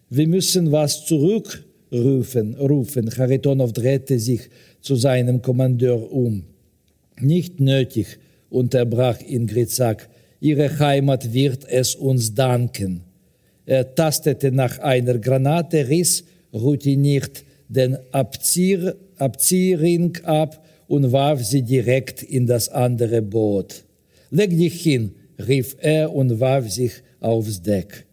Wir 0.09 0.28
müssen 0.28 0.72
was 0.72 1.05
zurückrufen, 1.05 2.55
rufen. 2.55 3.09
Charitonov 3.09 3.74
drehte 3.74 4.20
sich 4.20 4.41
zu 4.82 4.95
seinem 4.95 5.41
Kommandeur 5.41 6.11
um. 6.11 6.43
Nicht 7.20 7.59
nötig, 7.59 8.20
unterbrach 8.49 9.22
ihn 9.22 9.47
Grizak. 9.47 10.09
Ihre 10.44 10.78
Heimat 10.78 11.32
wird 11.32 11.64
es 11.70 11.96
uns 11.96 12.36
danken. 12.36 13.00
Er 13.66 13.96
tastete 13.96 14.52
nach 14.52 14.78
einer 14.80 15.18
Granate, 15.18 15.88
riss 15.88 16.26
routiniert 16.54 17.46
den 17.70 17.98
Abzieh 18.12 18.91
Abziehring 19.16 20.18
ab 20.24 20.62
und 20.88 21.14
warf 21.14 21.46
sie 21.46 21.62
direkt 21.62 22.24
in 22.24 22.46
das 22.46 22.68
andere 22.68 23.22
Boot. 23.22 23.86
Leg 24.32 24.50
dich 24.50 24.82
hin, 24.82 25.16
rief 25.48 25.78
er 25.80 26.14
und 26.14 26.41
warf 26.41 26.70
sich 26.70 26.91
aufs 27.22 27.62
Deck. 27.62 28.06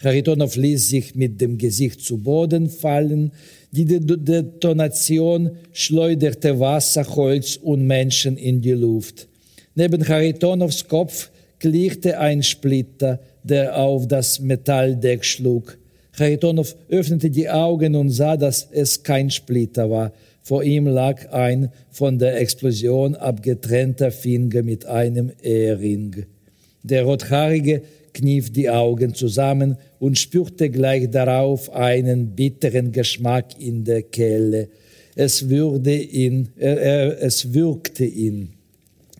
Charitonov 0.00 0.54
ließ 0.54 0.88
sich 0.90 1.16
mit 1.16 1.40
dem 1.40 1.58
Gesicht 1.58 2.02
zu 2.02 2.18
Boden 2.18 2.70
fallen. 2.70 3.32
Die 3.72 3.84
Detonation 3.84 5.50
schleuderte 5.72 6.60
Wasser, 6.60 7.04
Holz 7.16 7.56
und 7.56 7.84
Menschen 7.84 8.36
in 8.36 8.60
die 8.60 8.78
Luft. 8.84 9.26
Neben 9.74 10.04
Charitonovs 10.04 10.86
Kopf 10.86 11.32
klirrte 11.64 12.18
ein 12.18 12.42
Splitter, 12.42 13.20
der 13.42 13.78
auf 13.78 14.06
das 14.06 14.38
Metalldeck 14.38 15.24
schlug. 15.24 15.78
Charitonov 16.12 16.76
öffnete 16.90 17.30
die 17.30 17.48
Augen 17.48 17.96
und 17.96 18.10
sah, 18.10 18.36
dass 18.36 18.68
es 18.70 19.02
kein 19.02 19.30
Splitter 19.30 19.88
war. 19.88 20.12
Vor 20.42 20.62
ihm 20.62 20.86
lag 20.86 21.32
ein 21.32 21.70
von 21.90 22.18
der 22.18 22.38
Explosion 22.38 23.14
abgetrennter 23.14 24.10
Finger 24.10 24.62
mit 24.62 24.84
einem 24.84 25.32
Ehering. 25.42 26.26
Der 26.82 27.04
Rothaarige 27.04 27.80
kniff 28.12 28.52
die 28.52 28.68
Augen 28.68 29.14
zusammen 29.14 29.78
und 29.98 30.18
spürte 30.18 30.68
gleich 30.68 31.10
darauf 31.10 31.72
einen 31.72 32.36
bitteren 32.36 32.92
Geschmack 32.92 33.58
in 33.58 33.84
der 33.84 34.02
Kehle. 34.02 34.68
Es, 35.16 35.48
würde 35.48 35.96
ihn, 35.96 36.50
er, 36.58 37.22
es 37.22 37.54
würgte 37.54 38.04
ihn. 38.04 38.53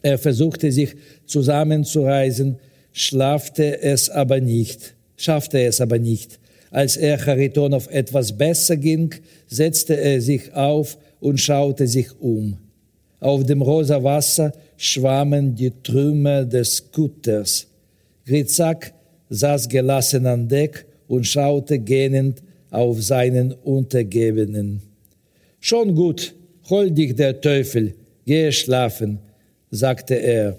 Er 0.05 0.19
versuchte 0.19 0.71
sich 0.71 0.95
zusammenzureißen, 1.25 2.59
schlafte 2.93 3.81
es 3.81 4.11
aber 4.11 4.39
nicht, 4.39 4.95
schaffte 5.17 5.63
es 5.63 5.81
aber 5.81 5.99
nicht. 5.99 6.39
Als 6.71 6.99
er 6.99 7.17
Charitonov 7.17 7.89
etwas 7.91 8.37
besser 8.37 8.77
ging, 8.77 9.15
setzte 9.47 9.97
er 9.97 10.21
sich 10.21 10.53
auf 10.53 10.99
und 11.21 11.41
schaute 11.41 11.87
sich 11.87 12.09
um. 12.21 12.59
Auf 13.19 13.47
dem 13.47 13.63
rosa 13.63 14.05
Wasser 14.05 14.53
schwammen 14.77 15.55
die 15.55 15.73
Trümmer 15.83 16.45
des 16.45 16.93
Kutters. 16.93 17.67
Grizak 18.27 18.93
saß 19.31 19.71
gelassen 19.71 20.27
an 20.27 20.47
Deck 20.47 20.85
und 21.09 21.27
schaute 21.27 21.79
gähnend 21.79 22.43
auf 22.71 23.03
seinen 23.03 23.53
Untergebenen. 23.53 24.83
Schon 25.61 25.95
gut, 25.95 26.35
hol 26.69 26.91
dich 26.91 27.15
der 27.15 27.41
Teufel, 27.41 27.95
gehe 28.27 28.53
schlafen, 28.53 29.21
sagte 29.75 30.14
er. 30.14 30.57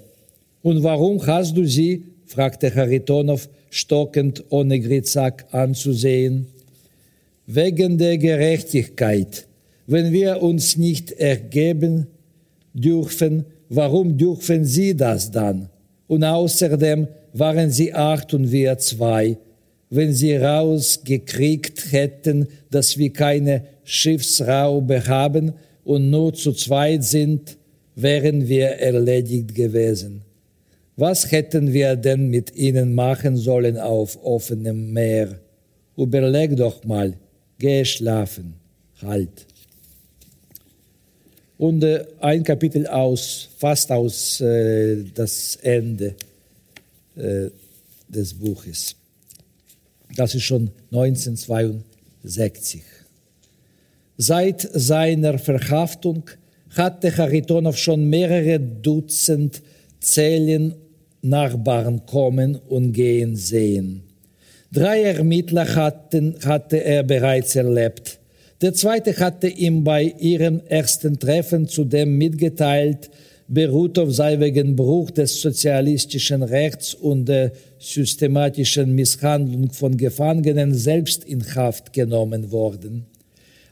Und 0.62 0.84
warum 0.84 1.26
hast 1.26 1.56
du 1.56 1.66
sie? 1.66 2.06
fragte 2.26 2.72
Charitonov 2.72 3.48
stockend, 3.70 4.44
ohne 4.50 4.80
Grizak 4.80 5.46
anzusehen. 5.52 6.48
Wegen 7.46 7.98
der 7.98 8.18
Gerechtigkeit. 8.18 9.48
Wenn 9.86 10.12
wir 10.12 10.42
uns 10.42 10.78
nicht 10.78 11.12
ergeben 11.12 12.08
dürfen, 12.74 13.46
warum 13.70 14.18
dürfen 14.18 14.66
Sie 14.66 14.96
das 14.96 15.30
dann? 15.30 15.70
Und 16.08 16.24
außerdem 16.24 17.08
waren 17.34 17.70
Sie 17.70 17.94
acht 17.94 18.34
und 18.34 18.52
wir 18.52 18.78
zwei. 18.80 19.38
Wenn 19.90 20.14
Sie 20.14 20.36
rausgekriegt 20.36 21.92
hätten, 21.92 22.48
dass 22.72 22.98
wir 22.98 23.12
keine 23.14 23.64
Schiffsraube 23.84 25.06
haben 25.08 25.54
und 25.84 26.10
nur 26.10 26.34
zu 26.34 26.54
zweit 26.54 27.04
sind, 27.04 27.58
wären 27.96 28.48
wir 28.48 28.68
erledigt 28.68 29.56
gewesen. 29.56 30.22
Was 30.98 31.32
hätten 31.32 31.74
wir 31.74 31.96
denn 31.96 32.30
mit 32.30 32.56
ihnen 32.56 32.94
machen 32.96 33.36
sollen 33.38 33.78
auf 33.78 34.18
offenem 34.24 34.94
Meer? 34.94 35.40
Überleg 35.98 36.56
doch 36.56 36.84
mal, 36.84 37.14
geh 37.58 37.84
schlafen, 37.84 38.56
halt. 39.02 39.46
Und 41.58 41.84
äh, 41.84 42.06
ein 42.20 42.44
Kapitel 42.44 42.86
aus, 42.88 43.48
fast 43.58 43.92
aus 43.92 44.42
äh, 44.42 45.04
das 45.14 45.58
Ende 45.62 46.16
äh, 47.16 47.50
des 48.10 48.34
Buches. 48.34 48.96
Das 50.16 50.36
ist 50.36 50.44
schon 50.44 50.72
1962. 50.92 52.84
Seit 54.18 54.62
seiner 54.74 55.38
Verhaftung 55.40 56.30
hatte 56.78 57.12
Charitonov 57.12 57.78
schon 57.78 58.10
mehrere 58.10 58.60
Dutzend 58.60 59.62
Zellen 60.00 60.76
Nachbarn 61.22 62.06
kommen 62.06 62.56
und 62.56 62.94
gehen 62.94 63.36
sehen. 63.36 64.04
Drei 64.72 65.04
Ermittler 65.04 65.74
hatten, 65.76 66.36
hatte 66.46 66.84
er 66.84 67.04
bereits 67.04 67.56
erlebt. 67.56 68.20
Der 68.62 68.74
zweite 68.74 69.18
hatte 69.18 69.48
ihm 69.48 69.84
bei 69.84 70.04
ihrem 70.04 70.62
ersten 70.68 71.20
Treffen 71.20 71.68
zudem 71.68 72.18
mitgeteilt, 72.18 73.10
Berutow 73.48 74.10
sei 74.12 74.40
wegen 74.40 74.76
Bruch 74.76 75.12
des 75.12 75.40
sozialistischen 75.40 76.42
Rechts 76.42 76.96
und 76.96 77.26
der 77.26 77.52
systematischen 77.78 78.96
Misshandlung 78.96 79.72
von 79.72 79.96
Gefangenen 79.98 80.74
selbst 80.74 81.24
in 81.26 81.44
Haft 81.54 81.94
genommen 81.94 82.52
worden. 82.52 83.06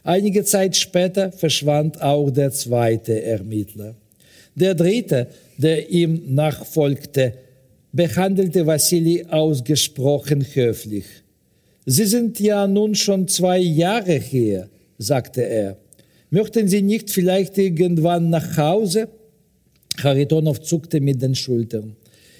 Einige 0.04 0.44
Zeit 0.44 0.76
später 0.76 1.32
verschwand 1.32 2.00
auch 2.02 2.30
der 2.30 2.52
zweite 2.52 3.22
Ermittler. 3.22 3.94
Der 4.54 4.74
dritte, 4.74 5.28
der 5.56 5.90
ihm 5.90 6.34
nachfolgte, 6.34 7.32
behandelte 7.90 8.66
Wassili 8.66 9.24
ausgesprochen 9.28 10.44
höflich. 10.52 11.06
Sie 11.86 12.04
sind 12.04 12.38
ja 12.38 12.66
nun 12.66 12.94
schon 12.94 13.28
zwei 13.28 13.58
Jahre 13.58 14.14
hier, 14.18 14.68
sagte 14.98 15.42
er. 15.42 15.78
Möchten 16.28 16.68
Sie 16.68 16.82
nicht 16.82 17.10
vielleicht 17.10 17.56
irgendwann 17.56 18.28
nach 18.28 18.58
Hause? 18.58 19.08
Charitonov 19.96 20.60
zuckte 20.60 21.00
mit 21.00 21.22
den 21.22 21.34
Schultern. 21.34 21.96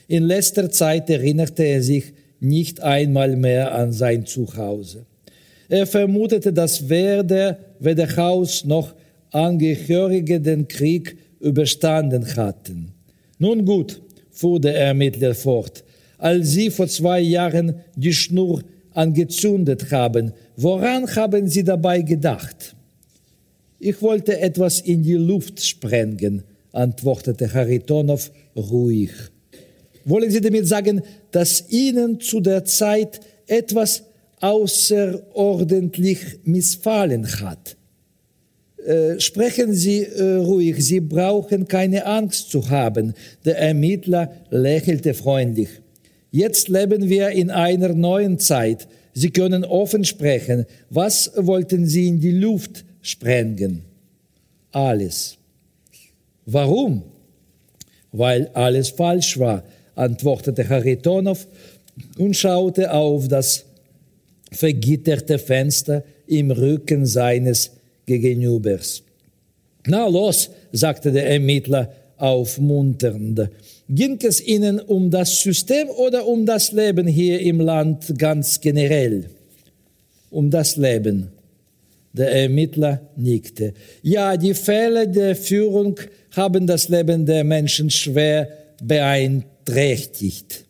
In 0.06 0.24
letzter 0.24 0.70
Zeit 0.70 1.08
erinnerte 1.08 1.62
er 1.62 1.82
sich 1.82 2.12
nicht 2.40 2.82
einmal 2.82 3.36
mehr 3.36 3.74
an 3.74 3.92
sein 3.92 4.26
Zuhause. 4.26 5.06
Er 5.68 5.86
vermutete, 5.86 6.52
dass 6.52 6.88
weder 6.88 8.16
Haus 8.16 8.64
noch 8.64 8.94
Angehörige 9.30 10.40
den 10.40 10.68
Krieg 10.68 11.16
überstanden 11.40 12.24
hatten. 12.36 12.92
Nun 13.38 13.64
gut, 13.64 14.00
fuhr 14.30 14.60
der 14.60 14.76
Ermittler 14.78 15.34
fort, 15.34 15.84
als 16.18 16.50
Sie 16.50 16.70
vor 16.70 16.86
zwei 16.86 17.20
Jahren 17.20 17.74
die 17.96 18.12
Schnur 18.12 18.62
angezündet 18.92 19.90
haben, 19.90 20.32
woran 20.56 21.06
haben 21.16 21.48
Sie 21.48 21.64
dabei 21.64 22.02
gedacht? 22.02 22.76
Ich 23.78 24.00
wollte 24.00 24.40
etwas 24.40 24.80
in 24.80 25.02
die 25.02 25.14
Luft 25.14 25.64
sprengen, 25.64 26.42
antwortete 26.72 27.48
Charitonov 27.48 28.30
ruhig. 28.56 29.10
Wollen 30.04 30.30
Sie 30.30 30.40
damit 30.40 30.66
sagen, 30.68 31.02
dass 31.32 31.70
Ihnen 31.70 32.20
zu 32.20 32.40
der 32.40 32.64
Zeit 32.64 33.20
etwas 33.46 34.04
außerordentlich 34.40 36.40
missfallen 36.44 37.26
hat? 37.40 37.76
Äh, 38.84 39.18
sprechen 39.18 39.72
Sie 39.72 40.02
äh, 40.02 40.36
ruhig, 40.36 40.84
Sie 40.84 41.00
brauchen 41.00 41.66
keine 41.66 42.04
Angst 42.04 42.50
zu 42.50 42.68
haben. 42.68 43.14
Der 43.44 43.58
Ermittler 43.58 44.30
lächelte 44.50 45.14
freundlich. 45.14 45.68
Jetzt 46.30 46.68
leben 46.68 47.08
wir 47.08 47.30
in 47.30 47.50
einer 47.50 47.94
neuen 47.94 48.38
Zeit. 48.38 48.86
Sie 49.14 49.30
können 49.30 49.64
offen 49.64 50.04
sprechen. 50.04 50.66
Was 50.90 51.32
wollten 51.36 51.86
Sie 51.86 52.08
in 52.08 52.20
die 52.20 52.32
Luft 52.32 52.84
sprengen? 53.00 53.84
Alles. 54.72 55.38
Warum? 56.44 57.04
Weil 58.12 58.48
alles 58.48 58.90
falsch 58.90 59.38
war, 59.38 59.62
antwortete 59.94 60.64
Charitonov 60.64 61.46
und 62.18 62.36
schaute 62.36 62.92
auf 62.92 63.28
das 63.28 63.64
vergitterte 64.54 65.38
Fenster 65.38 66.04
im 66.26 66.50
Rücken 66.50 67.06
seines 67.06 67.72
Gegenübers. 68.06 69.02
Na 69.86 70.08
los, 70.08 70.50
sagte 70.72 71.12
der 71.12 71.28
Ermittler 71.28 71.92
aufmunternd. 72.16 73.50
Ging 73.88 74.18
es 74.22 74.40
Ihnen 74.40 74.80
um 74.80 75.10
das 75.10 75.40
System 75.42 75.88
oder 75.88 76.26
um 76.26 76.46
das 76.46 76.72
Leben 76.72 77.06
hier 77.06 77.40
im 77.40 77.60
Land 77.60 78.18
ganz 78.18 78.60
generell? 78.60 79.28
Um 80.30 80.50
das 80.50 80.76
Leben. 80.76 81.28
Der 82.12 82.30
Ermittler 82.32 83.00
nickte. 83.16 83.74
Ja, 84.02 84.36
die 84.36 84.54
Fälle 84.54 85.08
der 85.08 85.36
Führung 85.36 85.98
haben 86.30 86.66
das 86.66 86.88
Leben 86.88 87.26
der 87.26 87.44
Menschen 87.44 87.90
schwer 87.90 88.48
beeinträchtigt. 88.82 90.64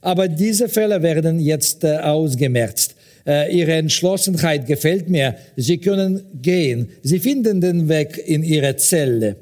Aber 0.00 0.28
diese 0.28 0.68
Fälle 0.68 1.02
werden 1.02 1.38
jetzt 1.38 1.84
äh, 1.84 1.98
ausgemerzt. 1.98 2.94
Äh, 3.26 3.56
ihre 3.56 3.72
Entschlossenheit 3.72 4.66
gefällt 4.66 5.08
mir. 5.08 5.34
Sie 5.56 5.78
können 5.78 6.22
gehen. 6.40 6.88
Sie 7.02 7.18
finden 7.18 7.60
den 7.60 7.88
Weg 7.88 8.22
in 8.24 8.44
Ihre 8.44 8.76
Zelle. 8.76 9.36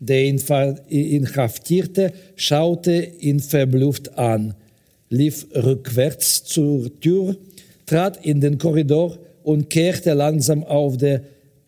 Der 0.00 0.24
Inhaftierte 0.24 2.12
schaute 2.36 3.08
ihn 3.20 3.40
verblüfft 3.40 4.18
an, 4.18 4.54
lief 5.08 5.46
rückwärts 5.54 6.44
zur 6.44 6.90
Tür, 7.00 7.36
trat 7.86 8.24
in 8.24 8.40
den 8.40 8.58
Korridor 8.58 9.18
und 9.42 9.70
kehrte 9.70 10.14
langsam 10.14 10.64
auf 10.64 10.96
der 10.96 11.22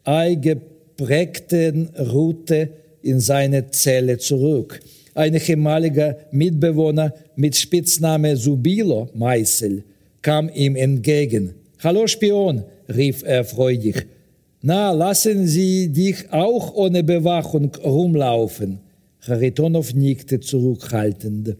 eingeprägten 0.05 1.89
Route 1.99 2.71
in 3.03 3.21
seine 3.21 3.71
Zelle 3.71 4.19
zurück. 4.19 4.81
Ein 5.15 5.35
ehemaliger 5.35 6.17
Mitbewohner 6.31 7.15
mit 7.37 7.57
Spitzname 7.57 8.37
Subilo 8.37 9.09
Meißel 9.15 9.85
kam 10.27 10.51
ihm 10.53 10.75
entgegen. 10.75 11.55
Hallo 11.85 12.09
Spion, 12.09 12.65
rief 12.89 13.23
er 13.23 13.45
freudig. 13.45 14.09
Na, 14.61 14.91
lassen 14.91 15.47
Sie 15.47 15.93
dich 15.93 16.33
auch 16.33 16.75
ohne 16.75 17.05
Bewachung 17.05 17.73
rumlaufen. 17.77 18.81
Charitonov 19.21 19.95
nickte 19.95 20.41
zurückhaltend. 20.41 21.55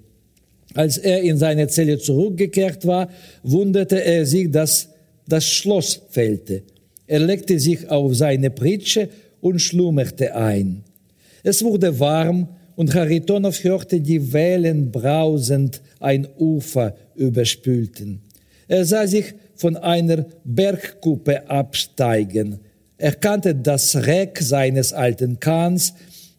Als 0.75 0.99
er 0.99 1.23
in 1.23 1.37
seine 1.39 1.69
Zelle 1.69 1.99
zurückgekehrt 1.99 2.85
war, 2.89 3.09
wunderte 3.45 4.03
er 4.03 4.27
sich, 4.27 4.51
dass 4.51 4.89
das 5.29 5.47
Schloss 5.47 6.03
fehlte. 6.11 6.65
Er 7.07 7.21
legte 7.21 7.61
sich 7.61 7.89
auf 7.89 8.17
seine 8.17 8.51
Pritsche 8.51 9.11
und 9.41 9.61
schlummerte 9.61 10.35
ein. 10.35 10.83
Es 11.45 11.63
wurde 11.63 12.01
warm 12.01 12.49
und 12.75 12.91
Charitonov 12.91 13.63
hörte 13.63 14.01
die 14.01 14.33
Wellen 14.33 14.91
brausend 14.91 15.81
ein 16.01 16.27
Ufer 16.37 16.97
überspülten. 17.15 18.26
Er 18.69 18.85
sah 18.85 19.07
sich 19.07 19.35
von 19.55 19.77
einer 19.77 20.27
Bergkuppe 20.45 21.49
absteigen. 21.49 22.61
Er 22.99 23.15
kannte 23.15 23.55
das 23.55 23.97
Reck 23.97 24.39
seines 24.41 24.93
alten 24.93 25.39
Kahns, 25.39 25.95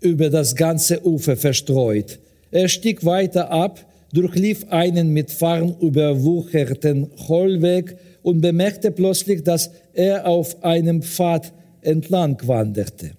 über 0.00 0.30
das 0.30 0.54
ganze 0.54 1.04
Ufer 1.04 1.36
verstreut. 1.36 2.20
Er 2.52 2.68
stieg 2.68 3.04
weiter 3.04 3.50
ab, 3.50 3.84
durchlief 4.12 4.66
einen 4.70 5.12
mit 5.12 5.30
Farn 5.30 5.74
überwucherten 5.80 7.08
Hohlweg 7.28 7.96
und 8.22 8.40
bemerkte 8.40 8.90
plötzlich, 8.90 9.42
dass 9.42 9.70
er 9.92 10.26
auf 10.26 10.62
einem 10.62 11.02
Pfad 11.02 11.52
entlang 11.82 12.36
wanderte. 12.46 13.12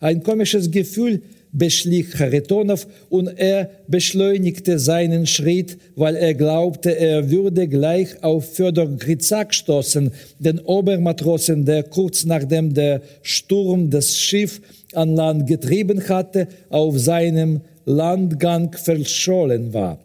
Ein 0.00 0.22
komisches 0.22 0.70
Gefühl 0.70 1.22
beschlich 1.52 2.10
Charitonov 2.10 2.86
und 3.08 3.28
er 3.38 3.70
beschleunigte 3.88 4.78
seinen 4.78 5.26
Schritt, 5.26 5.78
weil 5.96 6.16
er 6.16 6.34
glaubte, 6.34 6.96
er 6.96 7.30
würde 7.30 7.68
gleich 7.68 8.22
auf 8.22 8.54
Fjodor 8.54 8.88
Grizak 8.96 9.54
stoßen, 9.54 10.12
den 10.38 10.60
Obermatrosen, 10.60 11.64
der 11.64 11.84
kurz 11.84 12.24
nachdem 12.24 12.74
der 12.74 13.00
Sturm 13.22 13.90
das 13.90 14.16
Schiff 14.16 14.60
an 14.92 15.14
Land 15.14 15.46
getrieben 15.46 16.06
hatte, 16.08 16.48
auf 16.68 16.98
seinem 16.98 17.60
Landgang 17.84 18.72
verschollen 18.72 19.72
war. 19.72 19.98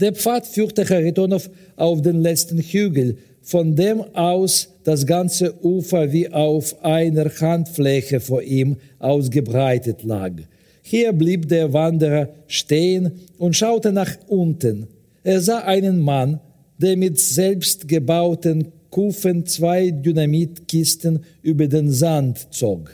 Der 0.00 0.14
Pfad 0.14 0.46
führte 0.46 0.86
Charitonov 0.86 1.50
auf 1.76 2.00
den 2.00 2.22
letzten 2.22 2.58
Hügel, 2.58 3.18
von 3.42 3.76
dem 3.76 4.00
aus 4.14 4.68
das 4.84 5.04
ganze 5.04 5.62
Ufer 5.62 6.10
wie 6.10 6.30
auf 6.32 6.82
einer 6.82 7.30
Handfläche 7.40 8.20
vor 8.20 8.42
ihm 8.42 8.76
ausgebreitet 8.98 10.02
lag. 10.02 10.32
Hier 10.82 11.12
blieb 11.12 11.48
der 11.48 11.72
Wanderer 11.74 12.30
stehen 12.46 13.12
und 13.36 13.54
schaute 13.56 13.92
nach 13.92 14.16
unten. 14.26 14.86
Er 15.22 15.40
sah 15.40 15.58
einen 15.58 16.00
Mann, 16.00 16.40
der 16.78 16.96
mit 16.96 17.18
selbstgebauten 17.18 18.68
Kufen 18.88 19.44
zwei 19.44 19.90
Dynamitkisten 19.90 21.24
über 21.42 21.66
den 21.66 21.90
Sand 21.90 22.48
zog. 22.52 22.90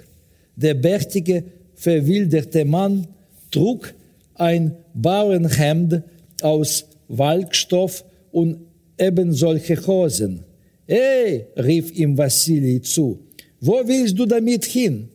Der 0.57 0.75
bärtige, 0.75 1.45
verwilderte 1.75 2.65
Mann 2.65 3.07
trug 3.53 3.95
ein 4.35 4.73
Bauernhemd 4.95 6.03
aus 6.43 6.87
Walkstoff 7.09 8.05
und 8.33 8.59
eben 8.99 9.33
solche 9.33 9.77
Hosen. 9.87 10.45
Hey, 10.87 11.47
rief 11.57 11.91
ihm 11.93 12.17
Wassili 12.17 12.81
zu, 12.81 13.19
wo 13.61 13.81
willst 13.85 14.19
du 14.19 14.27
damit 14.27 14.65
hin? 14.65 15.09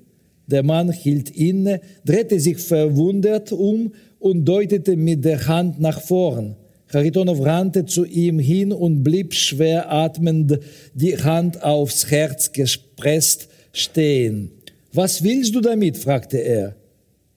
Der 0.47 0.63
Mann 0.63 0.91
hielt 0.91 1.29
inne, 1.29 1.79
drehte 2.03 2.39
sich 2.39 2.57
verwundert 2.57 3.51
um 3.51 3.91
und 4.19 4.43
deutete 4.43 4.97
mit 4.97 5.23
der 5.23 5.47
Hand 5.47 5.79
nach 5.79 6.01
vorn. 6.01 6.55
Charitonov 6.87 7.39
rannte 7.45 7.85
zu 7.85 8.03
ihm 8.03 8.37
hin 8.37 8.73
und 8.73 9.01
blieb 9.01 9.33
schwer 9.33 9.89
atmend, 9.91 10.59
die 10.93 11.17
Hand 11.17 11.63
aufs 11.63 12.11
Herz 12.11 12.51
gepresst, 12.51 13.47
stehen. 13.71 14.51
Was 14.91 15.23
willst 15.23 15.55
du 15.55 15.61
damit? 15.61 15.97
fragte 15.97 16.37
er. 16.37 16.75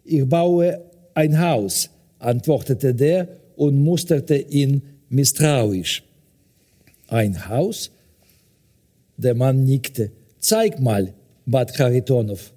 Ich 0.04 0.28
baue 0.28 0.80
ein 1.14 1.40
Haus, 1.40 1.88
antwortete 2.18 2.92
der 2.94 3.28
und 3.56 3.82
musterte 3.82 4.36
ihn 4.36 4.82
misstrauisch. 5.08 6.02
Ein 7.08 7.48
Haus? 7.48 7.90
Der 9.16 9.34
Mann 9.34 9.64
nickte. 9.64 10.10
Zeig 10.40 10.80
mal, 10.80 11.14
bat 11.46 11.74
Charitonov. 11.74 12.52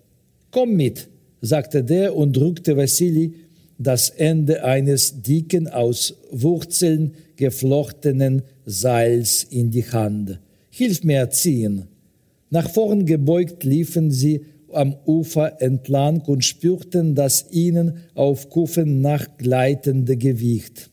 Komm 0.51 0.75
mit, 0.75 1.07
sagte 1.41 1.83
der 1.83 2.15
und 2.15 2.35
drückte 2.35 2.75
Wassili 2.77 3.33
das 3.77 4.09
Ende 4.09 4.63
eines 4.63 5.21
dicken, 5.21 5.67
aus 5.67 6.15
Wurzeln 6.31 7.13
geflochtenen 7.35 8.41
Seils 8.65 9.43
in 9.43 9.69
die 9.69 9.85
Hand. 9.85 10.39
Hilf 10.69 11.03
mir 11.03 11.29
ziehen. 11.29 11.83
Nach 12.49 12.69
vorn 12.69 13.05
gebeugt 13.05 13.63
liefen 13.63 14.09
sie 14.09 14.45
am 14.77 14.95
Ufer 15.05 15.61
entlang 15.61 16.21
und 16.21 16.45
spürten 16.45 17.15
das 17.15 17.47
ihnen 17.51 17.97
auf 18.13 18.49
Kufen 18.49 19.01
nachgleitende 19.01 20.15
Gewicht. 20.15 20.89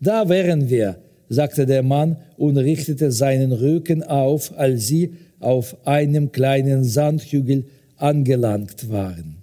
Da 0.00 0.28
wären 0.28 0.68
wir, 0.68 0.96
sagte 1.28 1.64
der 1.64 1.82
Mann 1.82 2.16
und 2.36 2.56
richtete 2.56 3.12
seinen 3.12 3.52
Rücken 3.52 4.02
auf, 4.02 4.58
als 4.58 4.86
sie 4.88 5.14
auf 5.38 5.76
einem 5.86 6.32
kleinen 6.32 6.84
Sandhügel 6.84 7.64
angelangt 7.96 8.90
waren. 8.90 9.36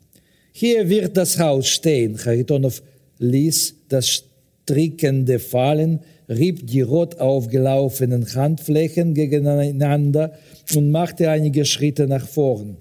Hier 0.52 0.90
wird 0.90 1.18
das 1.18 1.40
Haus 1.40 1.68
stehen. 1.68 2.18
Charitonov 2.18 2.82
ließ 3.20 3.76
das 3.90 4.24
Strickende 4.68 5.40
fallen, 5.40 6.00
rieb 6.28 6.68
die 6.68 6.82
rot 6.82 7.20
aufgelaufenen 7.20 8.26
Handflächen 8.34 9.14
gegeneinander 9.14 10.34
und 10.76 10.92
machte 10.92 11.30
einige 11.30 11.64
Schritte 11.64 12.08
nach 12.08 12.28
vorn. 12.28 12.78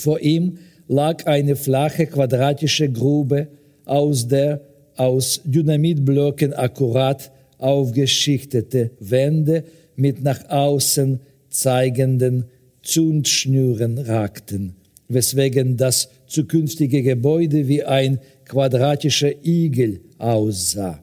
Vor 0.00 0.20
ihm 0.20 0.58
lag 0.88 1.26
eine 1.26 1.56
flache 1.56 2.06
quadratische 2.06 2.90
Grube, 2.90 3.48
aus 3.84 4.28
der 4.28 4.60
aus 4.96 5.40
Dynamitblöcken 5.44 6.52
akkurat 6.52 7.30
aufgeschichtete 7.58 8.90
Wände 9.00 9.64
mit 9.96 10.22
nach 10.22 10.48
außen 10.48 11.20
zeigenden 11.50 12.44
Zündschnüren 12.82 13.98
ragten, 13.98 14.74
weswegen 15.08 15.76
das 15.76 16.08
zukünftige 16.26 17.02
Gebäude 17.02 17.68
wie 17.68 17.84
ein 17.84 18.18
quadratischer 18.46 19.32
Igel 19.44 20.00
aussah. 20.18 21.02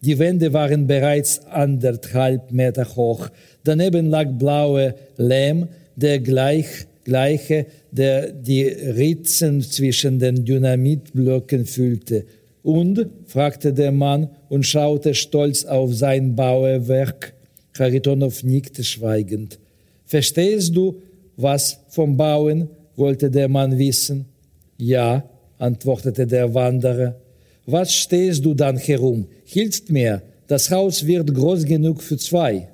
Die 0.00 0.18
Wände 0.18 0.52
waren 0.52 0.86
bereits 0.86 1.44
anderthalb 1.46 2.52
Meter 2.52 2.86
hoch. 2.94 3.30
Daneben 3.64 4.06
lag 4.06 4.28
blaue 4.38 4.94
Lehm, 5.16 5.68
der 5.96 6.20
gleich, 6.20 6.86
gleiche 7.04 7.66
der 7.90 8.32
die 8.32 8.64
Ritzen 8.64 9.62
zwischen 9.62 10.18
den 10.18 10.44
Dynamitblöcken 10.44 11.64
füllte. 11.66 12.26
Und? 12.62 13.06
fragte 13.26 13.72
der 13.72 13.92
Mann 13.92 14.28
und 14.48 14.64
schaute 14.64 15.14
stolz 15.14 15.64
auf 15.64 15.94
sein 15.94 16.34
Bauerwerk. 16.34 17.34
Charitonov 17.72 18.42
nickte 18.42 18.84
schweigend. 18.84 19.58
Verstehst 20.04 20.74
du 20.74 21.00
was 21.36 21.78
vom 21.88 22.16
Bauen? 22.16 22.68
wollte 22.96 23.30
der 23.30 23.48
Mann 23.48 23.78
wissen. 23.78 24.26
Ja, 24.76 25.28
antwortete 25.58 26.26
der 26.26 26.52
Wanderer. 26.52 27.14
Was 27.64 27.92
stehst 27.92 28.44
du 28.44 28.54
dann 28.54 28.76
herum? 28.76 29.26
Hilfst 29.44 29.90
mir, 29.90 30.22
das 30.48 30.70
Haus 30.70 31.06
wird 31.06 31.32
groß 31.32 31.64
genug 31.64 32.02
für 32.02 32.16
zwei. 32.16 32.68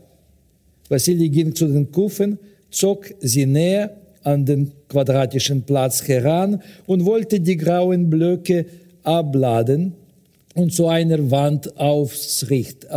Wassili 0.89 1.29
ging 1.29 1.55
zu 1.55 1.67
den 1.67 1.91
Kufen, 1.91 2.39
zog 2.71 3.13
sie 3.21 3.47
näher 3.47 3.97
an 4.25 4.45
den 4.45 4.73
quadratischen 4.89 5.63
Platz 5.63 6.07
heran 6.09 6.61
und 6.87 7.05
wollte 7.05 7.41
die 7.41 7.57
grauen 7.57 8.11
Blöcke 8.11 8.67
abladen 9.03 9.95
und 10.55 10.73
zu 10.73 10.89
einer 10.89 11.31
Wand 11.31 11.77
aufrichten, 11.79 12.89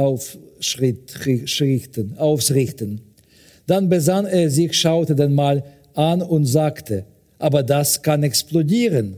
aufrichten. 2.17 3.01
Dann 3.65 3.89
besann 3.89 4.25
er 4.25 4.49
sich, 4.49 4.73
schaute 4.73 5.15
den 5.15 5.35
Mal 5.35 5.63
an 5.93 6.21
und 6.21 6.45
sagte, 6.45 7.05
aber 7.39 7.63
das 7.63 8.01
kann 8.01 8.23
explodieren. 8.23 9.17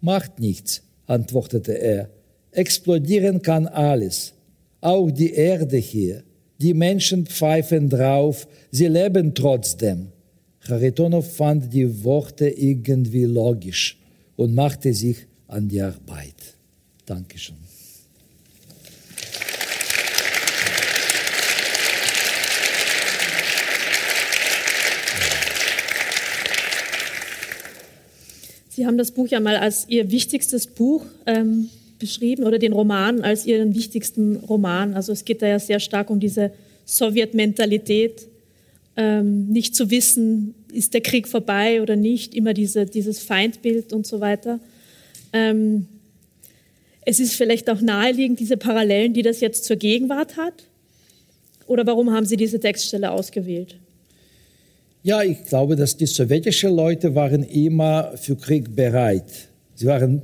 Macht 0.00 0.40
nichts, 0.40 0.82
antwortete 1.06 1.72
er. 1.72 2.08
Explodieren 2.52 3.42
kann 3.42 3.66
alles, 3.66 4.32
auch 4.80 5.10
die 5.10 5.34
Erde 5.34 5.76
hier. 5.76 6.22
Die 6.58 6.72
Menschen 6.72 7.26
pfeifen 7.26 7.90
drauf, 7.90 8.48
sie 8.70 8.86
leben 8.86 9.34
trotzdem. 9.34 10.08
Charitonov 10.66 11.36
fand 11.36 11.72
die 11.72 12.02
Worte 12.02 12.48
irgendwie 12.48 13.24
logisch 13.24 13.96
und 14.34 14.54
machte 14.54 14.92
sich 14.92 15.18
an 15.46 15.68
die 15.68 15.80
Arbeit. 15.80 16.34
Dankeschön. 17.04 17.56
Sie 28.68 28.84
haben 28.84 28.98
das 28.98 29.12
Buch 29.12 29.28
ja 29.28 29.40
mal 29.40 29.56
als 29.56 29.88
Ihr 29.88 30.10
wichtigstes 30.10 30.66
Buch 30.66 31.04
ähm, 31.26 31.70
beschrieben 31.98 32.44
oder 32.44 32.58
den 32.58 32.72
Roman 32.72 33.22
als 33.22 33.46
Ihren 33.46 33.74
wichtigsten 33.74 34.36
Roman. 34.36 34.94
Also 34.94 35.12
es 35.12 35.24
geht 35.24 35.42
da 35.42 35.46
ja 35.46 35.58
sehr 35.58 35.80
stark 35.80 36.10
um 36.10 36.18
diese 36.18 36.50
Sowjetmentalität, 36.84 38.28
ähm, 38.96 39.48
nicht 39.48 39.74
zu 39.74 39.90
wissen, 39.90 40.54
ist 40.72 40.94
der 40.94 41.00
Krieg 41.00 41.28
vorbei 41.28 41.82
oder 41.82 41.96
nicht, 41.96 42.34
immer 42.34 42.54
diese, 42.54 42.86
dieses 42.86 43.20
Feindbild 43.20 43.92
und 43.92 44.06
so 44.06 44.20
weiter. 44.20 44.60
Ähm, 45.32 45.86
es 47.04 47.20
ist 47.20 47.34
vielleicht 47.34 47.70
auch 47.70 47.80
naheliegend, 47.80 48.40
diese 48.40 48.56
Parallelen, 48.56 49.12
die 49.12 49.22
das 49.22 49.40
jetzt 49.40 49.64
zur 49.64 49.76
Gegenwart 49.76 50.36
hat. 50.36 50.64
Oder 51.66 51.86
warum 51.86 52.12
haben 52.12 52.26
Sie 52.26 52.36
diese 52.36 52.58
Textstelle 52.58 53.10
ausgewählt? 53.10 53.76
Ja, 55.02 55.22
ich 55.22 55.44
glaube, 55.44 55.76
dass 55.76 55.96
die 55.96 56.06
sowjetischen 56.06 56.74
Leute 56.74 57.14
waren 57.14 57.44
immer 57.44 58.16
für 58.16 58.36
Krieg 58.36 58.74
bereit. 58.74 59.48
Sie 59.74 59.86
waren 59.86 60.22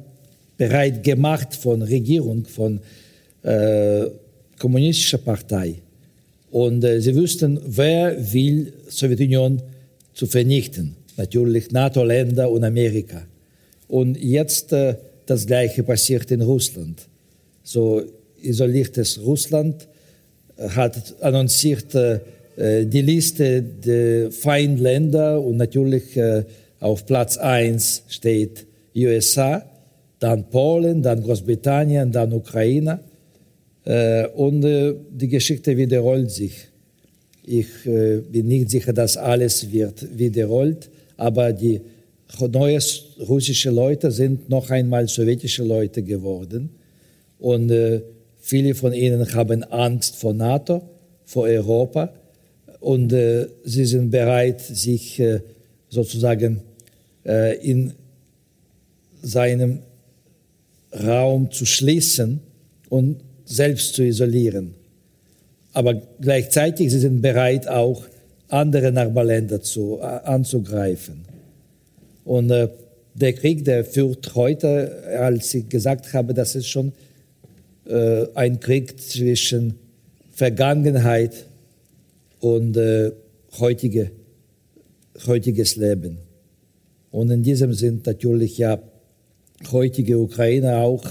bereit 0.57 1.05
gemacht 1.05 1.55
von 1.55 1.83
Regierung, 1.83 2.47
von 2.47 2.81
äh, 3.43 4.07
kommunistischer 4.59 5.19
Partei. 5.19 5.77
Und 6.53 6.85
äh, 6.85 7.01
sie 7.01 7.17
wussten, 7.17 7.59
wer 7.65 8.15
will 8.33 8.75
Sowjetunion 8.87 9.63
zu 10.13 10.27
vernichten. 10.27 10.97
Natürlich 11.17 11.71
NATO-Länder 11.71 12.51
und 12.51 12.63
Amerika. 12.63 13.23
Und 13.89 14.23
jetzt 14.23 14.73
äh, 14.75 14.97
das 15.25 15.47
Gleiche 15.47 15.83
passiert 15.83 16.31
in 16.31 16.43
Russland. 16.43 17.09
So 17.63 18.03
isoliertes 18.43 19.19
Russland 19.25 19.89
äh, 20.59 20.69
hat 20.69 21.23
annonciert, 21.23 21.95
äh, 21.95 22.21
äh, 22.57 22.85
die 22.85 23.01
Liste 23.01 23.63
der 23.63 24.31
Feindländer 24.31 25.41
und 25.41 25.57
natürlich 25.57 26.19
äh, 26.19 26.45
auf 26.81 27.07
Platz 27.07 27.39
1 27.39 28.03
steht 28.09 28.67
USA, 28.95 29.65
dann 30.19 30.51
Polen, 30.51 31.03
dann 31.03 31.23
Großbritannien, 31.23 32.13
dann 32.13 32.35
Ukraine. 32.35 33.01
Äh, 33.85 34.29
und 34.29 34.63
die 34.63 35.29
Geschichte 35.29 35.77
wiederholt 35.77 36.31
sich. 36.31 36.69
Ich 37.45 37.67
bin 37.85 38.47
nicht 38.47 38.71
sicher, 38.71 38.93
dass 38.93 39.17
alles 39.17 39.73
wird 39.73 40.17
wiederholt, 40.17 40.89
aber 41.17 41.53
die 41.53 41.81
neuen 42.39 42.81
russischen 43.19 43.75
Leute 43.75 44.13
sind 44.13 44.49
noch 44.49 44.71
einmal 44.71 45.09
sowjetische 45.09 45.65
Leute 45.65 46.05
geworden. 46.05 46.71
Und 47.41 47.73
viele 48.39 48.77
von 48.77 48.93
ihnen 48.93 49.35
haben 49.35 49.65
Angst 49.65 50.15
vor 50.15 50.33
NATO, 50.33 50.83
vor 51.25 51.47
Europa 51.47 52.13
und 52.83 53.13
äh, 53.13 53.47
sie 53.63 53.85
sind 53.85 54.11
bereit, 54.11 54.61
sich 54.61 55.21
äh, 55.21 55.41
sozusagen 55.89 56.63
äh, 57.25 57.57
in 57.65 57.93
seinem 59.23 59.79
Raum 60.93 61.51
zu 61.53 61.65
schließen 61.65 62.41
und 62.89 63.21
selbst 63.53 63.95
zu 63.95 64.03
isolieren. 64.03 64.75
Aber 65.73 65.95
gleichzeitig 66.21 66.91
sie 66.91 66.99
sind 66.99 67.23
bereit, 67.23 67.69
auch 67.69 68.05
andere 68.49 68.93
Nachbarländer 68.93 69.63
zu, 69.63 69.99
äh, 69.99 70.05
anzugreifen. 70.05 71.25
Und 72.25 72.51
äh, 72.51 72.69
der 73.15 73.33
Krieg, 73.33 73.65
der 73.65 73.85
führt 73.85 74.35
heute, 74.35 75.03
als 75.19 75.53
ich 75.55 75.69
gesagt 75.69 76.13
habe, 76.13 76.35
das 76.35 76.55
ist 76.55 76.69
schon 76.69 76.93
äh, 77.87 78.27
ein 78.35 78.61
Krieg 78.61 79.01
zwischen 79.01 79.75
Vergangenheit 80.31 81.47
und 82.41 82.77
äh, 82.77 83.13
heutige, 83.59 84.11
heutiges 85.27 85.77
Leben. 85.77 86.19
Und 87.11 87.31
in 87.31 87.43
diesem 87.43 87.75
Sinn 87.75 88.03
natürlich 88.05 88.57
ja 88.59 88.79
heutige 89.71 90.19
Ukraine 90.19 90.79
auch 90.79 91.05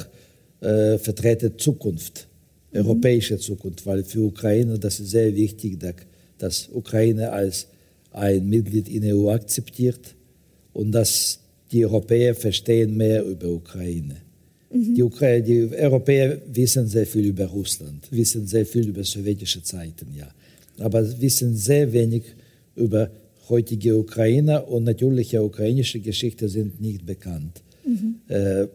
äh, 0.61 0.97
vertrete 0.97 1.55
Zukunft. 1.57 2.27
Europäische 2.73 3.37
Zukunft, 3.37 3.85
weil 3.85 4.03
für 4.03 4.21
Ukraine 4.21 4.79
das 4.79 4.99
ist 4.99 5.11
sehr 5.11 5.35
wichtig, 5.35 5.77
dass 6.37 6.69
Ukraine 6.73 7.31
als 7.31 7.67
ein 8.11 8.47
Mitglied 8.47 8.89
in 8.89 9.01
der 9.01 9.15
EU 9.15 9.29
akzeptiert 9.29 10.15
und 10.73 10.91
dass 10.91 11.39
die 11.71 11.85
Europäer 11.85 12.35
verstehen 12.35 12.97
mehr 12.97 13.23
über 13.23 13.47
Ukraine. 13.49 14.17
Mhm. 14.73 14.95
Die, 14.95 15.03
Ukraine, 15.03 15.43
die 15.43 15.75
Europäer 15.75 16.41
wissen 16.51 16.87
sehr 16.87 17.05
viel 17.05 17.25
über 17.27 17.45
Russland, 17.45 18.07
wissen 18.11 18.47
sehr 18.47 18.65
viel 18.65 18.87
über 18.87 19.03
sowjetische 19.03 19.63
Zeiten, 19.63 20.07
ja 20.15 20.27
aber 20.81 21.21
wissen 21.21 21.55
sehr 21.55 21.91
wenig 21.91 22.23
über 22.75 23.11
heutige 23.49 23.97
Ukraine 23.97 24.63
und 24.63 24.83
natürliche 24.83 25.43
ukrainische 25.43 25.99
Geschichte 25.99 26.47
sind 26.47 26.79
nicht 26.81 27.05
bekannt. 27.05 27.61
Mhm. 27.85 28.15
Äh, 28.27 28.67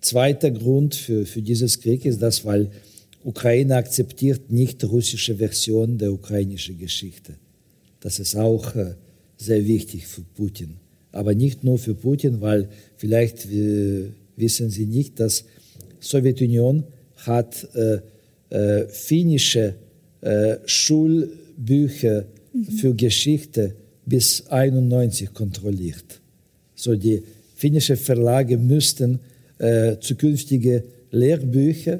zweiter 0.00 0.50
Grund 0.50 0.94
für, 0.94 1.26
für 1.26 1.42
dieses 1.42 1.80
Krieg 1.80 2.04
ist 2.04 2.22
das, 2.22 2.44
weil 2.44 2.70
Ukraine 3.26 3.74
akzeptiert 3.74 4.52
nicht 4.52 4.84
russische 4.84 5.34
Version 5.34 5.98
der 5.98 6.12
ukrainischen 6.12 6.78
Geschichte. 6.78 7.34
Das 7.98 8.20
ist 8.20 8.36
auch 8.36 8.76
äh, 8.76 8.94
sehr 9.36 9.66
wichtig 9.66 10.06
für 10.06 10.22
Putin. 10.22 10.76
Aber 11.10 11.34
nicht 11.34 11.64
nur 11.64 11.76
für 11.76 11.96
Putin, 11.96 12.40
weil 12.40 12.68
vielleicht 12.96 13.50
äh, 13.50 14.10
wissen 14.36 14.70
Sie 14.70 14.86
nicht, 14.86 15.18
dass 15.18 15.44
Sowjetunion 15.98 16.84
hat 17.16 17.66
äh, 17.74 17.98
äh 18.50 18.86
finnische 18.86 19.74
äh, 20.20 20.58
Schulbücher 20.64 22.26
mhm. 22.52 22.64
für 22.78 22.94
Geschichte 22.94 23.74
bis 24.04 24.46
91 24.46 25.34
kontrolliert. 25.34 26.20
So 26.76 26.94
die 26.94 27.24
finnischen 27.56 27.96
Verlage 27.96 28.56
müssten 28.56 29.18
äh, 29.58 29.96
zukünftige 29.98 30.84
Lehrbücher 31.10 31.98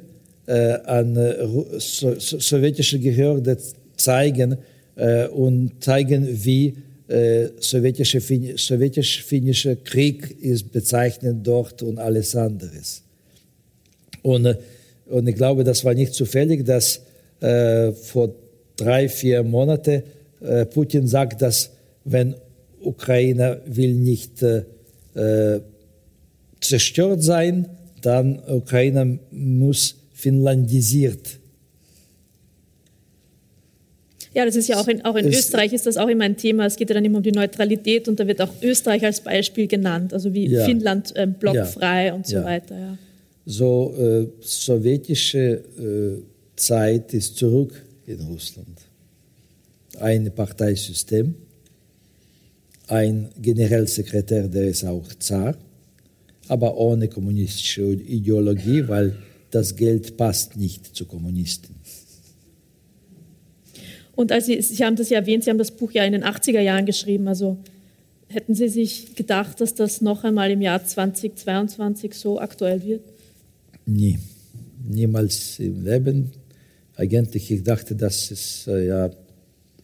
an 0.53 1.16
äh, 1.16 1.47
so, 1.78 2.14
so, 2.18 2.38
sowjetische 2.38 2.99
Gehörde 2.99 3.59
zeigen 3.97 4.57
äh, 4.94 5.26
und 5.26 5.82
zeigen, 5.82 6.26
wie 6.44 6.76
äh, 7.09 7.49
sowjetische, 7.59 8.20
sowjetisch-finnischer 8.20 9.76
Krieg 9.76 10.36
ist 10.40 10.72
bezeichnet 10.72 11.38
dort 11.42 11.82
und 11.82 11.99
alles 11.99 12.34
anderes. 12.34 13.03
Und, 14.22 14.47
äh, 14.47 14.57
und 15.07 15.28
ich 15.28 15.36
glaube, 15.36 15.64
das 15.64 15.84
war 15.84 15.94
nicht 15.94 16.14
zufällig, 16.14 16.64
dass 16.64 17.03
äh, 17.40 17.92
vor 17.92 18.34
drei, 18.76 19.09
vier 19.09 19.42
Monaten, 19.42 20.03
äh, 20.40 20.66
Putin 20.66 21.07
sagt, 21.07 21.42
dass 21.42 21.70
wenn 22.05 22.34
Ukraine 22.80 23.61
will 23.66 23.94
nicht 23.94 24.42
äh, 24.42 24.62
äh, 25.14 25.61
zerstört 26.61 27.22
sein, 27.22 27.68
dann 28.03 28.40
Ukraine 28.49 29.18
muss 29.30 29.97
finlandisiert 30.17 31.39
Ja, 34.37 34.45
das 34.45 34.55
ist 34.55 34.69
ja 34.69 34.79
auch 34.79 34.87
in, 34.87 35.03
auch 35.03 35.17
in 35.17 35.29
Österreich 35.29 35.73
ist 35.73 35.87
das 35.87 35.97
auch 35.97 36.09
immer 36.09 36.25
ein 36.25 36.37
Thema. 36.37 36.67
Es 36.67 36.77
geht 36.77 36.91
ja 36.91 36.95
dann 36.95 37.07
immer 37.07 37.17
um 37.17 37.23
die 37.23 37.33
Neutralität 37.33 38.07
und 38.07 38.21
da 38.21 38.27
wird 38.27 38.43
auch 38.43 38.53
Österreich 38.61 39.03
als 39.03 39.23
Beispiel 39.23 39.67
genannt, 39.67 40.12
also 40.12 40.35
wie 40.35 40.47
ja. 40.47 40.62
Finnland 40.67 41.17
äh, 41.17 41.27
blockfrei 41.27 42.09
ja. 42.09 42.14
und 42.14 42.27
so 42.27 42.37
ja. 42.37 42.45
weiter. 42.45 42.99
So 43.47 43.95
äh, 43.99 44.27
sowjetische 44.43 45.64
äh, 45.79 46.23
Zeit 46.55 47.14
ist 47.14 47.39
zurück 47.39 47.83
in 48.07 48.21
Russland. 48.21 48.79
Ein 50.01 50.31
Parteisystem, 50.35 51.35
ein 52.89 53.31
Generalsekretär, 53.41 54.49
der 54.49 54.67
ist 54.67 54.85
auch 54.85 55.09
Zar, 55.19 55.57
aber 56.49 56.77
ohne 56.77 57.09
kommunistische 57.09 57.85
Ideologie, 57.85 58.87
weil 58.87 59.17
das 59.57 59.74
Geld 59.74 60.18
passt 60.18 60.57
nicht 60.57 60.94
zu 60.94 61.07
Kommunisten. 61.07 61.74
Und 64.14 64.30
als 64.30 64.44
Sie, 64.46 64.61
Sie 64.61 64.84
haben 64.84 64.96
das 64.96 65.09
ja 65.09 65.20
erwähnt, 65.20 65.44
Sie 65.44 65.50
haben 65.50 65.57
das 65.57 65.70
Buch 65.70 65.92
ja 65.92 66.04
in 66.04 66.12
den 66.12 66.24
80er 66.24 66.61
Jahren 66.61 66.84
geschrieben. 66.84 67.26
Also 67.26 67.57
hätten 68.28 68.54
Sie 68.54 68.68
sich 68.68 69.14
gedacht, 69.14 69.62
dass 69.62 69.74
das 69.74 70.02
noch 70.02 70.24
einmal 70.24 70.50
im 70.50 70.61
Jahr 70.61 70.84
2022 70.84 72.12
so 72.12 72.38
aktuell 72.38 72.84
wird? 72.84 73.02
Nie. 73.86 74.18
Niemals 74.86 75.59
im 75.59 75.82
Leben. 75.82 76.32
Eigentlich, 76.94 77.50
ich 77.50 77.62
dachte, 77.62 77.94
das 77.96 78.30
ist 78.30 78.66
äh, 78.68 78.86
ja 78.86 79.11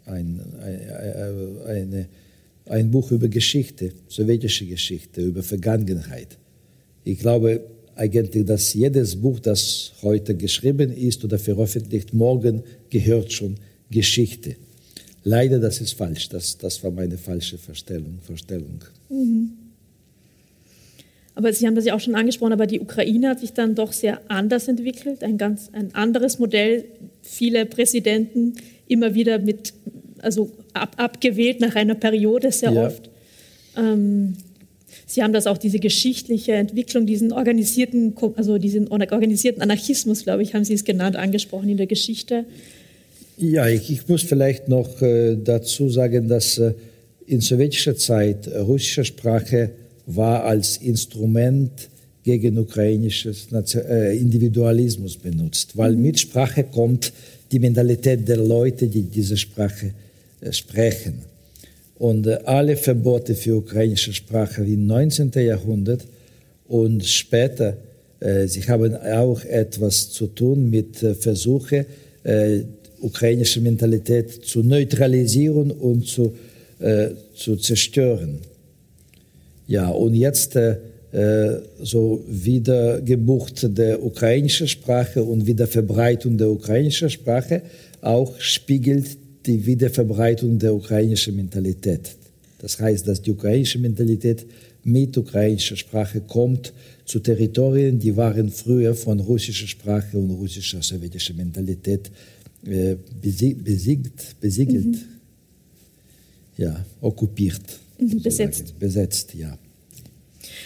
ein, 0.04 0.40
ein, 0.62 1.58
eine, 1.66 2.08
ein 2.66 2.90
Buch 2.90 3.10
über 3.10 3.28
Geschichte, 3.28 3.92
sowjetische 4.08 4.66
Geschichte, 4.66 5.22
über 5.22 5.42
Vergangenheit. 5.42 6.38
Ich 7.04 7.18
glaube 7.18 7.64
eigentlich, 7.96 8.44
dass 8.46 8.74
jedes 8.74 9.16
Buch, 9.16 9.40
das 9.40 9.92
heute 10.02 10.34
geschrieben 10.34 10.92
ist 10.92 11.24
oder 11.24 11.38
veröffentlicht, 11.38 12.14
morgen 12.14 12.62
gehört 12.90 13.32
schon 13.32 13.56
Geschichte. 13.90 14.56
Leider, 15.24 15.58
das 15.58 15.80
ist 15.80 15.92
falsch. 15.92 16.28
Das, 16.28 16.58
das 16.58 16.82
war 16.82 16.90
meine 16.90 17.18
falsche 17.18 17.58
Vorstellung. 17.58 18.18
Vorstellung. 18.26 18.80
Mhm. 19.08 19.52
Aber 21.34 21.52
Sie 21.52 21.66
haben 21.66 21.74
das 21.74 21.86
ja 21.86 21.94
auch 21.94 22.00
schon 22.00 22.14
angesprochen, 22.14 22.52
aber 22.52 22.66
die 22.66 22.80
Ukraine 22.80 23.30
hat 23.30 23.40
sich 23.40 23.52
dann 23.52 23.74
doch 23.74 23.92
sehr 23.92 24.20
anders 24.28 24.68
entwickelt, 24.68 25.22
ein 25.22 25.38
ganz 25.38 25.70
ein 25.72 25.94
anderes 25.94 26.38
Modell. 26.38 26.84
Viele 27.22 27.64
Präsidenten 27.64 28.54
immer 28.86 29.14
wieder 29.14 29.38
mit, 29.38 29.72
also 30.18 30.50
ab, 30.74 30.94
abgewählt 30.98 31.60
nach 31.60 31.74
einer 31.74 31.94
Periode 31.94 32.52
sehr 32.52 32.72
ja. 32.72 32.86
oft. 32.86 33.08
Ähm, 33.76 34.34
Sie 35.12 35.22
haben 35.22 35.34
das 35.34 35.46
auch 35.46 35.58
diese 35.58 35.78
geschichtliche 35.78 36.52
Entwicklung, 36.52 37.04
diesen 37.04 37.32
organisierten, 37.32 38.14
also 38.36 38.56
diesen 38.56 38.88
organisierten 38.88 39.60
Anarchismus, 39.60 40.24
glaube 40.24 40.42
ich, 40.42 40.54
haben 40.54 40.64
Sie 40.64 40.72
es 40.72 40.84
genannt, 40.84 41.16
angesprochen 41.16 41.68
in 41.68 41.76
der 41.76 41.86
Geschichte. 41.86 42.46
Ja, 43.36 43.68
ich, 43.68 43.90
ich 43.90 44.08
muss 44.08 44.22
vielleicht 44.22 44.70
noch 44.70 45.02
äh, 45.02 45.36
dazu 45.36 45.90
sagen, 45.90 46.28
dass 46.28 46.56
äh, 46.56 46.72
in 47.26 47.42
sowjetischer 47.42 47.94
Zeit 47.94 48.48
russische 48.48 49.04
Sprache 49.04 49.72
war 50.06 50.44
als 50.44 50.78
Instrument 50.78 51.90
gegen 52.24 52.56
ukrainisches 52.56 53.48
äh, 53.52 54.16
Individualismus 54.16 55.18
benutzt, 55.18 55.76
weil 55.76 55.94
mhm. 55.94 56.02
mit 56.04 56.20
Sprache 56.20 56.64
kommt 56.64 57.12
die 57.50 57.58
Mentalität 57.58 58.26
der 58.26 58.38
Leute, 58.38 58.86
die 58.86 59.02
diese 59.02 59.36
Sprache 59.36 59.90
äh, 60.40 60.52
sprechen. 60.52 61.31
Und 62.02 62.26
äh, 62.26 62.40
alle 62.46 62.76
Verbote 62.76 63.36
für 63.36 63.54
ukrainische 63.58 64.12
Sprache 64.12 64.64
im 64.64 64.88
19. 64.88 65.30
Jahrhundert 65.36 66.04
und 66.66 67.04
später, 67.04 67.76
sie 68.46 68.62
haben 68.62 68.96
auch 68.96 69.44
etwas 69.44 70.10
zu 70.10 70.28
tun 70.28 70.70
mit 70.70 70.96
Versuchen, 70.96 71.84
ukrainische 73.00 73.60
Mentalität 73.60 74.44
zu 74.44 74.62
neutralisieren 74.62 75.70
und 75.70 76.06
zu, 76.06 76.32
äh, 76.78 77.10
zu 77.34 77.56
zerstören. 77.56 78.38
Ja, 79.66 79.88
und 79.88 80.14
jetzt 80.14 80.56
äh, 80.56 80.76
so 81.82 82.24
Wiedergeburt 82.28 83.76
der 83.76 84.02
ukrainischen 84.02 84.68
Sprache 84.68 85.22
und 85.22 85.46
Wiederverbreitung 85.46 86.38
der 86.38 86.48
ukrainischen 86.48 87.10
Sprache 87.10 87.62
auch 88.00 88.40
spiegelt 88.40 89.18
die 89.46 89.64
Wiederverbreitung 89.64 90.58
der 90.58 90.74
ukrainischen 90.74 91.36
Mentalität. 91.36 92.16
Das 92.58 92.78
heißt, 92.78 93.06
dass 93.08 93.20
die 93.20 93.32
ukrainische 93.32 93.78
Mentalität 93.78 94.46
mit 94.84 95.16
ukrainischer 95.16 95.76
Sprache 95.76 96.20
kommt 96.20 96.72
zu 97.04 97.20
Territorien, 97.20 97.98
die 97.98 98.16
waren 98.16 98.50
früher 98.50 98.94
von 98.94 99.20
russischer 99.20 99.66
Sprache 99.66 100.16
und 100.16 100.30
russischer 100.30 100.82
sowjetischer 100.82 101.34
Mentalität 101.34 102.10
äh, 102.64 102.96
besiegt, 103.20 104.40
besiegelt, 104.40 104.86
mhm. 104.86 105.00
ja, 106.56 106.84
okkupiert. 107.00 107.60
Mhm, 107.98 108.22
besetzt. 108.22 108.78
Besetzt, 108.78 109.34
ja. 109.34 109.58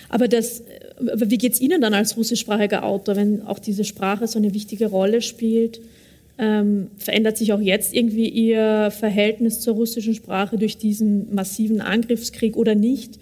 Aber 0.09 0.29
das, 0.29 0.63
wie 1.01 1.39
geht 1.39 1.55
es 1.55 1.61
Ihnen 1.61 1.81
dann 1.81 1.95
als 1.95 2.17
russischsprachiger 2.17 2.85
Autor, 2.85 3.17
wenn 3.17 3.43
auch 3.43 3.59
diese 3.59 3.85
Sprache 3.85 4.29
so 4.29 4.39
eine 4.39 4.55
wichtige 4.55 4.87
Rolle 4.87 5.21
spielt? 5.23 5.81
Ähm, 6.39 6.89
verändert 6.99 7.39
sich 7.39 7.53
auch 7.53 7.61
jetzt 7.61 7.95
irgendwie 7.95 8.29
Ihr 8.29 8.91
Verhältnis 8.91 9.61
zur 9.61 9.75
russischen 9.75 10.15
Sprache 10.15 10.59
durch 10.59 10.77
diesen 10.77 11.35
massiven 11.35 11.81
Angriffskrieg 11.81 12.57
oder 12.57 12.75
nicht? 12.75 13.19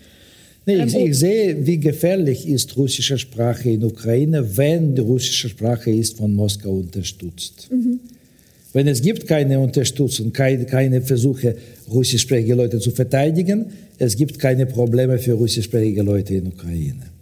Nee, 0.67 0.83
ich, 0.85 0.95
ähm, 0.95 1.07
ich, 1.11 1.19
sehe, 1.19 1.67
wie 1.67 1.79
gefährlich 1.79 2.49
ist 2.49 2.77
russische 2.77 3.19
Sprache 3.19 3.71
in 3.71 3.85
Ukraine, 3.85 4.57
wenn 4.57 4.95
die 4.95 5.03
russische 5.03 5.49
Sprache 5.49 5.91
ist 5.91 6.17
von 6.17 6.35
Moskau 6.35 6.73
unterstützt. 6.73 7.69
Mhm. 7.71 8.01
Wenn 8.73 8.89
es 8.89 9.01
gibt 9.01 9.29
keine 9.29 9.61
Unterstützung, 9.61 10.33
keine, 10.33 10.65
keine 10.65 11.01
Versuche, 11.01 11.55
russischsprachige 11.89 12.55
Leute 12.55 12.81
zu 12.81 12.91
verteidigen, 12.91 13.67
es 13.99 14.17
gibt 14.17 14.39
keine 14.41 14.67
Probleme 14.67 15.19
für 15.19 15.35
russischsprachige 15.35 16.03
Leute 16.03 16.35
in 16.35 16.49
Ukraine. 16.49 17.14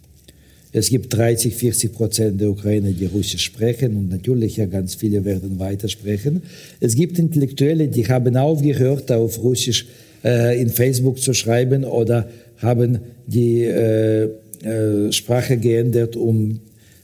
Es 0.73 0.89
gibt 0.89 1.13
30, 1.13 1.55
40 1.55 1.93
Prozent 1.93 2.41
der 2.41 2.49
Ukrainer, 2.49 2.89
die 2.91 3.05
Russisch 3.05 3.43
sprechen 3.43 3.95
und 3.95 4.09
natürlich 4.09 4.57
ja 4.57 4.65
ganz 4.65 4.95
viele 4.95 5.23
werden 5.23 5.59
weitersprechen. 5.59 6.41
Es 6.79 6.95
gibt 6.95 7.19
Intellektuelle, 7.19 7.87
die 7.87 8.07
haben 8.07 8.35
aufgehört, 8.35 9.11
auf 9.11 9.41
Russisch 9.43 9.85
äh, 10.23 10.59
in 10.59 10.69
Facebook 10.69 11.19
zu 11.19 11.35
schreiben 11.35 11.85
oder 11.85 12.27
haben 12.57 12.99
die 13.27 13.63
äh, 13.63 14.29
äh, 14.63 15.11
Sprache 15.11 15.57
geändert, 15.57 16.15
um 16.15 16.59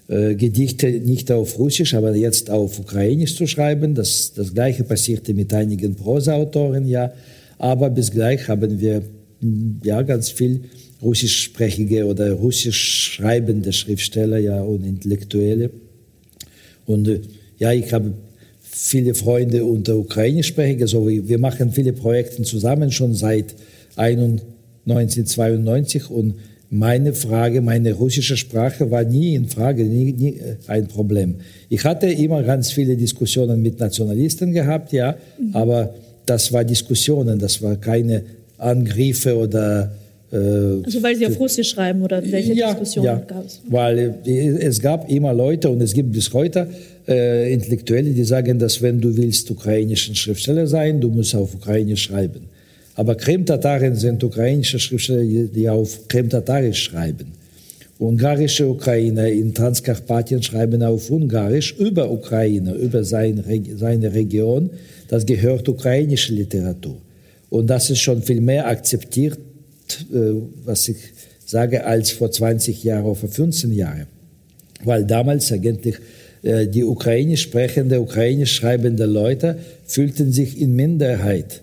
äh, 0.07 0.33
Gedichte 0.33 0.89
nicht 0.89 1.31
auf 1.31 1.59
Russisch, 1.59 1.93
aber 1.93 2.15
jetzt 2.15 2.49
auf 2.49 2.79
Ukrainisch 2.79 3.35
zu 3.35 3.45
schreiben. 3.45 3.93
Das, 3.93 4.33
das 4.33 4.53
Gleiche 4.53 4.83
passierte 4.83 5.35
mit 5.35 5.53
einigen 5.53 5.93
Prosaautoren, 5.93 6.87
ja. 6.87 7.13
Aber 7.59 7.91
bis 7.91 8.09
gleich 8.09 8.47
haben 8.47 8.79
wir 8.79 9.03
hm, 9.41 9.79
ja 9.83 10.01
ganz 10.01 10.31
viel 10.31 10.61
russischsprachige 11.01 12.05
oder 12.05 12.33
russisch 12.33 13.13
schreibende 13.13 13.73
Schriftsteller 13.73 14.37
ja 14.37 14.61
und 14.61 14.85
Intellektuelle. 14.85 15.71
Und 16.85 17.07
äh, 17.07 17.21
ja, 17.57 17.73
ich 17.73 17.91
habe 17.93 18.13
viele 18.61 19.13
Freunde 19.13 19.65
unter 19.65 19.97
Ukrainischsprachigen, 19.97 20.81
also 20.81 21.07
wir 21.07 21.37
machen 21.37 21.71
viele 21.71 21.93
Projekte 21.93 22.41
zusammen 22.43 22.91
schon 22.91 23.13
seit 23.13 23.55
1992 23.95 26.09
und 26.09 26.35
meine 26.71 27.13
Frage, 27.13 27.61
meine 27.61 27.93
russische 27.93 28.37
Sprache 28.37 28.91
war 28.91 29.03
nie 29.03 29.35
in 29.35 29.49
Frage, 29.49 29.83
nie, 29.83 30.13
nie 30.13 30.37
äh, 30.37 30.57
ein 30.67 30.87
Problem. 30.87 31.35
Ich 31.67 31.83
hatte 31.83 32.07
immer 32.07 32.43
ganz 32.43 32.71
viele 32.71 32.95
Diskussionen 32.95 33.61
mit 33.61 33.79
Nationalisten 33.79 34.51
gehabt, 34.51 34.93
ja, 34.93 35.15
mhm. 35.39 35.55
aber 35.55 35.95
das 36.25 36.53
war 36.53 36.63
Diskussionen, 36.63 37.39
das 37.39 37.61
war 37.61 37.75
keine 37.75 38.23
Angriffe 38.57 39.35
oder 39.35 39.91
also 40.31 41.01
weil 41.01 41.15
Sie 41.15 41.25
auf 41.25 41.39
Russisch 41.39 41.69
schreiben 41.69 42.01
oder 42.03 42.21
welche 42.31 42.53
ja, 42.53 42.69
Diskussionen 42.69 43.05
ja, 43.05 43.15
gab 43.15 43.45
es? 43.45 43.61
Weil 43.67 44.15
äh, 44.25 44.47
es 44.59 44.79
gab 44.79 45.09
immer 45.09 45.33
Leute 45.33 45.69
und 45.69 45.81
es 45.81 45.93
gibt 45.93 46.11
bis 46.11 46.31
heute 46.33 46.67
äh, 47.07 47.51
Intellektuelle, 47.51 48.11
die 48.11 48.23
sagen, 48.23 48.59
dass 48.59 48.81
wenn 48.81 49.01
du 49.01 49.15
willst 49.17 49.49
ukrainischen 49.49 50.13
Schriftsteller 50.15 50.67
sein, 50.67 51.01
du 51.01 51.09
musst 51.09 51.35
auf 51.35 51.55
Ukrainisch 51.55 52.03
schreiben. 52.03 52.41
Aber 52.93 53.15
Krim-Tataren 53.15 53.95
sind 53.95 54.23
ukrainische 54.23 54.77
Schriftsteller, 54.77 55.23
die 55.23 55.67
auf 55.67 56.07
Krim-Tatarisch 56.07 56.83
schreiben. 56.83 57.31
Ungarische 57.97 58.67
Ukrainer 58.67 59.27
in 59.27 59.53
Transkarpatien 59.53 60.41
schreiben 60.43 60.83
auf 60.83 61.09
Ungarisch 61.09 61.75
über 61.77 62.09
Ukraine, 62.09 62.73
über 62.75 63.03
seine 63.03 63.45
Region. 64.13 64.69
Das 65.07 65.25
gehört 65.25 65.67
ukrainische 65.67 66.33
Literatur. 66.33 66.97
Und 67.49 67.67
das 67.67 67.89
ist 67.89 67.99
schon 67.99 68.21
viel 68.21 68.41
mehr 68.41 68.67
akzeptiert, 68.67 69.37
äh, 69.37 69.48
was 70.65 70.87
ich 70.87 70.97
sage, 71.45 71.85
als 71.85 72.11
vor 72.11 72.31
20 72.31 72.83
Jahren 72.83 73.05
oder 73.05 73.15
vor 73.15 73.29
15 73.29 73.73
Jahren. 73.73 74.07
Weil 74.83 75.05
damals 75.05 75.51
eigentlich 75.51 75.95
äh, 76.43 76.67
die 76.67 76.83
ukrainisch 76.83 77.41
sprechende, 77.41 77.99
ukrainisch 77.99 78.53
schreibende 78.55 79.05
Leute 79.05 79.57
fühlten 79.85 80.31
sich 80.31 80.59
in 80.59 80.75
Minderheit 80.75 81.61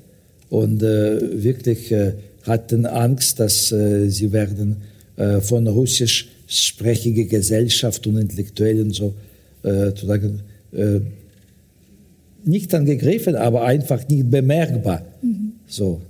und 0.50 0.82
äh, 0.82 1.42
wirklich 1.42 1.92
äh, 1.92 2.12
hatten 2.42 2.86
Angst, 2.86 3.40
dass 3.40 3.72
äh, 3.72 4.08
sie 4.08 4.32
werden 4.32 4.76
äh, 5.16 5.40
von 5.40 5.66
russisch 5.66 6.28
sprechige 6.46 7.24
Gesellschaft 7.26 8.06
und 8.06 8.18
Intellektuellen 8.18 8.92
so 8.92 9.14
äh, 9.62 9.92
zu 9.94 10.06
sagen, 10.06 10.40
äh, 10.72 11.00
nicht 12.44 12.72
angegriffen, 12.74 13.34
aber 13.34 13.64
einfach 13.64 14.06
nicht 14.08 14.30
bemerkbar. 14.30 15.04
Mhm. 15.22 15.52
So. 15.66 16.00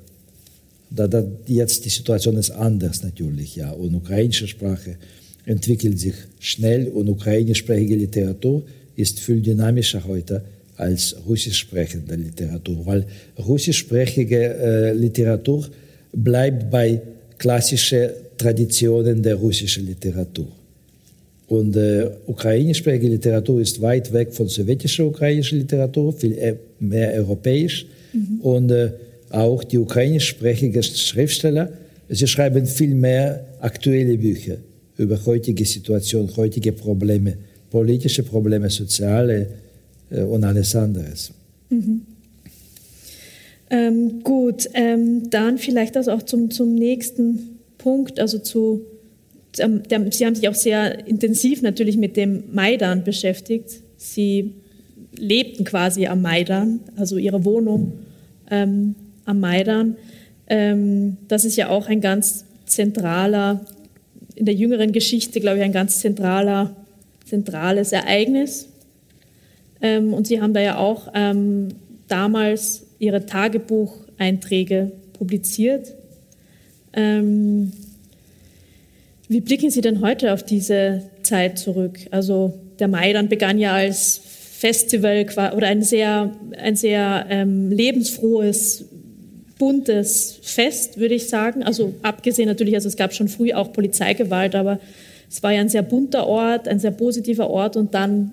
Da, 0.90 1.08
da, 1.08 1.24
jetzt 1.46 1.84
die 1.84 1.90
Situation 1.90 2.36
ist 2.36 2.50
anders 2.50 3.02
natürlich, 3.02 3.56
ja. 3.56 3.70
Und 3.70 3.94
ukrainische 3.94 4.46
Sprache 4.46 4.96
entwickelt 5.44 5.98
sich 5.98 6.14
schnell 6.38 6.88
und 6.88 7.08
ukrainischsprachige 7.08 7.96
Literatur 7.96 8.62
ist 8.96 9.20
viel 9.20 9.40
dynamischer 9.40 10.04
heute 10.04 10.42
als 10.76 11.16
russisch 11.26 11.58
sprechende 11.58 12.14
Literatur, 12.16 12.84
weil 12.84 13.06
russischsprachige 13.38 14.54
äh, 14.54 14.92
Literatur 14.92 15.66
bleibt 16.12 16.70
bei 16.70 17.00
klassischen 17.38 18.10
Traditionen 18.36 19.22
der 19.22 19.36
russischen 19.36 19.86
Literatur. 19.86 20.48
Und 21.48 21.76
äh, 21.76 22.10
ukrainischsprachige 22.26 23.08
Literatur 23.08 23.60
ist 23.60 23.80
weit 23.80 24.12
weg 24.12 24.34
von 24.34 24.48
sowjetischer 24.48 25.06
ukrainischer 25.06 25.56
Literatur, 25.56 26.12
viel 26.12 26.32
e-, 26.32 26.56
mehr 26.80 27.12
europäisch. 27.14 27.86
Mhm. 28.12 28.40
Und 28.40 28.70
äh, 28.70 28.90
auch 29.36 29.62
die 29.64 29.78
ukrainischsprachigen 29.78 30.82
Schriftsteller, 30.82 31.72
sie 32.08 32.26
schreiben 32.26 32.66
viel 32.66 32.94
mehr 32.94 33.46
aktuelle 33.60 34.16
Bücher 34.16 34.56
über 34.96 35.24
heutige 35.26 35.64
Situationen, 35.64 36.34
heutige 36.36 36.72
Probleme, 36.72 37.36
politische 37.70 38.22
Probleme, 38.22 38.70
soziale 38.70 39.48
äh, 40.10 40.22
und 40.22 40.44
alles 40.44 40.74
anderes. 40.74 41.32
Mhm. 41.68 42.02
Ähm, 43.68 44.22
gut, 44.22 44.68
ähm, 44.74 45.28
dann 45.28 45.58
vielleicht 45.58 45.96
das 45.96 46.08
auch 46.08 46.22
zum, 46.22 46.50
zum 46.50 46.74
nächsten 46.74 47.58
Punkt, 47.78 48.20
also 48.20 48.38
zu, 48.38 48.82
ähm, 49.58 49.82
der, 49.90 50.10
Sie 50.12 50.24
haben 50.24 50.36
sich 50.36 50.48
auch 50.48 50.54
sehr 50.54 51.06
intensiv 51.06 51.62
natürlich 51.62 51.96
mit 51.96 52.16
dem 52.16 52.44
Maidan 52.52 53.04
beschäftigt. 53.04 53.82
Sie 53.96 54.54
lebten 55.18 55.64
quasi 55.64 56.06
am 56.06 56.22
Maidan, 56.22 56.80
also 56.94 57.18
Ihre 57.18 57.44
Wohnung 57.44 57.94
ähm, 58.50 58.94
am 59.26 59.40
Maidan. 59.40 59.96
Ähm, 60.48 61.18
das 61.28 61.44
ist 61.44 61.56
ja 61.56 61.68
auch 61.68 61.88
ein 61.88 62.00
ganz 62.00 62.44
zentraler, 62.64 63.64
in 64.34 64.46
der 64.46 64.54
jüngeren 64.54 64.92
Geschichte, 64.92 65.40
glaube 65.40 65.58
ich, 65.58 65.64
ein 65.64 65.72
ganz 65.72 65.98
zentraler, 66.00 66.74
zentrales 67.24 67.92
Ereignis. 67.92 68.68
Ähm, 69.82 70.14
und 70.14 70.26
Sie 70.26 70.40
haben 70.40 70.54
da 70.54 70.60
ja 70.60 70.78
auch 70.78 71.08
ähm, 71.14 71.68
damals 72.08 72.84
Ihre 72.98 73.26
Tagebucheinträge 73.26 74.92
publiziert. 75.12 75.94
Ähm, 76.92 77.72
wie 79.28 79.40
blicken 79.40 79.70
Sie 79.70 79.80
denn 79.80 80.00
heute 80.00 80.32
auf 80.32 80.44
diese 80.44 81.02
Zeit 81.22 81.58
zurück? 81.58 81.98
Also 82.10 82.54
der 82.78 82.88
Maidan 82.88 83.28
begann 83.28 83.58
ja 83.58 83.72
als 83.72 84.20
Festival 84.58 85.26
oder 85.54 85.66
ein 85.66 85.82
sehr, 85.82 86.32
ein 86.56 86.76
sehr 86.76 87.26
ähm, 87.28 87.70
lebensfrohes, 87.70 88.86
buntes 89.58 90.38
Fest, 90.42 90.98
würde 90.98 91.14
ich 91.14 91.28
sagen. 91.28 91.62
Also 91.62 91.94
abgesehen 92.02 92.48
natürlich, 92.48 92.74
also 92.74 92.88
es 92.88 92.96
gab 92.96 93.14
schon 93.14 93.28
früh 93.28 93.52
auch 93.52 93.72
Polizeigewalt, 93.72 94.54
aber 94.54 94.78
es 95.30 95.42
war 95.42 95.52
ja 95.52 95.60
ein 95.60 95.68
sehr 95.68 95.82
bunter 95.82 96.26
Ort, 96.26 96.68
ein 96.68 96.78
sehr 96.78 96.90
positiver 96.90 97.50
Ort 97.50 97.76
und 97.76 97.94
dann 97.94 98.32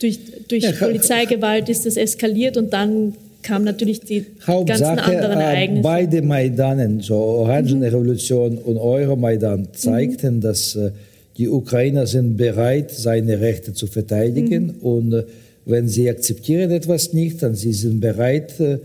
durch, 0.00 0.18
durch 0.48 0.64
ja, 0.64 0.72
Polizeigewalt 0.72 1.68
ist 1.68 1.86
es 1.86 1.96
eskaliert 1.96 2.56
und 2.56 2.72
dann 2.72 3.14
kamen 3.42 3.64
natürlich 3.64 4.00
die 4.00 4.24
Hauptsache, 4.46 4.80
ganzen 4.80 4.98
anderen 4.98 5.38
äh, 5.38 5.42
Ereignisse. 5.42 5.82
Beide 5.82 6.22
Maidanen, 6.22 7.00
so 7.00 7.14
Orangenrevolution 7.14 8.52
mhm. 8.52 8.58
und 8.58 8.78
Euromaidan, 8.78 9.68
zeigten, 9.72 10.36
mhm. 10.36 10.40
dass 10.40 10.76
äh, 10.76 10.90
die 11.36 11.48
Ukrainer 11.48 12.06
sind 12.06 12.36
bereit, 12.36 12.90
seine 12.90 13.40
Rechte 13.40 13.72
zu 13.72 13.86
verteidigen 13.86 14.66
mhm. 14.66 14.80
und 14.80 15.12
äh, 15.12 15.24
wenn 15.66 15.88
sie 15.88 16.10
akzeptieren 16.10 16.70
etwas 16.70 17.12
nicht, 17.12 17.42
dann 17.42 17.54
sie 17.54 17.72
sind 17.72 18.00
bereit, 18.00 18.58
äh, 18.60 18.78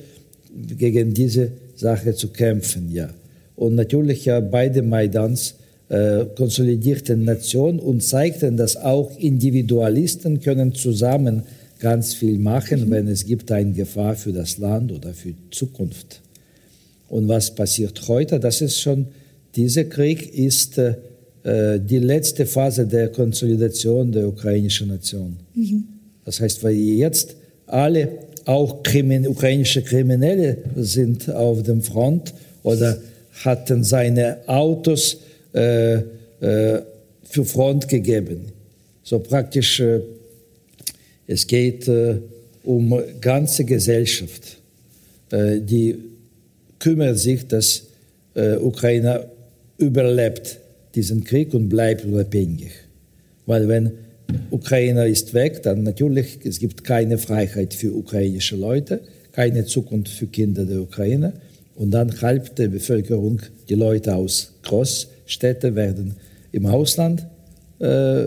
gegen 0.77 1.13
diese 1.13 1.51
Sache 1.75 2.13
zu 2.13 2.29
kämpfen. 2.29 2.91
Ja. 2.91 3.09
Und 3.55 3.75
natürlich 3.75 4.25
ja, 4.25 4.39
beide 4.39 4.81
Maidans 4.81 5.55
äh, 5.89 6.25
konsolidierten 6.35 7.23
Nation 7.23 7.79
und 7.79 8.03
zeigten, 8.03 8.57
dass 8.57 8.77
auch 8.77 9.17
Individualisten 9.17 10.39
können 10.39 10.73
zusammen 10.73 11.43
ganz 11.79 12.13
viel 12.13 12.37
machen, 12.37 12.85
mhm. 12.85 12.91
wenn 12.91 13.07
es 13.07 13.25
gibt 13.25 13.51
eine 13.51 13.71
Gefahr 13.71 14.15
für 14.15 14.31
das 14.33 14.57
Land 14.57 14.91
oder 14.91 15.13
für 15.13 15.29
die 15.29 15.49
Zukunft. 15.51 16.21
Und 17.07 17.27
was 17.27 17.53
passiert 17.55 18.07
heute? 18.07 18.39
Das 18.39 18.61
ist 18.61 18.79
schon, 18.79 19.07
dieser 19.55 19.85
Krieg 19.85 20.33
ist 20.33 20.77
äh, 20.77 21.79
die 21.79 21.99
letzte 21.99 22.45
Phase 22.45 22.85
der 22.85 23.09
Konsolidation 23.09 24.11
der 24.11 24.27
ukrainischen 24.27 24.89
Nation. 24.89 25.37
Mhm. 25.55 25.85
Das 26.25 26.39
heißt, 26.39 26.63
weil 26.63 26.75
jetzt 26.75 27.35
alle, 27.65 28.09
auch 28.45 28.83
Krimin, 28.83 29.27
ukrainische 29.27 29.81
Kriminelle 29.81 30.57
sind 30.75 31.29
auf 31.29 31.63
dem 31.63 31.81
Front 31.81 32.33
oder 32.63 32.97
hatten 33.43 33.83
seine 33.83 34.37
Autos 34.47 35.17
äh, 35.53 35.95
äh, 35.95 36.81
für 37.23 37.45
Front 37.45 37.87
gegeben. 37.87 38.51
So 39.03 39.19
praktisch, 39.19 39.79
äh, 39.79 40.01
es 41.27 41.45
geht 41.47 41.87
äh, 41.87 42.15
um 42.63 43.01
ganze 43.21 43.65
Gesellschaft, 43.65 44.57
äh, 45.31 45.59
die 45.59 45.95
kümmert 46.79 47.17
sich, 47.19 47.47
dass 47.47 47.83
äh, 48.35 48.55
Ukraine 48.55 49.25
überlebt 49.77 50.59
diesen 50.95 51.23
Krieg 51.23 51.53
und 51.53 51.69
bleibt 51.69 52.05
unabhängig. 52.05 52.71
Weil 53.45 53.67
wenn 53.67 53.91
Ukraine 54.51 55.07
ist 55.07 55.33
weg, 55.33 55.63
dann 55.63 55.83
natürlich, 55.83 56.39
es 56.43 56.59
gibt 56.59 56.83
keine 56.83 57.17
Freiheit 57.17 57.73
für 57.73 57.95
ukrainische 57.95 58.55
Leute, 58.55 59.01
keine 59.31 59.65
Zukunft 59.65 60.09
für 60.09 60.27
Kinder 60.27 60.65
der 60.65 60.81
Ukraine. 60.81 61.33
Und 61.75 61.91
dann 61.91 62.21
halb 62.21 62.55
der 62.55 62.67
Bevölkerung, 62.67 63.41
die 63.69 63.75
Leute 63.75 64.15
aus 64.15 64.53
Groß, 64.63 65.07
Städte 65.25 65.75
werden 65.75 66.15
im 66.51 66.65
Ausland 66.65 67.25
äh, 67.79 68.25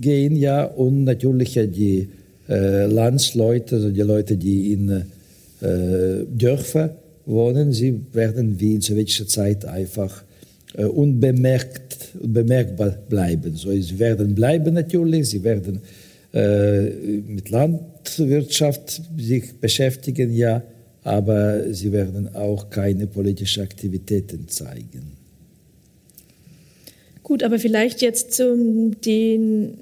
gehen, 0.00 0.36
ja, 0.36 0.64
und 0.64 1.04
natürlich 1.04 1.54
die 1.54 2.08
äh, 2.48 2.86
Landsleute, 2.86 3.76
also 3.76 3.90
die 3.90 4.02
Leute, 4.02 4.36
die 4.36 4.72
in 4.72 4.90
äh, 4.90 6.24
Dörfern 6.28 6.90
wohnen, 7.24 7.72
sie 7.72 8.00
werden 8.12 8.60
wie 8.60 8.74
in 8.74 8.80
sowjetischer 8.80 9.26
Zeit 9.26 9.64
einfach 9.64 10.22
äh, 10.22 10.25
unbemerkt, 10.84 12.10
unbemerkbar 12.20 12.90
bleiben. 13.08 13.54
So, 13.56 13.70
sie 13.70 13.98
werden 13.98 14.34
bleiben 14.34 14.74
natürlich, 14.74 15.30
sie 15.30 15.42
werden 15.42 15.80
äh, 16.32 16.82
mit 17.26 17.50
Landwirtschaft 17.50 19.02
sich 19.16 19.54
beschäftigen, 19.58 20.32
ja, 20.32 20.62
aber 21.02 21.72
sie 21.72 21.92
werden 21.92 22.34
auch 22.34 22.68
keine 22.68 23.06
politischen 23.06 23.62
Aktivitäten 23.62 24.48
zeigen. 24.48 25.16
Gut, 27.22 27.42
aber 27.42 27.58
vielleicht 27.58 28.02
jetzt 28.02 28.34
zu 28.34 28.90
den 29.04 29.78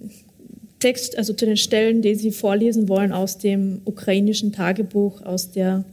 Text, 0.78 1.16
also 1.16 1.32
zu 1.32 1.46
den 1.46 1.56
Stellen, 1.56 2.02
die 2.02 2.14
Sie 2.14 2.30
vorlesen 2.30 2.88
wollen 2.88 3.10
aus 3.10 3.38
dem 3.38 3.80
ukrainischen 3.84 4.52
Tagebuch 4.52 5.22
aus 5.22 5.50
der 5.50 5.84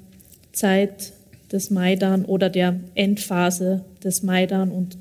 Zeit 0.52 1.14
des 1.52 1.70
Maidan 1.70 2.26
oder 2.26 2.50
der 2.50 2.80
Endphase 2.96 3.84
des 4.04 4.24
Maidan 4.24 4.72
und 4.72 4.98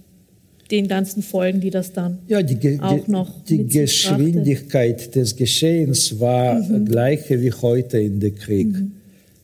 den 0.70 0.86
ganzen 0.86 1.22
Folgen, 1.22 1.60
die 1.60 1.70
das 1.70 1.92
dann 1.92 2.18
ja, 2.28 2.42
die, 2.42 2.80
auch 2.80 3.08
noch 3.08 3.42
die 3.44 3.66
Geschwindigkeit 3.66 5.14
des 5.14 5.34
Geschehens 5.34 6.20
war 6.20 6.54
mhm. 6.54 6.84
gleiche 6.84 7.40
wie 7.40 7.52
heute 7.52 7.98
in 7.98 8.20
der 8.20 8.30
Krieg. 8.30 8.68
Mhm. 8.68 8.92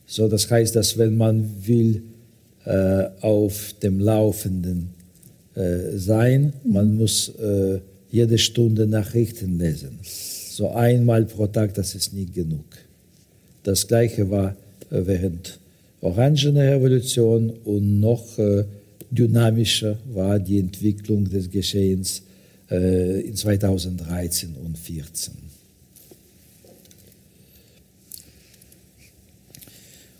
So, 0.05 0.29
das 0.29 0.49
heißt, 0.49 0.75
dass 0.75 0.97
wenn 0.97 1.17
man 1.17 1.49
will 1.65 2.03
äh, 2.67 3.09
auf 3.21 3.73
dem 3.81 3.99
Laufenden 3.99 4.89
äh, 5.57 5.97
sein. 5.97 6.53
Man 6.63 6.97
muss 6.97 7.29
äh, 7.29 7.79
jede 8.11 8.37
Stunde 8.37 8.85
Nachrichten 8.85 9.57
lesen. 9.57 9.97
So 10.03 10.69
einmal 10.69 11.25
pro 11.25 11.47
Tag, 11.47 11.73
das 11.73 11.95
ist 11.95 12.13
nicht 12.13 12.35
genug. 12.35 12.65
Das 13.63 13.87
Gleiche 13.87 14.29
war 14.29 14.55
äh, 14.91 15.01
während 15.05 15.59
Orangene 16.01 16.71
Revolution 16.71 17.49
und 17.65 17.99
noch 17.99 18.37
äh, 18.37 18.65
dynamischer 19.09 19.97
war 20.13 20.39
die 20.39 20.59
Entwicklung 20.59 21.29
des 21.29 21.49
Geschehens 21.49 22.23
äh, 22.69 23.21
in 23.21 23.35
2013 23.35 24.55
und 24.55 24.77
2014. 24.77 25.33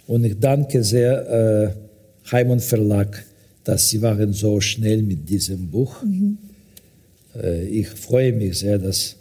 Und 0.07 0.23
ich 0.23 0.39
danke 0.39 0.83
sehr 0.83 1.75
äh, 2.25 2.31
Heimon 2.31 2.59
Verlag 2.59 3.23
dass 3.67 3.89
Sie 3.89 4.01
waren 4.01 4.31
so 4.31 4.61
schnell 4.61 5.01
mit 5.01 5.27
diesem 5.27 5.69
Buch. 5.69 6.01
Mhm. 6.01 6.37
Ich 7.69 7.89
freue 7.89 8.31
mich 8.31 8.59
sehr, 8.59 8.79
dass 8.79 9.15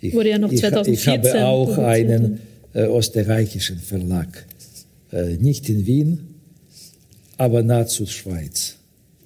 ich, 0.00 0.12
Wurde 0.12 0.30
ja 0.30 0.38
noch 0.38 0.52
2014 0.52 0.92
ich, 0.92 1.00
ich 1.00 1.08
habe 1.08 1.46
auch 1.46 1.78
einen 1.78 2.40
äh, 2.74 2.82
österreichischen 2.82 3.78
Verlag. 3.78 4.44
Äh, 5.14 5.36
nicht 5.36 5.68
in 5.68 5.86
Wien, 5.86 6.34
aber 7.36 7.62
nahezu 7.62 8.04
Schweiz. 8.04 8.74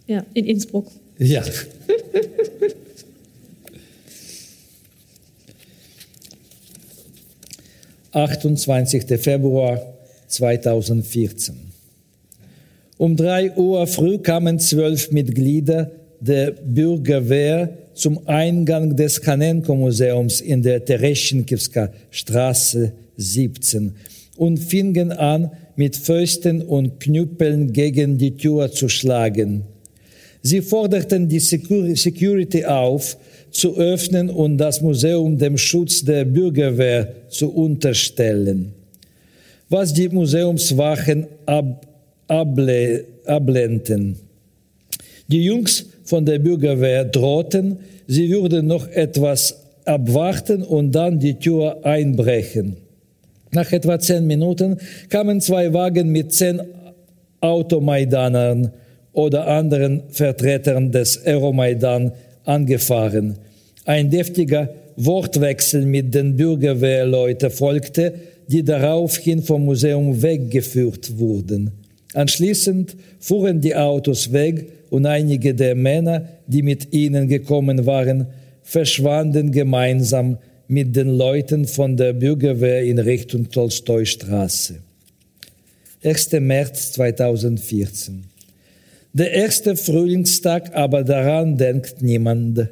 Ja, 0.06 0.22
in 0.34 0.44
Innsbruck. 0.44 0.90
Ja. 1.18 1.42
28. 8.12 9.18
Februar 9.18 9.80
2014. 10.26 11.56
Um 12.98 13.16
drei 13.16 13.56
Uhr 13.56 13.86
früh 13.86 14.18
kamen 14.18 14.58
zwölf 14.58 15.10
Mitglieder 15.10 15.90
der 16.20 16.50
Bürgerwehr 16.50 17.78
zum 17.94 18.28
Eingang 18.28 18.94
des 18.94 19.22
Kanenko-Museums 19.22 20.42
in 20.42 20.62
der 20.62 20.84
Tereschenkiewska 20.84 21.90
Straße 22.10 22.92
17 23.16 23.94
und 24.36 24.58
fingen 24.58 25.12
an, 25.12 25.50
mit 25.78 25.96
Fäusten 25.96 26.60
und 26.60 26.98
Knüppeln 26.98 27.72
gegen 27.72 28.18
die 28.18 28.36
Tür 28.36 28.72
zu 28.72 28.88
schlagen. 28.88 29.62
Sie 30.42 30.60
forderten 30.60 31.28
die 31.28 31.38
Security 31.38 32.64
auf, 32.64 33.16
zu 33.52 33.76
öffnen 33.76 34.28
und 34.28 34.58
das 34.58 34.80
Museum 34.82 35.38
dem 35.38 35.56
Schutz 35.56 36.04
der 36.04 36.24
Bürgerwehr 36.24 37.14
zu 37.28 37.54
unterstellen. 37.54 38.72
Was 39.68 39.94
die 39.94 40.08
Museumswachen 40.08 41.28
ab, 41.46 41.86
able, 42.26 43.04
ablehnten. 43.24 44.16
Die 45.28 45.44
Jungs 45.44 45.86
von 46.02 46.26
der 46.26 46.40
Bürgerwehr 46.40 47.04
drohten, 47.04 47.78
sie 48.08 48.28
würden 48.30 48.66
noch 48.66 48.88
etwas 48.88 49.54
abwarten 49.84 50.64
und 50.64 50.90
dann 50.90 51.20
die 51.20 51.34
Tür 51.34 51.84
einbrechen. 51.84 52.87
Nach 53.52 53.70
etwa 53.72 53.98
zehn 53.98 54.26
Minuten 54.26 54.76
kamen 55.08 55.40
zwei 55.40 55.72
Wagen 55.72 56.10
mit 56.10 56.32
zehn 56.32 56.60
Automaidanern 57.40 58.72
oder 59.12 59.46
anderen 59.46 60.02
Vertretern 60.10 60.92
des 60.92 61.24
Euromaidan 61.24 62.12
angefahren. 62.44 63.38
Ein 63.84 64.10
deftiger 64.10 64.68
Wortwechsel 64.96 65.86
mit 65.86 66.14
den 66.14 66.36
Bürgerwehrleuten 66.36 67.50
folgte, 67.50 68.14
die 68.48 68.64
daraufhin 68.64 69.42
vom 69.42 69.64
Museum 69.64 70.20
weggeführt 70.22 71.18
wurden. 71.18 71.70
Anschließend 72.14 72.96
fuhren 73.20 73.60
die 73.60 73.76
Autos 73.76 74.32
weg 74.32 74.66
und 74.90 75.06
einige 75.06 75.54
der 75.54 75.74
Männer, 75.74 76.28
die 76.46 76.62
mit 76.62 76.92
ihnen 76.92 77.28
gekommen 77.28 77.86
waren, 77.86 78.26
verschwanden 78.62 79.52
gemeinsam 79.52 80.38
mit 80.68 80.94
den 80.94 81.16
Leuten 81.16 81.66
von 81.66 81.96
der 81.96 82.12
Bürgerwehr 82.12 82.82
in 82.82 82.98
Richtung 82.98 83.50
Tolstoi-Straße. 83.50 84.74
1. 86.04 86.32
März 86.32 86.92
2014. 86.92 88.24
Der 89.14 89.32
erste 89.32 89.76
Frühlingstag, 89.76 90.76
aber 90.76 91.02
daran 91.02 91.56
denkt 91.56 92.02
niemand. 92.02 92.68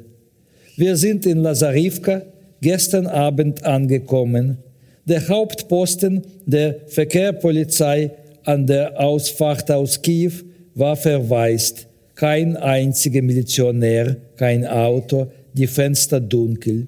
Wir 0.75 0.95
sind 0.95 1.25
in 1.25 1.39
Lazarivka 1.39 2.21
gestern 2.61 3.07
Abend 3.07 3.63
angekommen. 3.63 4.59
Der 5.05 5.27
Hauptposten 5.27 6.21
der 6.45 6.75
Verkehrspolizei 6.87 8.11
an 8.43 8.67
der 8.67 8.99
Ausfahrt 8.99 9.71
aus 9.71 10.01
Kiew 10.03 10.33
war 10.75 10.95
verwaist. 10.95 11.87
Kein 12.13 12.55
einziger 12.55 13.23
Milizionär, 13.23 14.17
kein 14.35 14.67
Auto, 14.67 15.31
die 15.53 15.67
Fenster 15.67 16.19
dunkel. 16.19 16.87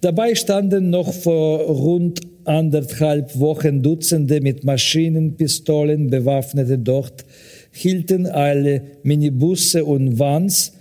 Dabei 0.00 0.34
standen 0.34 0.90
noch 0.90 1.12
vor 1.12 1.60
rund 1.60 2.20
anderthalb 2.44 3.38
Wochen 3.38 3.82
Dutzende 3.82 4.40
mit 4.40 4.64
Maschinenpistolen 4.64 6.08
bewaffnete 6.08 6.78
dort, 6.78 7.24
hielten 7.72 8.26
alle 8.26 8.82
Minibusse 9.02 9.84
und 9.84 10.18
Vans 10.18 10.72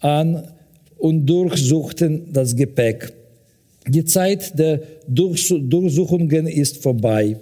an 0.00 0.48
und 0.98 1.26
durchsuchten 1.26 2.32
das 2.32 2.56
Gepäck. 2.56 3.12
Die 3.88 4.04
Zeit 4.04 4.58
der 4.58 4.80
Durchsuchungen 5.06 6.46
ist 6.48 6.82
vorbei. 6.82 7.36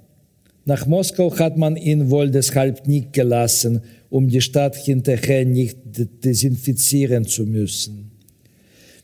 Nach 0.65 0.87
Moskau 0.87 1.37
hat 1.39 1.57
man 1.57 1.77
ihn 1.77 2.11
wohl 2.11 2.31
deshalb 2.31 2.87
nicht 2.87 3.13
gelassen, 3.13 3.81
um 4.11 4.29
die 4.29 4.41
Stadt 4.41 4.77
hinterher 4.77 5.45
nicht 5.45 5.77
desinfizieren 6.25 7.25
zu 7.25 7.45
müssen. 7.45 8.13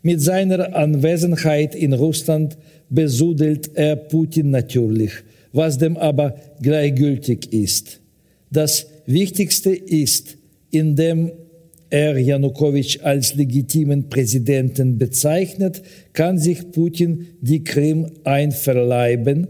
Mit 0.02 0.20
seiner 0.20 0.76
Anwesenheit 0.76 1.74
in 1.74 1.92
Russland 1.92 2.56
besudelt 2.88 3.70
er 3.74 3.96
Putin 3.96 4.50
natürlich, 4.50 5.10
was 5.52 5.78
dem 5.78 5.96
aber 5.96 6.36
gleichgültig 6.62 7.52
ist. 7.52 8.00
Das 8.50 8.86
Wichtigste 9.06 9.70
ist, 9.74 10.38
indem 10.70 11.32
er 11.90 12.18
Janukowitsch 12.18 13.00
als 13.02 13.34
legitimen 13.34 14.08
Präsidenten 14.08 14.98
bezeichnet, 14.98 15.82
kann 16.12 16.38
sich 16.38 16.70
Putin 16.70 17.26
die 17.40 17.64
Krim 17.64 18.10
einverleiben, 18.24 19.48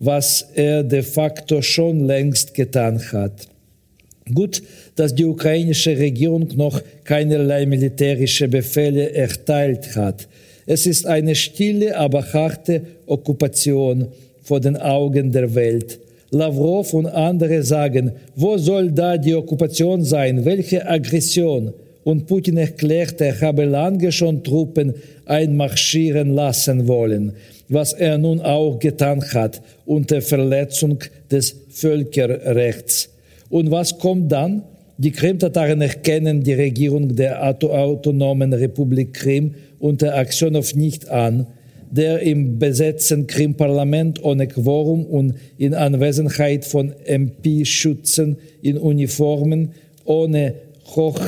was 0.00 0.46
er 0.54 0.82
de 0.82 1.02
facto 1.02 1.62
schon 1.62 2.06
längst 2.06 2.54
getan 2.54 3.00
hat. 3.12 3.46
Gut, 4.34 4.62
dass 4.96 5.14
die 5.14 5.24
ukrainische 5.24 5.96
Regierung 5.98 6.48
noch 6.56 6.80
keinerlei 7.04 7.66
militärische 7.66 8.48
Befehle 8.48 9.12
erteilt 9.12 9.94
hat. 9.96 10.28
Es 10.66 10.86
ist 10.86 11.06
eine 11.06 11.34
stille, 11.34 11.96
aber 11.96 12.32
harte 12.32 12.82
Okkupation 13.06 14.08
vor 14.42 14.60
den 14.60 14.76
Augen 14.76 15.32
der 15.32 15.54
Welt. 15.54 15.98
Lavrov 16.30 16.94
und 16.94 17.06
andere 17.06 17.62
sagen, 17.62 18.12
wo 18.36 18.56
soll 18.56 18.92
da 18.92 19.18
die 19.18 19.34
Okkupation 19.34 20.04
sein? 20.04 20.44
Welche 20.44 20.88
Aggression? 20.88 21.72
Und 22.04 22.26
Putin 22.26 22.56
erklärt, 22.56 23.20
er 23.20 23.38
habe 23.40 23.64
lange 23.64 24.12
schon 24.12 24.42
Truppen 24.42 24.94
einmarschieren 25.26 26.34
lassen 26.34 26.88
wollen, 26.88 27.34
was 27.70 27.92
er 27.92 28.18
nun 28.18 28.40
auch 28.40 28.78
getan 28.78 29.22
hat 29.32 29.62
unter 29.86 30.20
Verletzung 30.20 30.98
des 31.30 31.56
Völkerrechts. 31.70 33.08
Und 33.48 33.70
was 33.70 33.98
kommt 33.98 34.30
dann? 34.30 34.64
Die 34.98 35.12
Krim-Tataren 35.12 35.80
erkennen 35.80 36.42
die 36.42 36.52
Regierung 36.52 37.16
der 37.16 37.42
autonomen 37.42 38.52
Republik 38.52 39.14
Krim 39.14 39.54
unter 39.78 40.14
Aktionov 40.14 40.74
nicht 40.74 41.08
an, 41.08 41.46
der 41.90 42.20
im 42.20 42.58
besetzten 42.58 43.26
Krim-Parlament 43.26 44.22
ohne 44.22 44.46
Quorum 44.46 45.06
und 45.06 45.36
in 45.56 45.72
Anwesenheit 45.74 46.66
von 46.66 46.92
MP-Schützen 47.06 48.36
in 48.60 48.76
Uniformen 48.76 49.70
ohne 50.04 50.54
Hoch 50.94 51.18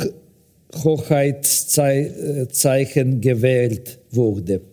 Hochheitszeichen 0.74 3.20
gewählt 3.20 3.98
wurde. 4.10 4.71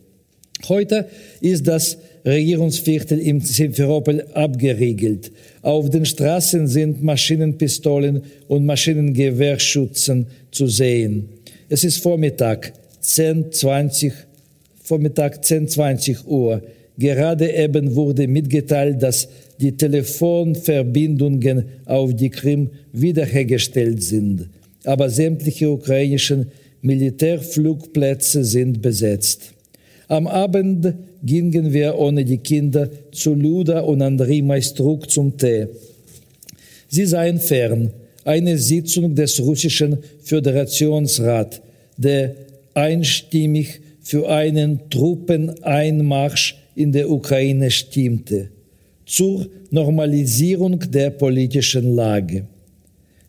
Heute 0.69 1.07
ist 1.41 1.67
das 1.67 1.97
Regierungsviertel 2.23 3.17
im 3.19 3.41
Simferopol 3.41 4.23
abgeriegelt. 4.33 5.31
Auf 5.63 5.89
den 5.89 6.05
Straßen 6.05 6.67
sind 6.67 7.03
Maschinenpistolen 7.03 8.21
und 8.47 8.67
Maschinengewehrschützen 8.67 10.27
zu 10.51 10.67
sehen. 10.67 11.29
Es 11.69 11.83
ist 11.83 11.97
Vormittag 11.97 12.73
10, 13.01 13.51
20, 13.51 14.13
Vormittag 14.83 15.43
10, 15.43 15.67
20 15.67 16.27
Uhr. 16.27 16.61
Gerade 16.97 17.51
eben 17.51 17.95
wurde 17.95 18.27
mitgeteilt, 18.27 19.01
dass 19.01 19.27
die 19.59 19.75
Telefonverbindungen 19.75 21.65
auf 21.85 22.13
die 22.13 22.29
Krim 22.29 22.69
wiederhergestellt 22.93 24.03
sind. 24.03 24.49
Aber 24.83 25.09
sämtliche 25.09 25.69
ukrainischen 25.71 26.51
Militärflugplätze 26.81 28.43
sind 28.43 28.81
besetzt. 28.81 29.53
Am 30.09 30.25
Abend 30.25 30.91
gingen 31.23 31.71
wir 31.71 31.95
ohne 31.95 32.25
die 32.25 32.39
Kinder 32.39 32.89
zu 33.11 33.35
Luda 33.35 33.81
und 33.81 34.01
Andrei 34.01 34.41
Maistruk 34.41 35.09
zum 35.09 35.37
Tee. 35.37 35.67
Sie 36.87 37.05
seien 37.05 37.39
fern. 37.39 37.91
Eine 38.25 38.57
Sitzung 38.57 39.13
des 39.13 39.39
russischen 39.39 39.99
Föderationsrats, 40.23 41.61
der 41.95 42.33
einstimmig 42.73 43.81
für 44.01 44.27
einen 44.27 44.89
Truppeneinmarsch 44.89 46.57
in 46.75 46.91
der 46.91 47.09
Ukraine 47.11 47.69
stimmte, 47.69 48.49
zur 49.05 49.47
Normalisierung 49.69 50.79
der 50.91 51.11
politischen 51.11 51.95
Lage. 51.95 52.45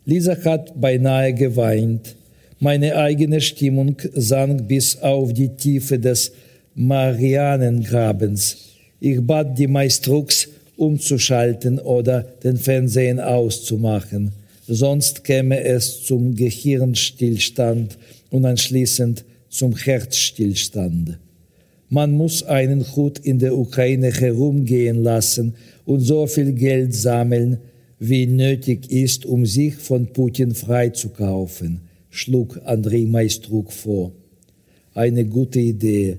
Lisa 0.07 0.35
hat 0.45 0.81
beinahe 0.81 1.35
geweint. 1.35 2.17
Meine 2.59 2.97
eigene 2.97 3.43
Stimmung 3.43 3.97
sank 4.15 4.67
bis 4.67 4.97
auf 5.03 5.35
die 5.35 5.51
Tiefe 5.51 5.99
des 5.99 6.33
Marianengrabens. 6.75 8.57
Ich 9.01 9.21
bat 9.21 9.59
die 9.59 9.67
Maistrux, 9.67 10.49
umzuschalten 10.77 11.79
oder 11.79 12.23
den 12.23 12.57
Fernsehen 12.57 13.21
auszumachen. 13.21 14.33
Sonst 14.67 15.25
käme 15.25 15.63
es 15.63 16.05
zum 16.05 16.35
Gehirnstillstand 16.35 17.99
und 18.31 18.45
anschließend 18.45 19.25
zum 19.49 19.77
Herzstillstand. 19.77 21.19
Man 21.89 22.13
muss 22.13 22.45
einen 22.45 22.85
Hut 22.95 23.19
in 23.19 23.41
der 23.41 23.59
Ukraine 23.59 24.13
herumgehen 24.13 25.03
lassen 25.03 25.55
und 25.85 26.01
so 26.01 26.27
viel 26.27 26.53
Geld 26.53 26.95
sammeln, 26.95 27.59
wie 27.99 28.27
nötig 28.27 28.91
ist, 28.91 29.27
um 29.27 29.45
sich 29.45 29.75
von 29.75 30.07
Putin 30.07 30.55
freizukaufen, 30.55 31.81
schlug 32.09 32.61
Andrei 32.65 33.07
Maistruk 33.07 33.73
vor. 33.73 34.13
Eine 34.95 35.25
gute 35.27 35.59
Idee, 35.59 36.19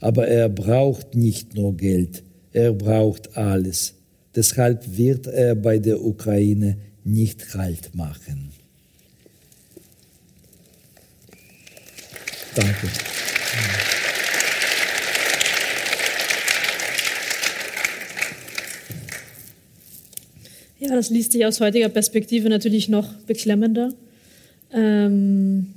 aber 0.00 0.28
er 0.28 0.48
braucht 0.48 1.14
nicht 1.14 1.54
nur 1.54 1.76
Geld, 1.76 2.22
er 2.52 2.72
braucht 2.72 3.36
alles. 3.36 3.94
Deshalb 4.34 4.96
wird 4.96 5.26
er 5.26 5.54
bei 5.54 5.78
der 5.78 6.02
Ukraine 6.02 6.76
nicht 7.04 7.54
Halt 7.54 7.94
machen. 7.94 8.52
Danke. 12.54 12.88
Ja, 20.78 20.96
das 20.96 21.10
liest 21.10 21.32
sich 21.32 21.44
aus 21.44 21.60
heutiger 21.60 21.88
Perspektive 21.88 22.48
natürlich 22.48 22.88
noch 22.88 23.12
beklemmender. 23.26 23.92
Ähm, 24.72 25.74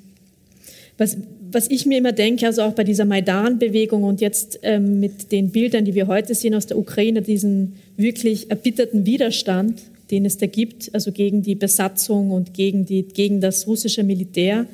was, 0.97 1.17
was 1.53 1.69
ich 1.69 1.85
mir 1.85 1.97
immer 1.97 2.11
denke, 2.11 2.45
also 2.45 2.63
auch 2.63 2.73
bei 2.73 2.83
dieser 2.83 3.05
Maidan-Bewegung 3.05 4.03
und 4.03 4.21
jetzt 4.21 4.59
ähm, 4.63 4.99
mit 4.99 5.31
den 5.31 5.51
Bildern, 5.51 5.85
die 5.85 5.95
wir 5.95 6.07
heute 6.07 6.35
sehen 6.35 6.55
aus 6.55 6.65
der 6.65 6.77
Ukraine, 6.77 7.21
diesen 7.21 7.75
wirklich 7.97 8.49
erbitterten 8.49 9.05
Widerstand, 9.05 9.81
den 10.11 10.25
es 10.25 10.37
da 10.37 10.45
gibt, 10.45 10.93
also 10.93 11.11
gegen 11.11 11.41
die 11.41 11.55
Besatzung 11.55 12.31
und 12.31 12.53
gegen, 12.53 12.85
die, 12.85 13.03
gegen 13.03 13.41
das 13.41 13.67
russische 13.67 14.03
Militär. 14.03 14.65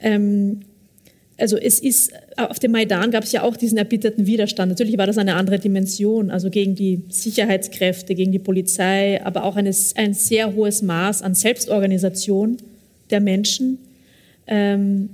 Ähm, 0.00 0.60
also 1.36 1.56
es 1.56 1.80
ist, 1.80 2.12
auf 2.36 2.58
dem 2.60 2.72
Maidan 2.72 3.10
gab 3.10 3.24
es 3.24 3.32
ja 3.32 3.42
auch 3.42 3.56
diesen 3.56 3.76
erbitterten 3.78 4.26
Widerstand. 4.26 4.70
Natürlich 4.70 4.96
war 4.98 5.06
das 5.06 5.18
eine 5.18 5.34
andere 5.34 5.58
Dimension, 5.58 6.30
also 6.30 6.48
gegen 6.48 6.76
die 6.76 7.02
Sicherheitskräfte, 7.08 8.14
gegen 8.14 8.30
die 8.30 8.38
Polizei, 8.38 9.20
aber 9.24 9.44
auch 9.44 9.56
eine, 9.56 9.72
ein 9.96 10.14
sehr 10.14 10.54
hohes 10.54 10.82
Maß 10.82 11.22
an 11.22 11.34
Selbstorganisation 11.34 12.58
der 13.10 13.20
Menschen, 13.20 13.78
ähm, 14.46 15.10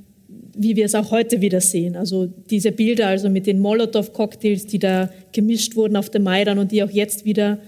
wie 0.57 0.77
wir 0.77 0.85
es 0.87 0.95
auch 0.95 1.11
heute 1.11 1.41
wieder 1.41 1.61
sehen. 1.61 1.97
Also 1.97 2.27
diese 2.51 2.73
Bilder, 2.73 3.07
also 3.09 3.29
mit 3.29 3.47
den 3.47 3.59
Molotow-Cocktails, 3.61 4.67
die 4.67 4.79
da 4.79 5.11
gemischt 5.33 5.77
wurden 5.77 5.97
auf 5.97 6.11
dem 6.11 6.25
Maidan 6.25 6.59
und 6.59 6.73
die 6.73 6.83
auch 6.83 6.91
jetzt 6.91 7.25
wieder 7.25 7.59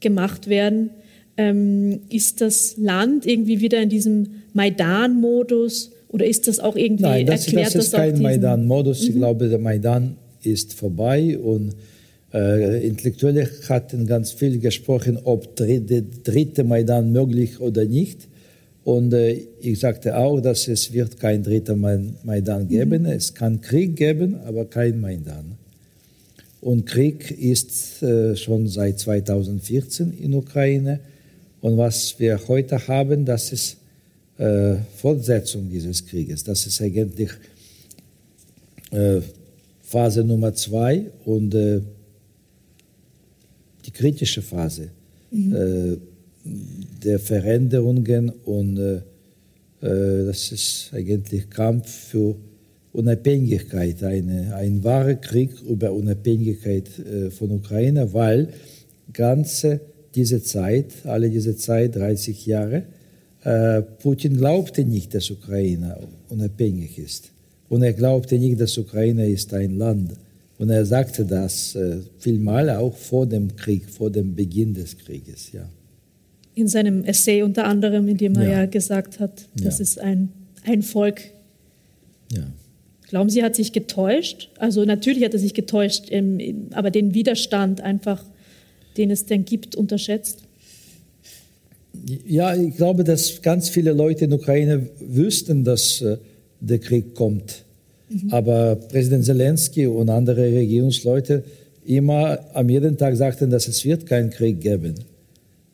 gemacht 0.00 0.48
werden, 0.48 0.90
ähm, 1.36 2.00
ist 2.10 2.40
das 2.40 2.76
Land 2.76 3.26
irgendwie 3.26 3.60
wieder 3.60 3.80
in 3.80 3.88
diesem 3.88 4.28
Maidan-Modus? 4.52 5.92
Oder 6.08 6.26
ist 6.26 6.48
das 6.48 6.58
auch 6.58 6.76
irgendwie 6.76 7.04
Nein, 7.04 7.26
das, 7.26 7.46
erklärt 7.46 7.74
das 7.74 7.86
ist 7.86 7.92
kein 7.94 8.20
Maidan-Modus. 8.20 9.04
Ich 9.04 9.14
Mhm. 9.14 9.18
glaube, 9.18 9.48
der 9.48 9.58
Maidan 9.58 10.16
ist 10.42 10.74
vorbei 10.74 11.38
und 11.38 11.74
äh, 12.32 12.86
Intellektuelle 12.86 13.48
hatten 13.68 14.06
ganz 14.06 14.32
viel 14.32 14.58
gesprochen, 14.58 15.18
ob 15.24 15.56
der 15.56 16.02
dritte 16.24 16.64
Maidan 16.64 17.12
möglich 17.12 17.60
oder 17.60 17.84
nicht. 17.84 18.28
Und 18.84 19.12
äh, 19.12 19.42
ich 19.60 19.80
sagte 19.80 20.16
auch, 20.16 20.40
dass 20.40 20.68
es 20.68 20.92
wird 20.92 21.18
kein 21.20 21.42
dritter 21.42 21.76
Maidan 21.76 22.68
geben. 22.68 23.04
Es 23.04 23.34
kann 23.34 23.60
Krieg 23.60 23.96
geben, 23.96 24.36
aber 24.46 24.64
kein 24.64 25.00
Maidan. 25.00 25.56
Und 26.60 26.86
Krieg 26.86 27.30
ist 27.30 28.02
äh, 28.02 28.36
schon 28.36 28.68
seit 28.68 28.98
2014 28.98 30.12
in 30.18 30.34
Ukraine. 30.34 31.00
Und 31.60 31.76
was 31.76 32.18
wir 32.18 32.40
heute 32.48 32.86
haben, 32.88 33.24
das 33.24 33.52
ist 33.52 33.76
äh, 34.38 34.76
Fortsetzung 34.96 35.68
dieses 35.70 36.06
Krieges. 36.06 36.44
Das 36.44 36.66
ist 36.66 36.80
eigentlich 36.80 37.30
äh, 38.90 39.20
Phase 39.82 40.24
Nummer 40.24 40.54
zwei 40.54 41.06
und 41.24 41.54
äh, 41.54 41.80
die 43.84 43.90
kritische 43.90 44.40
Phase 44.40 44.88
mhm. 45.30 46.00
Der 46.44 47.18
Veränderungen 47.18 48.30
und 48.44 48.78
äh, 48.78 49.00
das 49.80 50.52
ist 50.52 50.90
eigentlich 50.92 51.48
Kampf 51.48 51.88
für 51.88 52.36
Unabhängigkeit, 52.92 54.02
eine, 54.02 54.54
ein 54.56 54.82
wahrer 54.82 55.14
Krieg 55.14 55.60
über 55.62 55.92
Unabhängigkeit 55.92 56.88
äh, 56.98 57.30
von 57.30 57.50
Ukraine, 57.52 58.12
weil 58.12 58.48
ganze 59.12 59.80
diese 60.14 60.42
Zeit, 60.42 60.92
alle 61.04 61.30
diese 61.30 61.56
Zeit, 61.56 61.96
30 61.96 62.46
Jahre, 62.46 62.84
äh, 63.42 63.82
Putin 63.82 64.36
glaubte 64.36 64.84
nicht, 64.84 65.14
dass 65.14 65.30
Ukraine 65.30 65.96
unabhängig 66.28 66.98
ist. 66.98 67.30
Und 67.68 67.82
er 67.82 67.92
glaubte 67.92 68.38
nicht, 68.38 68.60
dass 68.60 68.76
Ukraine 68.76 69.30
ist 69.30 69.54
ein 69.54 69.78
Land. 69.78 70.14
Und 70.58 70.70
er 70.70 70.84
sagte 70.84 71.24
das 71.24 71.74
äh, 71.76 71.98
vielmal 72.18 72.68
auch 72.70 72.96
vor 72.96 73.26
dem 73.26 73.54
Krieg, 73.56 73.88
vor 73.88 74.10
dem 74.10 74.34
Beginn 74.34 74.74
des 74.74 74.98
Krieges. 74.98 75.52
Ja. 75.52 75.68
In 76.60 76.68
seinem 76.68 77.04
Essay 77.04 77.42
unter 77.42 77.64
anderem, 77.64 78.06
in 78.06 78.18
dem 78.18 78.34
er 78.34 78.44
ja, 78.44 78.50
ja 78.50 78.66
gesagt 78.66 79.18
hat, 79.18 79.48
das 79.54 79.78
ja. 79.78 79.82
ist 79.82 79.98
ein, 79.98 80.28
ein 80.66 80.82
Volk. 80.82 81.22
Ja. 82.30 82.42
Glauben 83.08 83.30
Sie, 83.30 83.42
hat 83.42 83.56
sich 83.56 83.72
getäuscht? 83.72 84.50
Also 84.58 84.84
natürlich 84.84 85.24
hat 85.24 85.32
er 85.32 85.38
sich 85.38 85.54
getäuscht, 85.54 86.08
ähm, 86.10 86.68
aber 86.72 86.90
den 86.90 87.14
Widerstand 87.14 87.80
einfach, 87.80 88.22
den 88.98 89.10
es 89.10 89.24
denn 89.24 89.46
gibt, 89.46 89.74
unterschätzt? 89.74 90.42
Ja, 92.26 92.54
ich 92.54 92.76
glaube, 92.76 93.04
dass 93.04 93.40
ganz 93.40 93.70
viele 93.70 93.92
Leute 93.94 94.24
in 94.24 94.30
der 94.30 94.38
Ukraine 94.38 94.86
wüssten, 95.00 95.64
dass 95.64 96.02
äh, 96.02 96.18
der 96.60 96.78
Krieg 96.78 97.14
kommt. 97.14 97.64
Mhm. 98.10 98.30
Aber 98.32 98.76
Präsident 98.76 99.24
Zelensky 99.24 99.86
und 99.86 100.10
andere 100.10 100.42
Regierungsleute 100.42 101.42
immer 101.86 102.38
am 102.52 102.68
jeden 102.68 102.98
Tag 102.98 103.16
sagten, 103.16 103.48
dass 103.48 103.66
es 103.66 103.82
wird 103.82 104.04
keinen 104.04 104.28
Krieg 104.28 104.60
geben. 104.60 104.94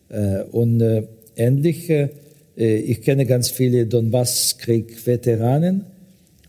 Äh, 0.09 0.42
und 0.50 0.80
äh, 0.80 1.04
endlich, 1.34 1.90
äh, 1.90 2.09
ich 2.57 3.02
kenne 3.02 3.26
ganz 3.26 3.50
viele 3.50 3.86
Donbass-Krieg-Veteranen 3.86 5.84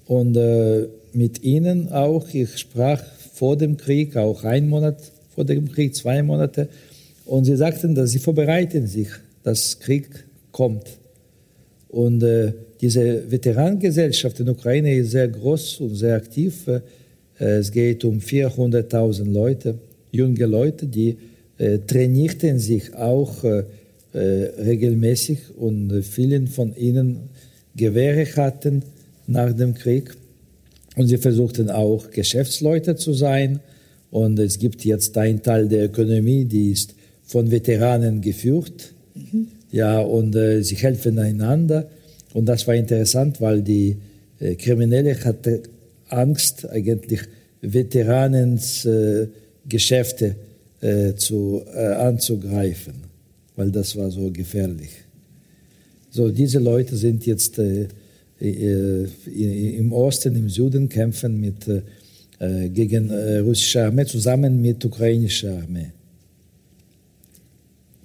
und 0.06 0.38
äh, 0.38 0.88
mit 1.14 1.44
ihnen 1.44 1.92
auch, 1.92 2.28
ich 2.34 2.58
sprach 2.58 3.04
vor 3.34 3.58
dem 3.58 3.78
Krieg, 3.78 4.16
auch 4.18 4.44
einen 4.44 4.70
Monat 4.70 4.98
vor 5.34 5.46
dem 5.46 5.72
Krieg, 5.72 5.96
zwei 5.96 6.24
Monate, 6.24 6.70
und 7.26 7.46
sie 7.46 7.56
sagten, 7.58 7.94
dass 7.94 8.12
sie 8.12 8.20
vorbereiten 8.20 8.88
sich 8.88 9.10
dass 9.48 9.80
Krieg 9.80 10.10
kommt. 10.52 10.88
Und 11.88 12.22
äh, 12.22 12.52
diese 12.82 13.32
Veteranengesellschaft 13.32 14.42
in 14.42 14.50
Ukraine 14.50 14.94
ist 14.98 15.12
sehr 15.12 15.30
groß 15.30 15.80
und 15.80 15.96
sehr 15.96 16.18
aktiv. 16.18 16.68
Äh, 16.68 16.82
es 17.40 17.72
geht 17.72 18.04
um 18.04 18.20
400.000 18.20 19.32
Leute, 19.32 19.76
junge 20.12 20.46
Leute, 20.46 20.86
die 20.86 21.16
äh, 21.58 21.80
trainierten 21.80 22.60
sich 22.60 22.94
auch 22.96 23.44
äh, 23.44 23.64
regelmäßig 24.14 25.56
und 25.58 26.04
vielen 26.04 26.48
von 26.48 26.76
ihnen 26.76 27.30
Gewehre 27.76 28.26
hatten 28.36 28.84
nach 29.28 29.54
dem 29.54 29.74
Krieg. 29.74 30.16
Und 30.96 31.08
sie 31.08 31.18
versuchten 31.18 31.70
auch 31.70 32.10
Geschäftsleute 32.10 32.96
zu 32.96 33.14
sein. 33.14 33.60
Und 34.10 34.40
es 34.40 34.58
gibt 34.58 34.84
jetzt 34.86 35.18
einen 35.18 35.44
Teil 35.44 35.68
der 35.68 35.86
Ökonomie, 35.86 36.46
die 36.46 36.72
ist 36.72 36.96
von 37.24 37.52
Veteranen 37.52 38.22
geführt. 38.22 38.94
Mhm. 39.14 39.48
Ja, 39.72 40.00
und 40.00 40.36
äh, 40.36 40.64
sie 40.64 40.76
helfen 40.76 41.20
einander. 41.20 41.90
Und 42.34 42.46
das 42.46 42.66
war 42.68 42.76
interessant, 42.76 43.42
weil 43.42 43.62
die 43.62 43.98
äh, 44.40 44.56
Kriminelle 44.56 45.24
hatte 45.24 45.64
Angst, 46.10 46.68
eigentlich 46.70 47.22
Veteranens 47.62 48.86
äh, 48.86 49.28
Geschäfte 49.68 50.36
zu, 51.16 51.64
anzugreifen, 51.66 52.94
weil 53.56 53.72
das 53.72 53.96
war 53.96 54.12
so 54.12 54.30
gefährlich. 54.32 54.92
So, 56.12 56.30
diese 56.30 56.60
Leute 56.60 56.96
sind 56.96 57.26
jetzt 57.26 57.60
im 58.40 59.92
Osten, 59.92 60.36
im 60.36 60.50
Süden 60.50 60.88
kämpfen 60.88 61.40
mit, 61.40 61.66
gegen 62.74 63.12
russische 63.42 63.86
Armee 63.86 64.06
zusammen 64.06 64.62
mit 64.62 64.86
ukrainischer 64.86 65.58
Armee. 65.58 65.92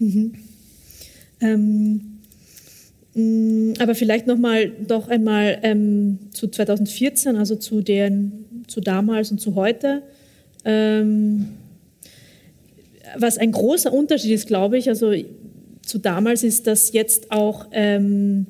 Mhm. 0.03 0.33
Ähm, 1.41 2.01
mh, 3.15 3.75
aber 3.81 3.95
vielleicht 3.95 4.27
noch 4.27 4.39
mal 4.39 4.73
einmal 5.09 5.59
ähm, 5.63 6.19
zu 6.33 6.49
2014, 6.49 7.37
also 7.37 7.57
zu 7.57 7.83
den 7.83 8.45
zu 8.67 8.81
damals 8.81 9.31
und 9.31 9.41
zu 9.41 9.55
heute. 9.55 10.03
Ähm, 10.65 11.47
was 13.17 13.39
ein 13.39 13.53
großer 13.53 13.93
Unterschied 13.93 14.33
ist, 14.33 14.47
glaube 14.47 14.79
ich, 14.79 14.89
also 14.89 15.13
zu 15.83 15.99
damals 15.99 16.43
ist, 16.43 16.67
dass 16.67 16.93
jetzt 16.93 17.33
auch 17.33 17.67
ähm, 17.73 18.47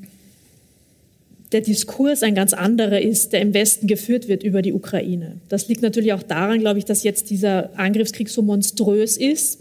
der 1.52 1.60
Diskurs 1.60 2.22
ein 2.22 2.34
ganz 2.34 2.52
anderer 2.52 3.00
ist, 3.00 3.32
der 3.32 3.40
im 3.40 3.54
Westen 3.54 3.86
geführt 3.86 4.28
wird 4.28 4.42
über 4.42 4.62
die 4.62 4.72
Ukraine. 4.72 5.36
Das 5.48 5.68
liegt 5.68 5.82
natürlich 5.82 6.12
auch 6.12 6.22
daran, 6.22 6.60
glaube 6.60 6.78
ich, 6.78 6.84
dass 6.84 7.02
jetzt 7.02 7.30
dieser 7.30 7.78
Angriffskrieg 7.78 8.28
so 8.28 8.42
monströs 8.42 9.16
ist 9.16 9.60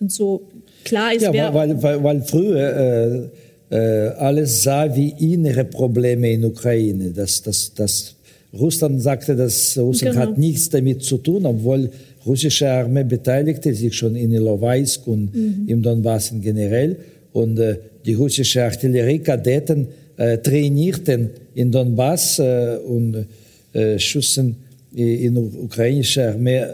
und 0.00 0.12
so 0.12 0.42
klar 0.84 1.14
ist, 1.14 1.22
ja. 1.22 1.54
Weil, 1.54 1.82
weil, 1.82 2.02
weil 2.02 2.22
früher 2.22 3.30
äh, 3.70 3.76
äh, 3.76 4.08
alles 4.16 4.62
sah 4.62 4.94
wie 4.94 5.14
innere 5.18 5.64
Probleme 5.64 6.32
in 6.32 6.44
Ukraine. 6.44 7.10
Das, 7.10 7.42
das, 7.42 7.72
das 7.74 8.14
Russland 8.58 9.02
sagte, 9.02 9.36
dass 9.36 9.76
Russland 9.76 10.14
genau. 10.16 10.28
hat 10.28 10.38
nichts 10.38 10.70
damit 10.70 11.02
zu 11.02 11.18
tun, 11.18 11.44
obwohl 11.44 11.90
russische 12.28 12.70
Armee 12.70 13.04
beteiligte 13.04 13.74
sich 13.74 13.94
schon 13.96 14.14
in 14.14 14.32
Ilovaisk 14.32 15.06
und 15.06 15.34
mhm. 15.34 15.64
im 15.66 15.82
Donbass 15.82 16.32
generell. 16.40 16.96
Und 17.32 17.58
äh, 17.58 17.76
die 18.04 18.14
russische 18.14 18.62
Artilleriekadetten 18.62 19.88
äh, 20.16 20.38
trainierten 20.38 21.30
in 21.54 21.72
Donbass 21.72 22.38
äh, 22.38 22.76
und 22.86 23.26
äh, 23.72 23.98
schossen 23.98 24.56
in 24.94 25.36
ukrainische 25.36 26.28
Armee 26.28 26.58
äh, 26.58 26.66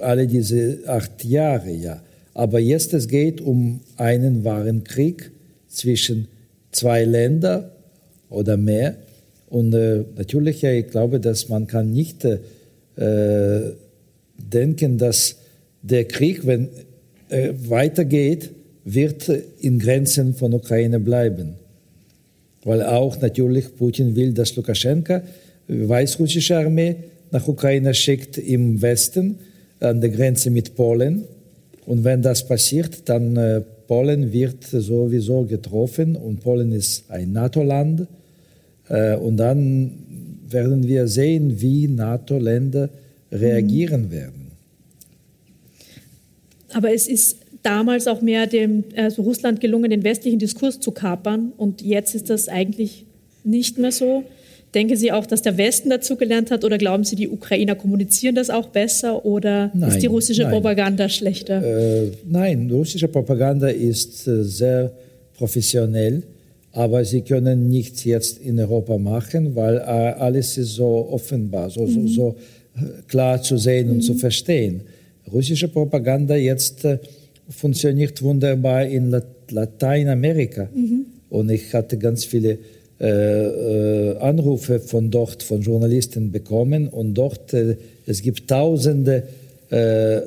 alle 0.00 0.26
diese 0.26 0.78
acht 0.86 1.24
Jahre. 1.24 1.70
Ja. 1.70 2.02
Aber 2.34 2.58
jetzt 2.58 2.94
es 2.94 3.08
geht 3.08 3.40
um 3.40 3.80
einen 3.96 4.44
wahren 4.44 4.84
Krieg 4.84 5.30
zwischen 5.68 6.28
zwei 6.72 7.04
Ländern 7.04 7.64
oder 8.28 8.56
mehr. 8.56 8.96
Und 9.48 9.74
äh, 9.74 10.04
natürlich, 10.16 10.62
ja, 10.62 10.72
ich 10.72 10.88
glaube, 10.88 11.20
dass 11.20 11.48
man 11.48 11.66
kann 11.66 11.92
nicht 11.92 12.26
denken, 14.42 14.98
dass 14.98 15.36
der 15.82 16.04
Krieg, 16.04 16.46
wenn 16.46 16.68
er 17.28 17.70
weitergeht, 17.70 18.50
wird 18.84 19.28
in 19.60 19.78
Grenzen 19.78 20.34
von 20.34 20.52
Ukraine 20.52 21.00
bleiben. 21.00 21.54
Weil 22.64 22.82
auch 22.82 23.20
natürlich 23.20 23.74
Putin 23.76 24.16
will, 24.16 24.32
dass 24.32 24.56
Lukaschenka 24.56 25.22
weißrussische 25.68 26.56
Armee 26.56 26.96
nach 27.30 27.46
Ukraine 27.46 27.94
schickt 27.94 28.38
im 28.38 28.82
Westen 28.82 29.38
an 29.78 30.00
der 30.00 30.10
Grenze 30.10 30.50
mit 30.50 30.74
Polen. 30.74 31.24
Und 31.86 32.04
wenn 32.04 32.22
das 32.22 32.46
passiert, 32.46 33.08
dann 33.08 33.36
äh, 33.36 33.62
Polen 33.86 34.32
wird 34.32 34.64
sowieso 34.64 35.44
getroffen 35.44 36.16
und 36.16 36.40
Polen 36.40 36.72
ist 36.72 37.10
ein 37.10 37.32
NATO-Land. 37.32 38.06
Äh, 38.88 39.16
und 39.16 39.36
dann 39.36 39.92
werden 40.48 40.86
wir 40.86 41.06
sehen, 41.06 41.60
wie 41.60 41.88
NATO-Länder 41.88 42.90
reagieren 43.32 44.06
mhm. 44.06 44.10
werden. 44.10 44.50
Aber 46.72 46.92
es 46.92 47.08
ist 47.08 47.38
damals 47.62 48.06
auch 48.06 48.22
mehr 48.22 48.46
dem 48.46 48.84
also 48.96 49.22
Russland 49.22 49.60
gelungen, 49.60 49.90
den 49.90 50.04
westlichen 50.04 50.38
Diskurs 50.38 50.80
zu 50.80 50.92
kapern. 50.92 51.52
Und 51.56 51.82
jetzt 51.82 52.14
ist 52.14 52.30
das 52.30 52.48
eigentlich 52.48 53.04
nicht 53.44 53.78
mehr 53.78 53.92
so. 53.92 54.24
Denken 54.74 54.96
Sie 54.96 55.10
auch, 55.10 55.26
dass 55.26 55.42
der 55.42 55.58
Westen 55.58 55.90
dazu 55.90 56.14
gelernt 56.14 56.52
hat 56.52 56.64
oder 56.64 56.78
glauben 56.78 57.02
Sie, 57.02 57.16
die 57.16 57.28
Ukrainer 57.28 57.74
kommunizieren 57.74 58.36
das 58.36 58.50
auch 58.50 58.66
besser 58.66 59.24
oder 59.24 59.72
nein, 59.74 59.90
ist 59.90 60.00
die 60.00 60.06
russische 60.06 60.42
nein. 60.42 60.52
Propaganda 60.52 61.08
schlechter? 61.08 61.62
Äh, 61.62 62.12
nein, 62.28 62.70
russische 62.70 63.08
Propaganda 63.08 63.68
ist 63.68 64.28
äh, 64.28 64.44
sehr 64.44 64.92
professionell, 65.36 66.22
aber 66.72 67.04
sie 67.04 67.22
können 67.22 67.68
nichts 67.68 68.04
jetzt 68.04 68.38
in 68.38 68.60
Europa 68.60 68.96
machen, 68.96 69.56
weil 69.56 69.78
äh, 69.78 69.80
alles 69.80 70.56
ist 70.56 70.74
so 70.74 71.08
offenbar, 71.10 71.68
so, 71.70 71.84
mhm. 71.84 72.06
so, 72.06 72.14
so 72.14 72.36
klar 73.08 73.42
zu 73.42 73.56
sehen 73.56 73.88
mhm. 73.88 73.92
und 73.94 74.02
zu 74.02 74.14
mhm. 74.14 74.18
verstehen. 74.18 74.80
Russische 75.32 75.68
Propaganda 75.68 76.36
jetzt 76.36 76.84
äh, 76.84 76.98
funktioniert 77.48 78.22
wunderbar 78.22 78.86
in 78.86 79.14
Lateinamerika. 79.50 80.68
Mhm. 80.74 81.06
Und 81.28 81.50
ich 81.50 81.72
hatte 81.74 81.98
ganz 81.98 82.24
viele 82.24 82.58
äh, 83.00 83.06
äh, 83.06 84.18
Anrufe 84.18 84.78
von 84.78 85.10
dort, 85.10 85.42
von 85.42 85.62
Journalisten 85.62 86.30
bekommen. 86.30 86.88
Und 86.88 87.14
dort, 87.14 87.54
äh, 87.54 87.76
es 88.06 88.20
gibt 88.20 88.48
tausende, 88.48 89.22
äh, 89.70 90.20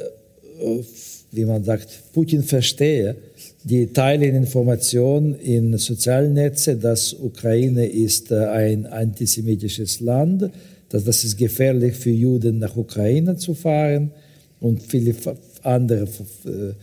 wie 1.31 1.45
man 1.45 1.63
sagt, 1.63 1.89
Putin-Versteher, 2.13 3.15
die 3.63 3.87
teilen 3.87 4.35
Informationen 4.35 5.35
in 5.39 5.77
sozialen 5.77 6.33
Netzen, 6.33 6.81
dass 6.81 7.13
Ukraine 7.13 7.85
ist 7.85 8.31
ein 8.31 8.87
antisemitisches 8.87 9.99
Land, 9.99 10.49
dass 10.93 11.05
das 11.05 11.23
ist 11.23 11.37
gefährlich 11.37 11.95
für 11.95 12.11
Juden 12.11 12.59
nach 12.59 12.77
Ukraine 12.77 13.35
zu 13.35 13.55
fahren 13.55 14.11
und 14.59 14.79
viele 14.83 15.15
andere 15.63 16.03
äh, 16.03 16.73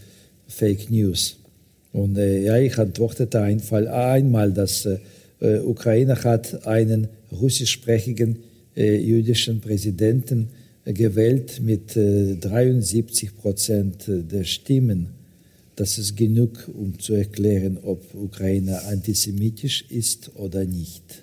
Fake 0.48 0.90
News. 0.90 1.36
Und 1.92 2.18
äh, 2.18 2.42
ja, 2.42 2.58
ich 2.58 2.76
antwortete 2.76 3.40
einfach 3.40 3.86
einmal, 3.86 4.50
dass 4.50 4.84
äh, 4.84 4.98
äh 5.40 5.60
Ukraine 5.60 6.16
hat 6.24 6.66
einen 6.66 7.06
russischsprachigen 7.30 8.38
äh, 8.76 8.96
jüdischen 8.96 9.60
Präsidenten 9.60 10.48
äh, 10.84 10.92
gewählt 10.92 11.60
mit 11.62 11.94
73 11.94 13.28
äh, 13.28 13.32
Prozent 13.40 14.04
der 14.08 14.42
Stimmen. 14.42 15.10
Das 15.76 15.98
ist 15.98 16.16
genug, 16.16 16.68
um 16.76 16.98
zu 16.98 17.14
erklären, 17.14 17.78
ob 17.80 18.12
Ukraine 18.12 18.82
antisemitisch 18.86 19.84
ist 19.88 20.32
oder 20.34 20.64
nicht. 20.64 21.19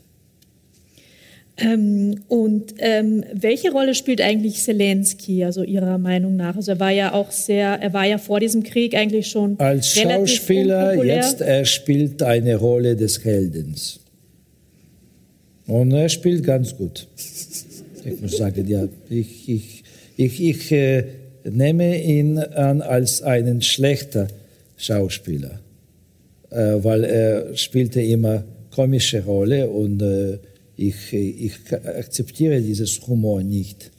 Ähm, 1.59 2.21
und 2.27 2.75
ähm, 2.77 3.23
welche 3.33 3.71
Rolle 3.71 3.95
spielt 3.95 4.21
eigentlich 4.21 4.61
Zelensky, 4.61 5.43
also 5.43 5.63
Ihrer 5.63 5.97
Meinung 5.97 6.35
nach? 6.35 6.55
Also 6.55 6.73
er 6.73 6.79
war 6.79 6.91
ja 6.91 7.13
auch 7.13 7.31
sehr, 7.31 7.79
er 7.81 7.93
war 7.93 8.05
ja 8.05 8.19
vor 8.19 8.39
diesem 8.39 8.61
Krieg 8.61 8.95
eigentlich 8.95 9.27
schon 9.27 9.59
als 9.59 9.89
Schauspieler. 9.89 10.89
Unpopulär. 10.91 11.15
Jetzt 11.15 11.41
er 11.41 11.65
spielt 11.65 12.21
eine 12.21 12.57
Rolle 12.57 12.95
des 12.95 13.23
Heldens 13.23 13.99
und 15.65 15.91
er 15.93 16.09
spielt 16.09 16.43
ganz 16.43 16.75
gut. 16.75 17.07
Ich 18.05 18.21
muss 18.21 18.37
sagen, 18.37 18.67
ja, 18.67 18.87
ich, 19.09 19.49
ich, 19.49 19.83
ich, 20.15 20.43
ich 20.43 20.71
äh, 20.71 21.05
nehme 21.43 22.01
ihn 22.01 22.37
an 22.37 22.81
als 22.81 23.23
einen 23.23 23.63
schlechten 23.63 24.27
Schauspieler, 24.77 25.59
äh, 26.51 26.75
weil 26.83 27.03
er 27.03 27.57
spielte 27.57 27.99
immer 28.01 28.43
komische 28.69 29.23
Rolle 29.23 29.67
und 29.69 30.03
äh, 30.03 30.37
ich, 30.77 31.11
ich 31.11 31.53
akzeptiere 31.73 32.61
dieses 32.61 33.05
Humor 33.07 33.41
nicht. 33.41 33.91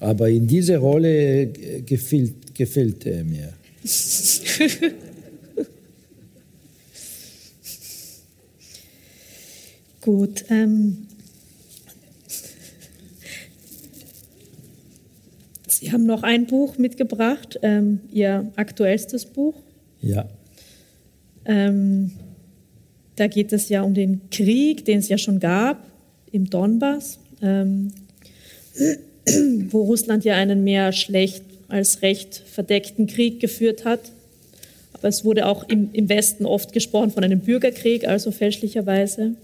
Aber 0.00 0.28
in 0.30 0.46
dieser 0.48 0.78
Rolle 0.78 1.46
gefällt, 1.84 2.54
gefällt 2.54 3.06
er 3.06 3.22
mir. 3.22 3.52
Gut. 10.00 10.44
Ähm, 10.48 11.06
Sie 15.68 15.92
haben 15.92 16.06
noch 16.06 16.22
ein 16.22 16.46
Buch 16.46 16.78
mitgebracht, 16.78 17.58
ähm, 17.62 18.00
Ihr 18.10 18.50
aktuellstes 18.56 19.26
Buch. 19.26 19.54
Ja. 20.00 20.28
Ähm, 21.44 22.12
da 23.16 23.26
geht 23.26 23.52
es 23.52 23.68
ja 23.68 23.82
um 23.82 23.92
den 23.94 24.30
Krieg, 24.30 24.84
den 24.84 25.00
es 25.00 25.08
ja 25.08 25.18
schon 25.18 25.38
gab 25.38 25.91
im 26.32 26.50
Donbass, 26.50 27.18
ähm, 27.40 27.92
wo 29.70 29.82
Russland 29.82 30.24
ja 30.24 30.34
einen 30.34 30.64
mehr 30.64 30.92
schlecht 30.92 31.44
als 31.68 32.02
recht 32.02 32.34
verdeckten 32.34 33.06
Krieg 33.06 33.40
geführt 33.40 33.84
hat. 33.84 34.00
Aber 34.92 35.08
es 35.08 35.24
wurde 35.24 35.46
auch 35.46 35.68
im, 35.68 35.90
im 35.92 36.08
Westen 36.08 36.44
oft 36.44 36.72
gesprochen 36.72 37.10
von 37.10 37.24
einem 37.24 37.40
Bürgerkrieg, 37.40 38.06
also 38.06 38.30
fälschlicherweise. 38.30 39.34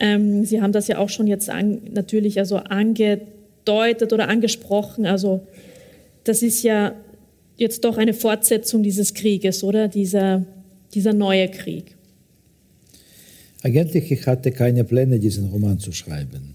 Ähm, 0.00 0.44
Sie 0.44 0.60
haben 0.60 0.72
das 0.72 0.88
ja 0.88 0.98
auch 0.98 1.08
schon 1.08 1.26
jetzt 1.26 1.48
an, 1.48 1.80
natürlich 1.92 2.38
also 2.38 2.56
angedeutet 2.56 4.12
oder 4.12 4.28
angesprochen. 4.28 5.06
Also 5.06 5.46
das 6.24 6.42
ist 6.42 6.62
ja 6.62 6.94
jetzt 7.56 7.84
doch 7.84 7.98
eine 7.98 8.14
Fortsetzung 8.14 8.82
dieses 8.82 9.14
Krieges, 9.14 9.62
oder? 9.62 9.88
Dieser, 9.88 10.44
dieser 10.92 11.12
neue 11.12 11.48
Krieg. 11.48 11.96
Eigentlich 13.62 14.10
ich 14.10 14.26
hatte 14.26 14.50
keine 14.50 14.84
Pläne, 14.84 15.18
diesen 15.18 15.48
Roman 15.48 15.78
zu 15.78 15.92
schreiben. 15.92 16.54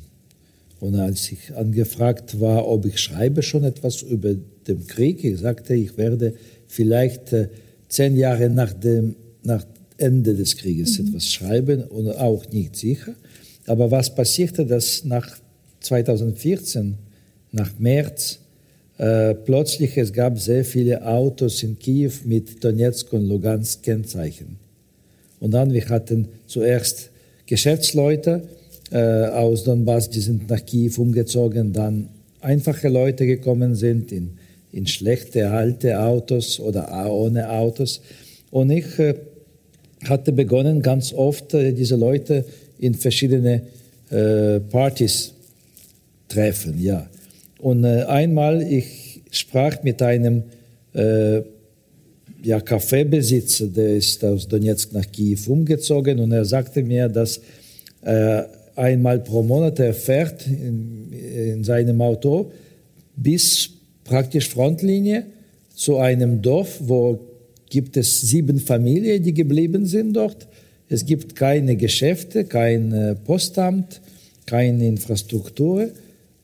Und 0.80 0.96
als 0.96 1.32
ich 1.32 1.56
angefragt 1.56 2.40
war, 2.40 2.68
ob 2.68 2.86
ich 2.86 3.00
schreibe 3.00 3.42
schon 3.42 3.64
etwas 3.64 4.02
über 4.02 4.36
den 4.68 4.86
Krieg, 4.86 5.24
ich 5.24 5.40
sagte, 5.40 5.74
ich 5.74 5.98
werde 5.98 6.34
vielleicht 6.68 7.34
äh, 7.34 7.50
zehn 7.90 8.16
Jahre 8.16 8.50
nach 8.50 8.74
dem 8.74 9.16
nach 9.44 9.66
Ende 9.98 10.36
des 10.36 10.58
Krieges 10.58 11.00
mhm. 11.00 11.08
etwas 11.08 11.32
schreiben 11.32 11.84
und 11.84 12.10
auch 12.10 12.48
nicht 12.52 12.76
sicher. 12.76 13.16
Aber 13.66 13.90
was 13.90 14.14
passierte, 14.14 14.66
dass 14.66 15.04
nach 15.04 15.38
2014, 15.80 16.96
nach 17.52 17.72
März, 17.80 18.40
äh, 18.98 19.34
plötzlich 19.34 19.98
es 19.98 20.14
gab 20.14 20.40
sehr 20.40 20.66
viele 20.66 21.06
Autos 21.06 21.64
in 21.64 21.80
Kiew 21.80 22.12
mit 22.26 22.64
Donetsk 22.64 23.12
und 23.14 23.28
Lugansk 23.28 23.84
Kennzeichen. 23.84 24.67
Und 25.40 25.52
dann, 25.52 25.72
wir 25.72 25.88
hatten 25.90 26.28
zuerst 26.48 27.10
Geschäftsleute 27.46 28.44
äh, 28.92 28.98
aus 28.98 29.64
Donbass, 29.64 30.10
die 30.10 30.20
sind 30.20 30.50
nach 30.50 30.66
Kiew 30.66 30.94
umgezogen, 30.98 31.74
dann 31.74 32.10
einfache 32.42 32.90
Leute 32.90 33.26
gekommen 33.26 33.76
sind 33.76 34.12
in, 34.12 34.38
in 34.72 34.88
schlechte, 34.88 35.50
alte 35.50 36.00
Autos 36.00 36.60
oder 36.60 37.12
ohne 37.12 37.50
Autos. 37.50 38.02
Und 38.52 38.70
ich 38.70 39.00
äh, 39.00 39.16
hatte 40.06 40.32
begonnen, 40.32 40.82
ganz 40.82 41.14
oft 41.14 41.54
äh, 41.54 41.74
diese 41.74 41.96
Leute 41.96 42.46
in 42.80 42.94
verschiedene 42.94 43.64
äh, 44.10 44.60
Partys 44.60 45.34
treffen, 46.28 46.82
ja. 46.82 47.08
Und 47.60 47.84
äh, 47.84 48.04
einmal, 48.04 48.62
ich 48.62 49.22
sprach 49.32 49.84
mit 49.84 50.02
einem 50.02 50.44
äh, 50.94 51.42
ja, 52.48 52.62
Kaffeebesitzer, 52.62 53.68
der 53.68 53.98
ist 53.98 54.24
aus 54.24 54.48
Donetsk 54.48 54.94
nach 54.94 55.12
Kiew 55.12 55.40
umgezogen 55.48 56.18
und 56.22 56.32
er 56.32 56.46
sagte 56.46 56.82
mir, 56.82 57.10
dass 57.10 57.42
äh, 58.04 58.44
einmal 58.74 59.20
pro 59.20 59.44
Monat 59.44 59.80
er 59.80 59.94
fährt 59.94 60.48
in, 60.48 61.12
in 61.12 61.64
seinem 61.66 62.02
Auto 62.02 62.50
bis 63.18 63.70
praktisch 64.06 64.48
Frontlinie 64.48 65.26
zu 65.76 65.98
einem 65.98 66.42
Dorf, 66.42 66.80
wo 66.80 67.20
gibt 67.70 67.98
es 67.98 68.22
sieben 68.22 68.60
Familien, 68.60 69.22
die 69.22 69.34
geblieben 69.34 69.86
sind 69.86 70.14
dort. 70.14 70.48
Es 70.88 71.06
gibt 71.06 71.36
keine 71.36 71.76
Geschäfte, 71.76 72.46
kein 72.46 72.94
äh, 72.94 73.16
Postamt, 73.16 74.00
keine 74.46 74.88
Infrastruktur. 74.88 75.90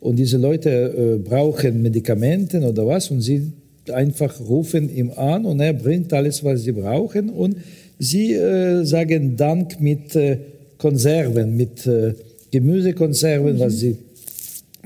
Und 0.02 0.18
diese 0.18 0.38
Leute 0.38 0.70
äh, 0.70 1.18
brauchen 1.18 1.82
Medikamente 1.82 2.60
oder 2.60 2.86
was 2.86 3.10
und 3.10 3.22
sie 3.22 3.54
einfach 3.92 4.40
rufen 4.40 4.94
ihn 4.94 5.12
an 5.12 5.46
und 5.46 5.60
er 5.60 5.74
bringt 5.74 6.14
alles, 6.14 6.44
was 6.44 6.64
sie 6.64 6.72
brauchen. 6.72 7.30
Und 7.30 7.58
sie 8.00 8.34
äh, 8.34 8.84
sagen 8.86 9.36
Dank 9.36 9.80
mit 9.80 10.16
äh, 10.16 10.38
Konserven, 10.78 11.56
mit 11.56 11.86
äh, 11.88 12.14
Gemüsekonserven, 12.52 13.56
mhm. 13.56 13.60
was 13.60 13.80
sie 13.80 13.98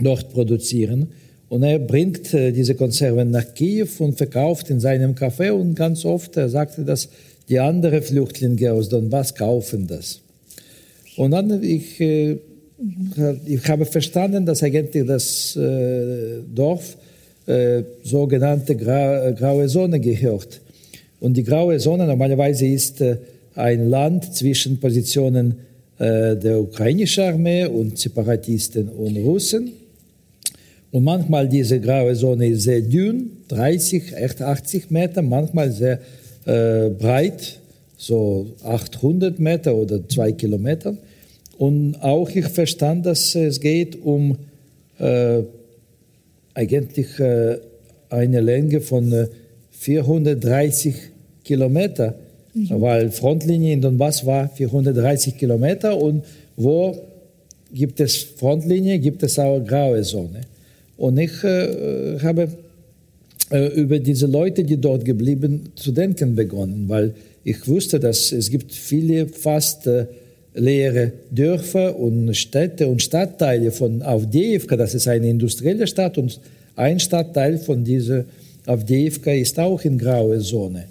dort 0.02 0.32
produzieren. 0.32 1.08
Und 1.50 1.64
er 1.64 1.80
bringt 1.80 2.34
äh, 2.34 2.52
diese 2.52 2.76
Konserven 2.76 3.32
nach 3.32 3.54
Kiew 3.54 3.88
und 4.00 4.18
verkauft 4.18 4.70
in 4.70 4.80
seinem 4.80 5.14
Café. 5.14 5.52
Und 5.52 5.76
ganz 5.76 6.04
oft, 6.06 6.36
er 6.38 6.50
sagte, 6.50 6.84
dass 6.84 7.10
die 7.50 7.60
anderen 7.60 8.02
Flüchtlinge 8.02 8.74
aus 8.74 8.90
Donbass 8.90 9.34
kaufen 9.34 9.88
das. 9.88 10.20
Und 11.16 11.32
dann, 11.32 11.64
ich, 11.64 12.00
äh, 12.02 12.38
ich 13.46 13.68
habe 13.68 13.86
verstanden, 13.86 14.46
dass 14.46 14.62
eigentlich 14.62 15.06
das 15.08 15.56
äh, 15.56 16.42
Dorf 16.54 16.98
äh, 17.48 17.84
sogenannte 18.04 18.76
Gra 18.76 19.32
graue 19.32 19.68
Zone 19.68 20.00
gehört. 20.00 20.62
Und 21.20 21.36
die 21.36 21.44
graue 21.44 21.78
Zone 21.80 22.06
normalerweise 22.06 22.68
ist 22.68 23.02
äh, 23.02 23.18
ein 23.56 23.90
Land 23.90 24.36
zwischen 24.36 24.80
Positionen 24.80 25.56
äh, 25.98 26.36
der 26.36 26.60
ukrainischen 26.60 27.24
Armee 27.24 27.66
und 27.66 27.98
Separatisten 27.98 28.90
und 28.90 29.18
Russen. 29.18 29.72
Und 30.92 31.04
manchmal 31.04 31.50
diese 31.50 31.80
graue 31.80 32.14
Zone 32.14 32.48
ist 32.48 32.64
sehr 32.64 32.82
dünn, 32.82 33.32
30, 33.48 34.16
80 34.42 34.92
Meter, 34.92 35.22
manchmal 35.22 35.72
sehr 35.72 36.00
äh, 36.46 36.90
breit, 36.90 37.60
so 37.98 38.48
800 38.64 39.40
Meter 39.40 39.76
oder 39.76 40.08
zwei 40.08 40.32
Kilometer. 40.32 40.96
Und 41.58 41.96
auch 42.02 42.30
ich 42.30 42.46
verstand, 42.46 43.06
dass 43.06 43.34
es 43.34 43.60
geht 43.60 44.02
um 44.04 44.38
äh, 45.00 45.42
eigentlich 46.58 47.20
äh, 47.20 47.60
eine 48.10 48.42
Länge 48.42 48.82
von 48.82 49.28
430 49.72 50.96
äh, 50.96 50.98
Kilometer, 51.44 52.16
mhm. 52.54 52.82
weil 52.82 53.12
Frontlinie 53.12 53.74
in 53.74 53.82
Donbass 53.82 54.26
war 54.26 54.50
430 54.50 55.38
Kilometer 55.38 55.96
und 55.96 56.24
wo 56.56 56.98
gibt 57.72 58.00
es 58.00 58.16
Frontlinie, 58.24 58.98
gibt 58.98 59.22
es 59.22 59.38
auch 59.38 59.60
graue 59.64 60.02
Zone. 60.02 60.42
Und 60.98 61.20
ich 61.20 61.44
äh, 61.44 62.18
habe 62.24 62.50
äh, 63.52 63.68
über 63.80 64.00
diese 64.00 64.26
Leute, 64.26 64.64
die 64.64 64.78
dort 64.78 65.06
geblieben, 65.06 65.72
zu 65.76 65.92
denken 65.92 66.36
begonnen, 66.36 66.86
weil 66.88 67.14
ich 67.44 67.68
wusste, 67.68 68.00
dass 68.00 68.32
es 68.32 68.50
gibt 68.50 68.74
viele 68.74 69.28
fast 69.28 69.88
leere 70.58 71.14
Dörfer 71.32 71.98
und 71.98 72.36
Städte 72.36 72.88
und 72.88 73.02
Stadtteile 73.02 73.72
von 73.72 74.02
Avdiivka, 74.02 74.76
das 74.76 74.96
ist 74.96 75.08
eine 75.08 75.30
industrielle 75.30 75.88
Stadt 75.88 76.18
und 76.18 76.40
ein 76.76 77.00
Stadtteil 77.00 77.58
von 77.58 77.84
dieser 77.84 78.26
Avdiivka 78.66 79.32
ist 79.32 79.60
auch 79.60 79.84
in 79.84 79.98
graue 79.98 80.40
Zone. 80.40 80.86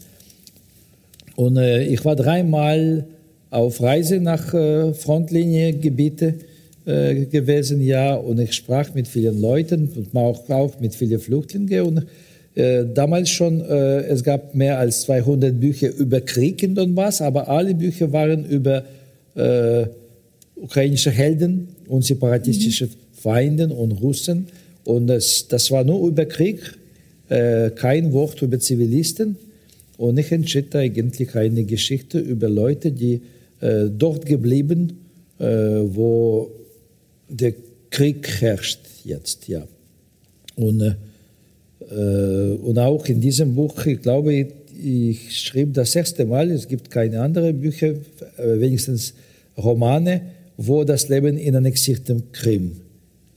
Und 1.36 1.58
äh, 1.58 1.84
ich 1.84 2.04
war 2.04 2.16
dreimal 2.16 3.04
auf 3.50 3.82
Reise 3.82 4.18
nach 4.18 4.54
äh, 4.54 4.94
Frontliniegebiete 4.94 6.34
äh, 6.86 7.26
gewesen, 7.26 7.80
ja, 7.82 8.14
und 8.14 8.40
ich 8.40 8.54
sprach 8.54 8.94
mit 8.94 9.06
vielen 9.06 9.40
Leuten 9.40 9.90
und 9.94 10.16
auch, 10.16 10.48
auch 10.48 10.80
mit 10.80 10.94
vielen 10.94 11.20
Flüchtlingen. 11.20 11.82
Und 11.82 12.06
äh, 12.54 12.84
damals 12.92 13.28
schon, 13.28 13.60
äh, 13.60 14.02
es 14.06 14.24
gab 14.24 14.54
mehr 14.54 14.78
als 14.78 15.02
200 15.02 15.60
Bücher 15.60 15.94
über 15.94 16.20
Krieg 16.22 16.62
in 16.62 16.74
Donbass, 16.74 17.20
aber 17.20 17.48
alle 17.48 17.74
Bücher 17.74 18.12
waren 18.12 18.46
über 18.46 18.84
äh, 19.36 19.86
ukrainische 20.56 21.10
Helden 21.10 21.68
und 21.88 22.04
separatistische 22.04 22.86
mhm. 22.86 22.90
Feinde 23.12 23.68
und 23.68 23.92
Russen. 23.92 24.46
Und 24.84 25.06
das, 25.08 25.48
das 25.48 25.70
war 25.70 25.84
nur 25.84 26.08
über 26.08 26.26
Krieg, 26.26 26.60
äh, 27.28 27.70
kein 27.70 28.12
Wort 28.12 28.42
über 28.42 28.58
Zivilisten. 28.58 29.36
Und 29.98 30.18
ich 30.18 30.30
entschied 30.30 30.74
eigentlich 30.76 31.34
eine 31.34 31.64
Geschichte 31.64 32.18
über 32.18 32.48
Leute, 32.48 32.92
die 32.92 33.22
äh, 33.60 33.86
dort 33.88 34.26
geblieben, 34.26 34.98
äh, 35.38 35.44
wo 35.46 36.50
der 37.28 37.54
Krieg 37.90 38.28
herrscht 38.40 38.80
jetzt, 39.04 39.48
ja. 39.48 39.66
Und, 40.56 40.80
äh, 40.80 41.94
und 41.94 42.78
auch 42.78 43.06
in 43.06 43.20
diesem 43.20 43.54
Buch, 43.54 43.86
ich 43.86 44.00
glaube, 44.00 44.34
ich, 44.34 44.46
ich 44.82 45.38
schrieb 45.38 45.74
das 45.74 45.96
erste 45.96 46.26
Mal, 46.26 46.50
es 46.50 46.68
gibt 46.68 46.90
keine 46.90 47.20
anderen 47.20 47.60
Bücher, 47.60 47.94
äh, 48.36 48.60
wenigstens 48.60 49.14
Romane, 49.56 50.22
wo 50.56 50.84
das 50.84 51.08
Leben 51.08 51.36
in 51.36 51.56
annexiertem 51.56 52.32
Krim 52.32 52.72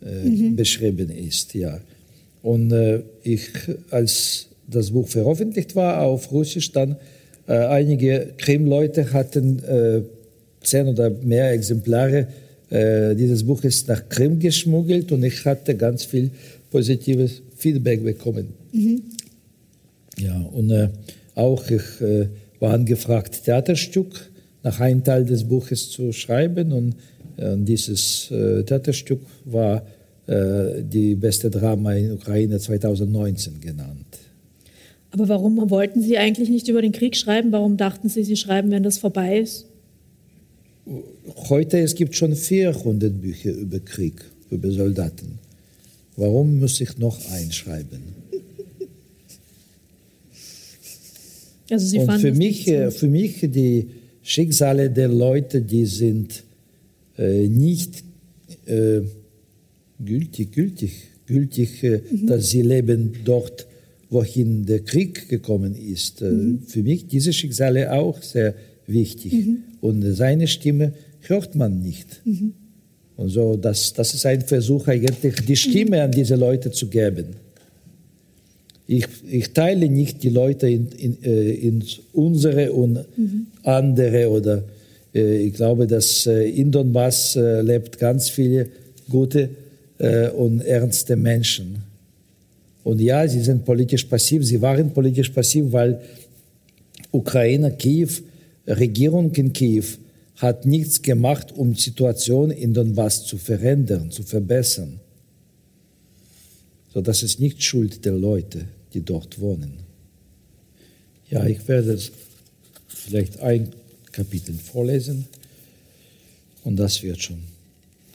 äh, 0.01 0.27
mhm. 0.27 0.55
beschrieben 0.55 1.09
ist, 1.09 1.53
ja. 1.53 1.79
Und 2.41 2.71
äh, 2.71 3.01
ich, 3.23 3.49
als 3.89 4.47
das 4.67 4.91
Buch 4.91 5.07
veröffentlicht 5.07 5.75
war 5.75 6.01
auf 6.01 6.31
Russisch, 6.31 6.71
dann 6.71 6.95
äh, 7.47 7.53
einige 7.53 8.33
Krim-Leute 8.37 9.11
hatten 9.11 9.59
äh, 9.59 10.01
zehn 10.61 10.87
oder 10.87 11.09
mehr 11.09 11.51
Exemplare 11.51 12.27
äh, 12.69 13.15
dieses 13.15 13.43
Buch 13.43 13.63
ist 13.63 13.87
nach 13.87 14.07
Krim 14.07 14.39
geschmuggelt 14.39 15.11
und 15.11 15.23
ich 15.23 15.43
hatte 15.45 15.75
ganz 15.75 16.05
viel 16.05 16.29
positives 16.69 17.41
Feedback 17.57 18.03
bekommen. 18.03 18.49
Mhm. 18.71 19.01
Ja, 20.17 20.39
und 20.53 20.69
äh, 20.69 20.89
auch 21.35 21.69
ich 21.69 21.81
war 22.59 22.73
angefragt, 22.73 23.45
Theaterstück 23.45 24.29
nach 24.63 24.79
einem 24.79 25.03
Teil 25.03 25.25
des 25.25 25.43
Buches 25.43 25.89
zu 25.89 26.11
schreiben 26.11 26.71
und 26.71 26.95
äh, 27.37 27.55
dieses 27.57 28.29
äh, 28.31 28.63
Theaterstück 28.63 29.21
war 29.45 29.85
äh, 30.27 30.83
die 30.83 31.15
beste 31.15 31.49
Drama 31.49 31.93
in 31.93 32.11
Ukraine 32.11 32.59
2019 32.59 33.61
genannt. 33.61 34.05
Aber 35.11 35.27
warum 35.27 35.69
wollten 35.69 36.01
Sie 36.01 36.17
eigentlich 36.17 36.49
nicht 36.49 36.67
über 36.67 36.81
den 36.81 36.91
Krieg 36.91 37.15
schreiben? 37.15 37.51
Warum 37.51 37.77
dachten 37.77 38.09
Sie, 38.09 38.23
Sie 38.23 38.35
schreiben, 38.35 38.69
wenn 38.69 38.83
das 38.83 38.99
vorbei 38.99 39.39
ist? 39.39 39.65
Heute 41.49 41.79
es 41.79 41.95
gibt 41.95 42.15
schon 42.15 42.35
400 42.35 43.21
Bücher 43.21 43.51
über 43.51 43.79
Krieg, 43.79 44.23
über 44.51 44.71
Soldaten. 44.71 45.39
Warum 46.15 46.59
muss 46.59 46.81
ich 46.81 46.97
noch 46.97 47.17
einschreiben? 47.31 48.01
Also 51.71 51.85
Sie 51.85 51.99
Und 51.99 52.11
für 52.19 52.33
mich, 52.33 52.67
äh, 52.67 52.91
für 52.91 53.07
mich 53.07 53.39
die 53.41 53.87
Schicksale 54.21 54.89
der 54.89 55.07
Leute, 55.07 55.61
die 55.61 55.85
sind 55.85 56.43
äh, 57.17 57.47
nicht 57.47 58.03
äh, 58.65 59.01
gültig, 60.03 60.51
gültig, 60.51 60.91
gültig, 61.25 61.83
äh, 61.83 62.01
mhm. 62.11 62.27
dass 62.27 62.49
sie 62.49 62.61
leben 62.61 63.13
dort, 63.25 63.67
wohin 64.09 64.65
der 64.65 64.79
Krieg 64.79 65.29
gekommen 65.29 65.75
ist. 65.75 66.21
Äh, 66.21 66.31
mhm. 66.31 66.61
Für 66.65 66.83
mich 66.83 67.07
diese 67.07 67.33
Schicksale 67.33 67.91
auch 67.93 68.21
sehr 68.21 68.55
wichtig. 68.87 69.33
Mhm. 69.33 69.57
Und 69.81 70.01
seine 70.13 70.47
Stimme 70.47 70.93
hört 71.21 71.55
man 71.55 71.81
nicht. 71.81 72.21
Mhm. 72.25 72.53
Und 73.15 73.29
so, 73.29 73.57
das, 73.57 73.93
das 73.93 74.13
ist 74.13 74.25
ein 74.25 74.41
Versuch, 74.41 74.87
eigentlich 74.87 75.35
die 75.45 75.55
Stimme 75.55 76.01
an 76.01 76.11
diese 76.11 76.35
Leute 76.35 76.71
zu 76.71 76.87
geben. 76.87 77.35
Ich, 78.91 79.05
ich 79.29 79.53
teile 79.53 79.87
nicht 79.87 80.23
die 80.23 80.29
Leute 80.29 80.67
in, 80.67 80.87
in, 80.97 81.23
äh, 81.23 81.51
in 81.51 81.83
unsere 82.11 82.73
und 82.73 83.05
mhm. 83.15 83.45
andere 83.61 84.31
oder 84.31 84.63
äh, 85.13 85.43
ich 85.43 85.53
glaube, 85.53 85.85
dass 85.85 86.25
äh, 86.25 86.49
in 86.49 86.71
Donbass 86.71 87.35
äh, 87.35 87.61
lebt 87.61 87.99
ganz 87.99 88.29
viele 88.29 88.67
gute 89.07 89.51
äh, 89.99 90.29
und 90.29 90.61
ernste 90.61 91.15
Menschen. 91.15 91.83
Und 92.83 92.99
ja, 92.99 93.27
sie 93.27 93.41
sind 93.41 93.63
politisch 93.63 94.05
passiv, 94.05 94.43
sie 94.43 94.59
waren 94.59 94.91
politisch 94.91 95.29
passiv, 95.29 95.65
weil 95.71 96.01
Ukraine, 97.11 97.71
Kiew, 97.73 98.09
Regierung 98.65 99.31
in 99.35 99.53
Kiew 99.53 99.85
hat 100.37 100.65
nichts 100.65 100.99
gemacht, 100.99 101.53
um 101.55 101.75
die 101.75 101.81
Situation 101.81 102.49
in 102.49 102.73
Donbass 102.73 103.23
zu 103.23 103.37
verändern, 103.37 104.09
zu 104.09 104.23
verbessern. 104.23 104.99
So, 106.91 107.01
das 107.01 107.21
ist 107.21 107.39
nicht 107.39 107.63
Schuld 107.63 108.03
der 108.03 108.13
Leute, 108.13 108.65
die 108.93 109.01
dort 109.01 109.39
wohnen. 109.39 109.73
Ja, 111.29 111.45
ich 111.45 111.67
werde 111.67 111.99
vielleicht 112.87 113.39
ein 113.39 113.69
Kapitel 114.11 114.55
vorlesen 114.55 115.27
und 116.63 116.77
das 116.77 117.01
wird 117.03 117.21
schon 117.21 117.39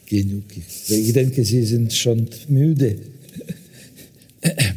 genug. 0.07 0.45
Ich 0.89 1.13
denke, 1.13 1.45
Sie 1.45 1.65
sind 1.65 1.93
schon 1.93 2.29
müde. 2.49 2.99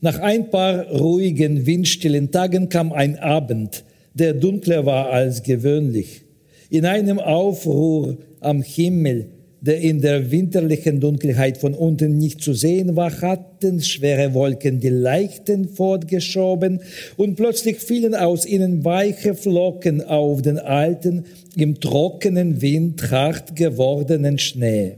Nach 0.00 0.18
ein 0.20 0.50
paar 0.50 0.86
ruhigen, 0.86 1.66
windstillen 1.66 2.30
Tagen 2.30 2.68
kam 2.68 2.92
ein 2.92 3.18
Abend, 3.18 3.82
der 4.14 4.34
dunkler 4.34 4.86
war 4.86 5.10
als 5.10 5.42
gewöhnlich. 5.42 6.22
In 6.70 6.84
einem 6.84 7.18
Aufruhr 7.18 8.16
am 8.40 8.62
Himmel, 8.62 9.26
der 9.60 9.80
in 9.80 10.00
der 10.00 10.30
winterlichen 10.30 11.00
Dunkelheit 11.00 11.58
von 11.58 11.74
unten 11.74 12.16
nicht 12.16 12.40
zu 12.40 12.52
sehen 12.54 12.96
war, 12.96 13.20
hatten 13.20 13.80
schwere 13.80 14.34
Wolken 14.34 14.80
die 14.80 14.88
Leichten 14.88 15.68
fortgeschoben 15.68 16.80
und 17.16 17.36
plötzlich 17.36 17.78
fielen 17.78 18.14
aus 18.14 18.46
ihnen 18.46 18.84
weiche 18.84 19.34
Flocken 19.34 20.02
auf 20.02 20.42
den 20.42 20.58
alten, 20.58 21.24
im 21.56 21.80
trockenen 21.80 22.62
Wind 22.62 23.10
hart 23.10 23.56
gewordenen 23.56 24.38
Schnee. 24.38 24.94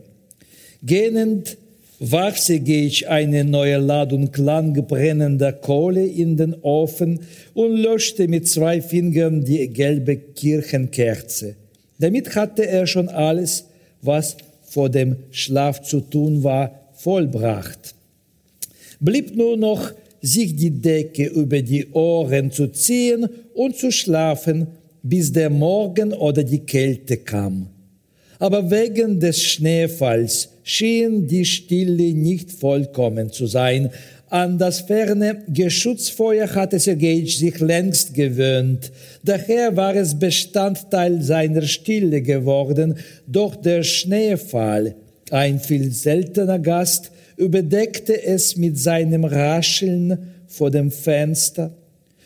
Gähnend 0.82 1.56
wachsige 2.00 2.76
ich 2.76 3.08
eine 3.08 3.44
neue 3.44 3.78
Ladung 3.78 4.30
lang 4.36 4.86
brennender 4.86 5.52
Kohle 5.52 6.04
in 6.04 6.36
den 6.36 6.54
Ofen 6.62 7.20
und 7.54 7.76
löschte 7.76 8.26
mit 8.28 8.48
zwei 8.48 8.80
Fingern 8.80 9.44
die 9.44 9.68
gelbe 9.68 10.16
Kirchenkerze. 10.16 11.56
Damit 11.98 12.34
hatte 12.34 12.66
er 12.66 12.86
schon 12.86 13.10
alles, 13.10 13.66
was 14.00 14.36
vor 14.70 14.88
dem 14.88 15.16
Schlaf 15.32 15.82
zu 15.82 16.00
tun 16.00 16.44
war, 16.44 16.70
vollbracht. 16.94 17.94
Blieb 19.00 19.34
nur 19.36 19.56
noch, 19.56 19.90
sich 20.22 20.54
die 20.54 20.70
Decke 20.70 21.26
über 21.26 21.60
die 21.60 21.88
Ohren 21.92 22.52
zu 22.52 22.68
ziehen 22.68 23.26
und 23.54 23.76
zu 23.76 23.90
schlafen, 23.90 24.68
bis 25.02 25.32
der 25.32 25.50
Morgen 25.50 26.12
oder 26.12 26.44
die 26.44 26.60
Kälte 26.60 27.16
kam. 27.16 27.66
Aber 28.38 28.70
wegen 28.70 29.18
des 29.18 29.42
Schneefalls 29.42 30.50
schien 30.62 31.26
die 31.26 31.44
Stille 31.44 32.14
nicht 32.14 32.52
vollkommen 32.52 33.32
zu 33.32 33.46
sein, 33.46 33.90
an 34.30 34.58
das 34.58 34.80
ferne 34.80 35.42
Geschutzfeuer 35.48 36.54
hatte 36.54 36.78
Sergej 36.78 37.26
sich 37.26 37.58
längst 37.58 38.14
gewöhnt. 38.14 38.92
Daher 39.24 39.76
war 39.76 39.96
es 39.96 40.18
Bestandteil 40.18 41.20
seiner 41.20 41.62
Stille 41.62 42.22
geworden, 42.22 42.94
doch 43.26 43.56
der 43.56 43.82
Schneefall, 43.82 44.94
ein 45.30 45.58
viel 45.58 45.90
seltener 45.92 46.60
Gast, 46.60 47.10
überdeckte 47.36 48.22
es 48.22 48.56
mit 48.56 48.78
seinem 48.78 49.24
Rascheln 49.24 50.16
vor 50.46 50.70
dem 50.70 50.92
Fenster. 50.92 51.74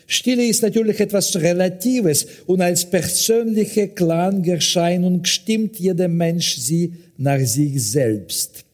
Stille 0.05 0.45
ist 0.45 0.61
natürlich 0.61 0.99
etwas 0.99 1.35
Relatives 1.35 2.27
und 2.45 2.61
als 2.61 2.85
persönliche 2.85 3.87
Klangerscheinung 3.87 5.25
stimmt 5.25 5.79
jeder 5.79 6.07
Mensch 6.07 6.57
sie 6.57 6.93
nach 7.17 7.39
sich 7.39 7.81
selbst. 7.83 8.64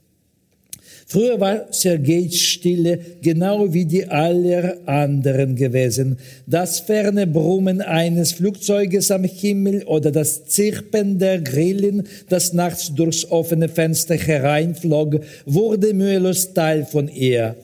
Früher 1.11 1.41
war 1.41 1.65
Sergejs 1.71 2.39
Stille 2.39 2.97
genau 3.21 3.73
wie 3.73 3.83
die 3.83 4.05
aller 4.07 4.77
anderen 4.85 5.57
gewesen. 5.57 6.17
Das 6.47 6.79
ferne 6.79 7.27
Brummen 7.27 7.81
eines 7.81 8.31
Flugzeuges 8.31 9.11
am 9.11 9.25
Himmel 9.25 9.83
oder 9.87 10.09
das 10.11 10.45
Zirpen 10.45 11.19
der 11.19 11.41
Grillen, 11.41 12.03
das 12.29 12.53
nachts 12.53 12.95
durchs 12.95 13.29
offene 13.29 13.67
Fenster 13.67 14.15
hereinflog, 14.15 15.19
wurde 15.45 15.93
mühelos 15.93 16.53
Teil 16.53 16.85
von 16.85 17.09
ihr. 17.09 17.57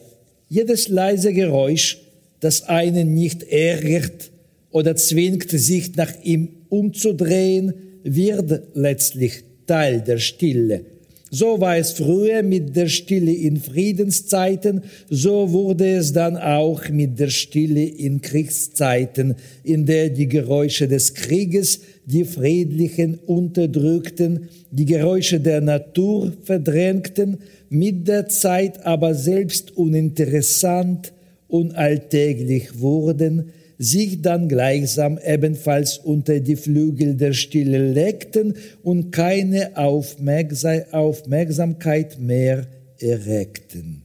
Jedes 0.50 0.88
leise 0.88 1.32
Geräusch, 1.32 2.02
das 2.40 2.68
einen 2.68 3.14
nicht 3.14 3.44
ärgert 3.44 4.30
oder 4.72 4.94
zwingt, 4.94 5.50
sich 5.52 5.96
nach 5.96 6.12
ihm 6.22 6.50
umzudrehen, 6.68 7.72
wird 8.02 8.60
letztlich 8.74 9.42
Teil 9.66 10.02
der 10.02 10.18
Stille. 10.18 10.97
So 11.30 11.60
war 11.60 11.76
es 11.76 11.92
früher 11.92 12.42
mit 12.42 12.74
der 12.74 12.88
Stille 12.88 13.32
in 13.32 13.58
Friedenszeiten, 13.58 14.82
so 15.10 15.52
wurde 15.52 15.96
es 15.96 16.12
dann 16.12 16.38
auch 16.38 16.88
mit 16.88 17.18
der 17.18 17.28
Stille 17.28 17.84
in 17.84 18.22
Kriegszeiten, 18.22 19.34
in 19.62 19.84
der 19.84 20.08
die 20.08 20.28
Geräusche 20.28 20.88
des 20.88 21.12
Krieges 21.12 21.80
die 22.06 22.24
Friedlichen 22.24 23.18
unterdrückten, 23.26 24.48
die 24.70 24.86
Geräusche 24.86 25.40
der 25.40 25.60
Natur 25.60 26.32
verdrängten, 26.44 27.38
mit 27.68 28.08
der 28.08 28.28
Zeit 28.28 28.86
aber 28.86 29.14
selbst 29.14 29.76
uninteressant, 29.76 31.12
unalltäglich 31.48 32.80
wurden, 32.80 33.52
sich 33.78 34.20
dann 34.22 34.48
gleichsam 34.48 35.20
ebenfalls 35.24 35.98
unter 35.98 36.40
die 36.40 36.56
Flügel 36.56 37.14
der 37.14 37.32
Stille 37.32 37.92
legten 37.92 38.54
und 38.82 39.12
keine 39.12 39.76
Aufmerksamkeit 39.76 42.18
mehr 42.18 42.66
erregten. 42.98 44.02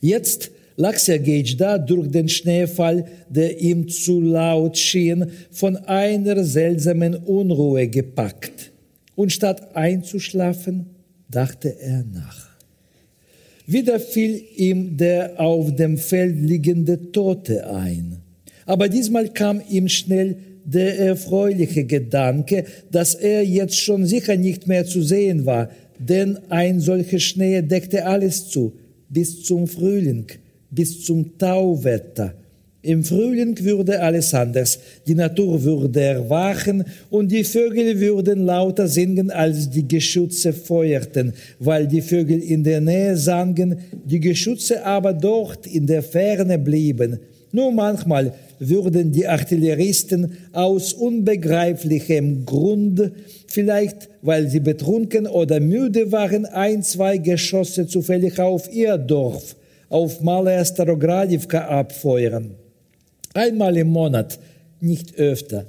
Jetzt 0.00 0.52
lag 0.76 0.96
Sergej 0.96 1.56
da 1.56 1.78
durch 1.78 2.08
den 2.10 2.28
Schneefall, 2.28 3.06
der 3.28 3.60
ihm 3.60 3.88
zu 3.88 4.20
laut 4.20 4.78
schien, 4.78 5.26
von 5.50 5.76
einer 5.76 6.44
seltsamen 6.44 7.16
Unruhe 7.16 7.88
gepackt. 7.88 8.70
Und 9.14 9.32
statt 9.32 9.76
einzuschlafen, 9.76 10.86
dachte 11.28 11.78
er 11.78 12.04
nach. 12.04 12.48
Wieder 13.66 14.00
fiel 14.00 14.42
ihm 14.56 14.96
der 14.96 15.38
auf 15.38 15.74
dem 15.74 15.98
Feld 15.98 16.40
liegende 16.40 17.12
Tote 17.12 17.70
ein. 17.70 18.19
Aber 18.66 18.88
diesmal 18.88 19.28
kam 19.28 19.60
ihm 19.68 19.88
schnell 19.88 20.36
der 20.64 20.98
erfreuliche 20.98 21.84
Gedanke, 21.84 22.64
dass 22.90 23.14
er 23.14 23.44
jetzt 23.44 23.78
schon 23.78 24.06
sicher 24.06 24.36
nicht 24.36 24.66
mehr 24.66 24.84
zu 24.84 25.02
sehen 25.02 25.46
war, 25.46 25.70
denn 25.98 26.38
ein 26.48 26.80
solcher 26.80 27.18
Schnee 27.18 27.62
deckte 27.62 28.06
alles 28.06 28.48
zu, 28.48 28.72
bis 29.08 29.42
zum 29.42 29.66
Frühling, 29.66 30.26
bis 30.70 31.04
zum 31.04 31.36
Tauwetter. 31.38 32.34
Im 32.82 33.04
Frühling 33.04 33.62
würde 33.62 34.00
alles 34.00 34.32
anders, 34.32 34.78
die 35.06 35.14
Natur 35.14 35.62
würde 35.62 36.00
erwachen 36.00 36.84
und 37.10 37.30
die 37.30 37.44
Vögel 37.44 38.00
würden 38.00 38.46
lauter 38.46 38.88
singen, 38.88 39.30
als 39.30 39.68
die 39.68 39.86
Geschütze 39.86 40.54
feuerten, 40.54 41.34
weil 41.58 41.86
die 41.86 42.00
Vögel 42.00 42.42
in 42.42 42.64
der 42.64 42.80
Nähe 42.80 43.18
sangen, 43.18 43.80
die 44.06 44.20
Geschütze 44.20 44.86
aber 44.86 45.12
dort 45.12 45.66
in 45.66 45.86
der 45.86 46.02
Ferne 46.02 46.58
blieben. 46.58 47.18
Nur 47.52 47.72
manchmal 47.72 48.32
würden 48.58 49.10
die 49.12 49.26
Artilleristen 49.26 50.36
aus 50.52 50.92
unbegreiflichem 50.92 52.44
Grund, 52.44 53.12
vielleicht 53.46 54.08
weil 54.22 54.48
sie 54.48 54.60
betrunken 54.60 55.26
oder 55.26 55.58
müde 55.60 56.12
waren, 56.12 56.46
ein, 56.46 56.82
zwei 56.82 57.18
Geschosse 57.18 57.86
zufällig 57.86 58.38
auf 58.38 58.72
ihr 58.72 58.98
Dorf, 58.98 59.56
auf 59.88 60.20
Malaya 60.20 60.64
Starogradivka 60.64 61.66
abfeuern. 61.66 62.54
Einmal 63.34 63.76
im 63.76 63.88
Monat, 63.88 64.38
nicht 64.80 65.16
öfter. 65.16 65.66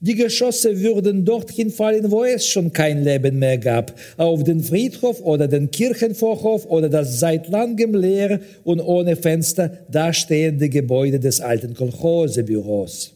Die 0.00 0.14
Geschosse 0.14 0.80
würden 0.80 1.24
dorthin 1.24 1.70
fallen, 1.70 2.12
wo 2.12 2.22
es 2.22 2.46
schon 2.46 2.72
kein 2.72 3.02
Leben 3.02 3.40
mehr 3.40 3.58
gab, 3.58 3.98
auf 4.16 4.44
den 4.44 4.62
Friedhof 4.62 5.20
oder 5.22 5.48
den 5.48 5.72
Kirchenvorhof 5.72 6.66
oder 6.66 6.88
das 6.88 7.18
seit 7.18 7.48
langem 7.48 7.94
leer 7.96 8.38
und 8.62 8.80
ohne 8.80 9.16
Fenster 9.16 9.72
dastehende 9.90 10.68
Gebäude 10.68 11.18
des 11.18 11.40
alten 11.40 11.74
Kolchosebüros. 11.74 13.12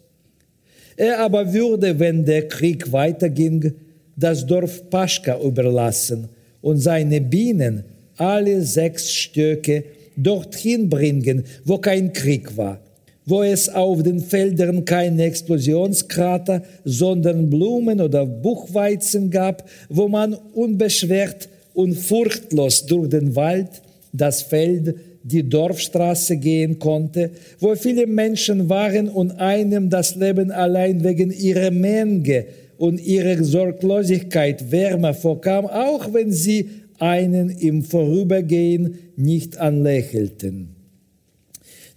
Er 0.96 1.20
aber 1.20 1.52
würde, 1.52 2.00
wenn 2.00 2.24
der 2.24 2.48
Krieg 2.48 2.90
weiterging, 2.90 3.74
das 4.16 4.44
Dorf 4.44 4.90
Paschka 4.90 5.40
überlassen 5.40 6.28
und 6.62 6.78
seine 6.78 7.20
Bienen, 7.20 7.84
alle 8.16 8.60
sechs 8.60 9.12
Stöcke, 9.12 9.84
dorthin 10.16 10.90
bringen, 10.90 11.44
wo 11.64 11.78
kein 11.78 12.12
Krieg 12.12 12.56
war 12.56 12.81
wo 13.24 13.42
es 13.42 13.68
auf 13.68 14.02
den 14.02 14.20
Feldern 14.20 14.84
keine 14.84 15.24
Explosionskrater, 15.24 16.62
sondern 16.84 17.48
Blumen 17.50 18.00
oder 18.00 18.26
Buchweizen 18.26 19.30
gab, 19.30 19.68
wo 19.88 20.08
man 20.08 20.34
unbeschwert 20.34 21.48
und 21.74 21.94
furchtlos 21.94 22.86
durch 22.86 23.08
den 23.08 23.36
Wald, 23.36 23.82
das 24.12 24.42
Feld, 24.42 24.94
die 25.24 25.48
Dorfstraße 25.48 26.36
gehen 26.36 26.78
konnte, 26.78 27.30
wo 27.60 27.74
viele 27.76 28.06
Menschen 28.06 28.68
waren 28.68 29.08
und 29.08 29.30
einem 29.32 29.88
das 29.88 30.16
Leben 30.16 30.50
allein 30.50 31.04
wegen 31.04 31.30
ihrer 31.30 31.70
Menge 31.70 32.46
und 32.76 33.00
ihrer 33.00 33.42
Sorglosigkeit 33.44 34.72
wärmer 34.72 35.14
vorkam, 35.14 35.66
auch 35.66 36.12
wenn 36.12 36.32
sie 36.32 36.68
einen 36.98 37.50
im 37.50 37.84
Vorübergehen 37.84 38.98
nicht 39.16 39.58
anlächelten. 39.58 40.81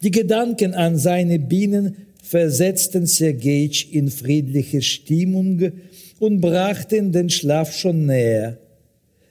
Die 0.06 0.12
Gedanken 0.12 0.76
an 0.76 1.00
seine 1.00 1.40
Bienen 1.40 1.96
versetzten 2.22 3.08
Sergej 3.08 3.88
in 3.90 4.12
friedliche 4.12 4.84
Stimmung 4.84 5.72
und 6.20 6.42
brachten 6.42 7.12
den 7.12 7.32
Schlaf 7.32 7.74
schon 7.74 8.06
näher. 8.06 8.60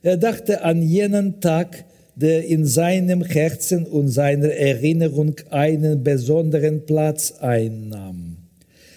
Er 0.02 0.16
dachte 0.16 0.64
an 0.64 0.82
jenen 0.82 1.40
Tag, 1.40 1.84
der 2.16 2.44
in 2.46 2.66
seinem 2.66 3.22
Herzen 3.22 3.86
und 3.86 4.08
seiner 4.08 4.48
Erinnerung 4.48 5.36
einen 5.50 6.02
besonderen 6.02 6.84
Platz 6.86 7.34
einnahm. 7.38 8.43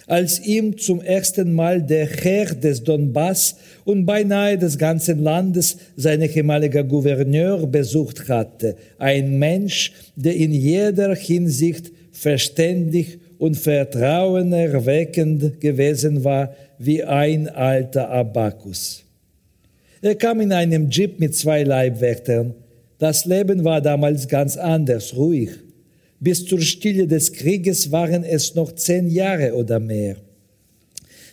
Als 0.08 0.40
ihm 0.40 0.78
zum 0.78 1.02
ersten 1.02 1.54
Mal 1.54 1.84
der 1.84 2.08
Herr 2.08 2.56
des 2.56 2.84
Donbass 2.84 3.58
und 3.84 4.06
beinahe 4.06 4.58
des 4.58 4.78
ganzen 4.78 5.22
Landes 5.22 5.76
sein 5.98 6.22
ehemaliger 6.22 6.86
Gouverneur 6.86 7.68
besucht 7.68 8.30
hatte, 8.30 8.78
ein 8.98 9.38
Mensch, 9.38 9.92
der 10.16 10.36
in 10.36 10.54
jeder 10.54 11.14
Hinsicht 11.14 11.92
verständig 12.12 13.20
und 13.38 13.56
vertrauenerweckend 13.56 15.60
gewesen 15.60 16.24
war 16.24 16.56
wie 16.80 17.04
ein 17.04 17.50
alter 17.50 18.10
Abakus. 18.10 19.04
Er 20.02 20.16
kam 20.16 20.42
in 20.42 20.54
einem 20.54 20.90
Jeep 20.90 21.20
mit 21.20 21.36
zwei 21.36 21.62
Leibwächtern. 21.64 22.56
Das 22.98 23.26
Leben 23.26 23.64
war 23.64 23.82
damals 23.82 24.28
ganz 24.28 24.58
anders, 24.58 25.16
ruhig. 25.16 25.52
Bis 26.20 26.46
zur 26.46 26.62
Stille 26.62 27.08
des 27.08 27.32
Krieges 27.32 27.92
waren 27.92 28.24
es 28.24 28.56
noch 28.56 28.74
zehn 28.74 29.10
Jahre 29.10 29.54
oder 29.54 29.80
mehr. 29.80 30.18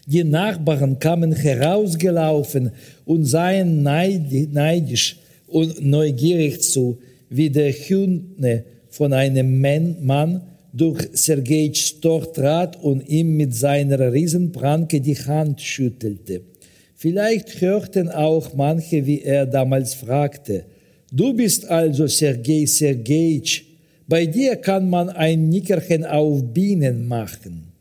Die 0.07 0.25
Nachbarn 0.25 0.99
kamen 0.99 1.33
herausgelaufen 1.33 2.71
und 3.07 3.25
sahen 3.25 3.83
neidisch 3.83 5.17
und 5.47 5.83
neugierig 5.85 6.61
zu, 6.61 6.99
wie 7.31 7.49
der 7.49 7.73
Hühne 7.73 8.65
von 8.91 9.13
einem 9.13 9.61
Mann 9.61 10.43
durch 10.75 11.09
Sergejs 11.13 12.01
Tor 12.01 12.31
trat 12.33 12.83
und 12.83 13.09
ihm 13.09 13.37
mit 13.37 13.55
seiner 13.55 14.13
Riesenpranke 14.13 15.01
die 15.01 15.17
Hand 15.17 15.63
schüttelte. 15.63 16.43
Vielleicht 16.95 17.61
hörten 17.61 18.09
auch 18.11 18.55
manche, 18.55 19.07
wie 19.07 19.23
er 19.23 19.47
damals 19.47 19.95
fragte, 19.95 20.65
Du 21.13 21.33
bist 21.33 21.65
also 21.67 22.09
Sergei 22.09 22.67
Sergejitsch, 22.67 23.63
bei 24.07 24.27
dir 24.27 24.57
kann 24.57 24.91
man 24.91 25.09
ein 25.09 25.49
Nickerchen 25.49 26.05
auf 26.05 26.43
Bienen 26.53 27.07
machen. 27.09 27.73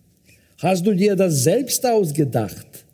Hast 0.59 0.85
du 0.85 0.93
dir 0.93 1.15
das 1.15 1.43
selbst 1.43 1.85
ausgedacht? 1.85 2.85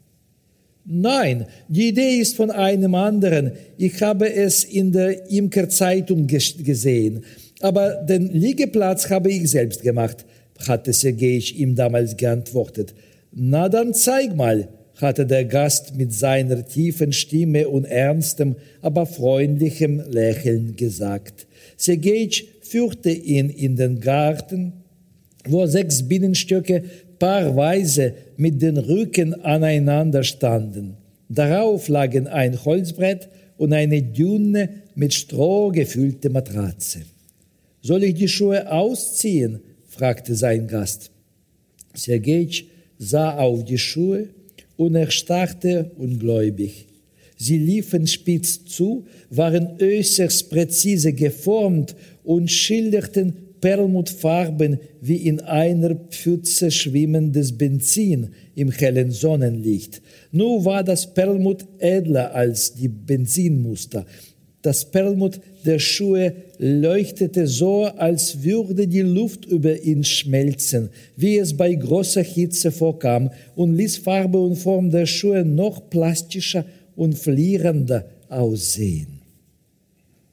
Nein, 0.85 1.45
die 1.67 1.89
Idee 1.89 2.17
ist 2.17 2.35
von 2.35 2.49
einem 2.49 2.95
anderen. 2.95 3.51
Ich 3.77 4.01
habe 4.01 4.33
es 4.33 4.63
in 4.63 4.91
der 4.91 5.29
Imkerzeitung 5.29 6.25
gesehen. 6.25 7.23
Aber 7.61 7.93
den 7.95 8.27
Liegeplatz 8.27 9.07
habe 9.11 9.29
ich 9.29 9.51
selbst 9.51 9.83
gemacht, 9.83 10.25
hatte 10.67 10.91
Sergej 10.91 11.53
ihm 11.53 11.75
damals 11.75 12.17
geantwortet. 12.17 12.95
Na 13.31 13.69
dann 13.69 13.93
zeig 13.93 14.35
mal, 14.35 14.67
hatte 14.95 15.25
der 15.25 15.45
Gast 15.45 15.95
mit 15.95 16.13
seiner 16.13 16.65
tiefen 16.65 17.13
Stimme 17.13 17.69
und 17.69 17.85
ernstem, 17.85 18.55
aber 18.81 19.05
freundlichem 19.05 20.01
Lächeln 20.09 20.75
gesagt. 20.75 21.47
Sergej 21.77 22.47
führte 22.69 23.09
ihn 23.09 23.49
in 23.49 23.75
den 23.75 23.99
Garten, 23.99 24.73
wo 25.45 25.65
sechs 25.65 26.07
Bienenstöcke 26.07 26.83
paarweise 27.17 28.13
mit 28.37 28.61
den 28.61 28.77
Rücken 28.77 29.33
aneinander 29.43 30.23
standen. 30.23 30.97
Darauf 31.29 31.87
lagen 31.87 32.27
ein 32.27 32.63
Holzbrett 32.63 33.29
und 33.57 33.73
eine 33.73 34.01
dünne, 34.01 34.69
mit 34.95 35.13
Stroh 35.13 35.69
gefüllte 35.69 36.29
Matratze. 36.29 36.99
Soll 37.81 38.03
ich 38.03 38.15
die 38.15 38.27
Schuhe 38.27 38.69
ausziehen? 38.69 39.61
fragte 39.87 40.35
sein 40.35 40.67
Gast. 40.67 41.11
Sergej 41.93 42.65
sah 42.97 43.37
auf 43.37 43.63
die 43.63 43.77
Schuhe 43.77 44.29
und 44.75 44.95
erstarrte 44.95 45.91
ungläubig. 45.97 46.87
Sie 47.37 47.57
liefen 47.57 48.05
spitz 48.05 48.65
zu, 48.65 49.05
waren 49.29 49.77
äußerst 49.81 50.49
präzise 50.49 51.13
geformt 51.13 51.95
und 52.29 52.51
schilderten 52.51 53.33
Perlmuttfarben 53.59 54.77
wie 55.01 55.15
in 55.15 55.39
einer 55.39 55.95
Pfütze 55.95 56.69
schwimmendes 56.69 57.57
Benzin 57.57 58.29
im 58.53 58.69
hellen 58.69 59.09
Sonnenlicht. 59.09 60.03
Nur 60.31 60.63
war 60.63 60.83
das 60.83 61.11
Perlmutt 61.11 61.65
edler 61.79 62.35
als 62.35 62.75
die 62.75 62.87
Benzinmuster. 62.87 64.05
Das 64.61 64.91
Perlmutt 64.91 65.41
der 65.65 65.79
Schuhe 65.79 66.35
leuchtete 66.59 67.47
so, 67.47 67.85
als 67.85 68.43
würde 68.43 68.87
die 68.87 69.01
Luft 69.01 69.45
über 69.45 69.81
ihn 69.81 70.03
schmelzen, 70.03 70.89
wie 71.15 71.39
es 71.39 71.57
bei 71.57 71.73
großer 71.73 72.21
Hitze 72.21 72.71
vorkam, 72.71 73.31
und 73.55 73.75
ließ 73.75 73.97
Farbe 73.97 74.39
und 74.39 74.55
Form 74.55 74.91
der 74.91 75.07
Schuhe 75.07 75.43
noch 75.43 75.89
plastischer 75.89 76.63
und 76.95 77.17
flierender 77.17 78.05
aussehen. 78.29 79.18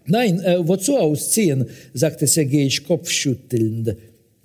Nein, 0.06 0.40
äh, 0.40 0.66
wozu 0.66 0.96
ausziehen? 0.96 1.66
sagte 1.92 2.26
Sergej 2.26 2.82
kopfschüttelnd. 2.86 3.96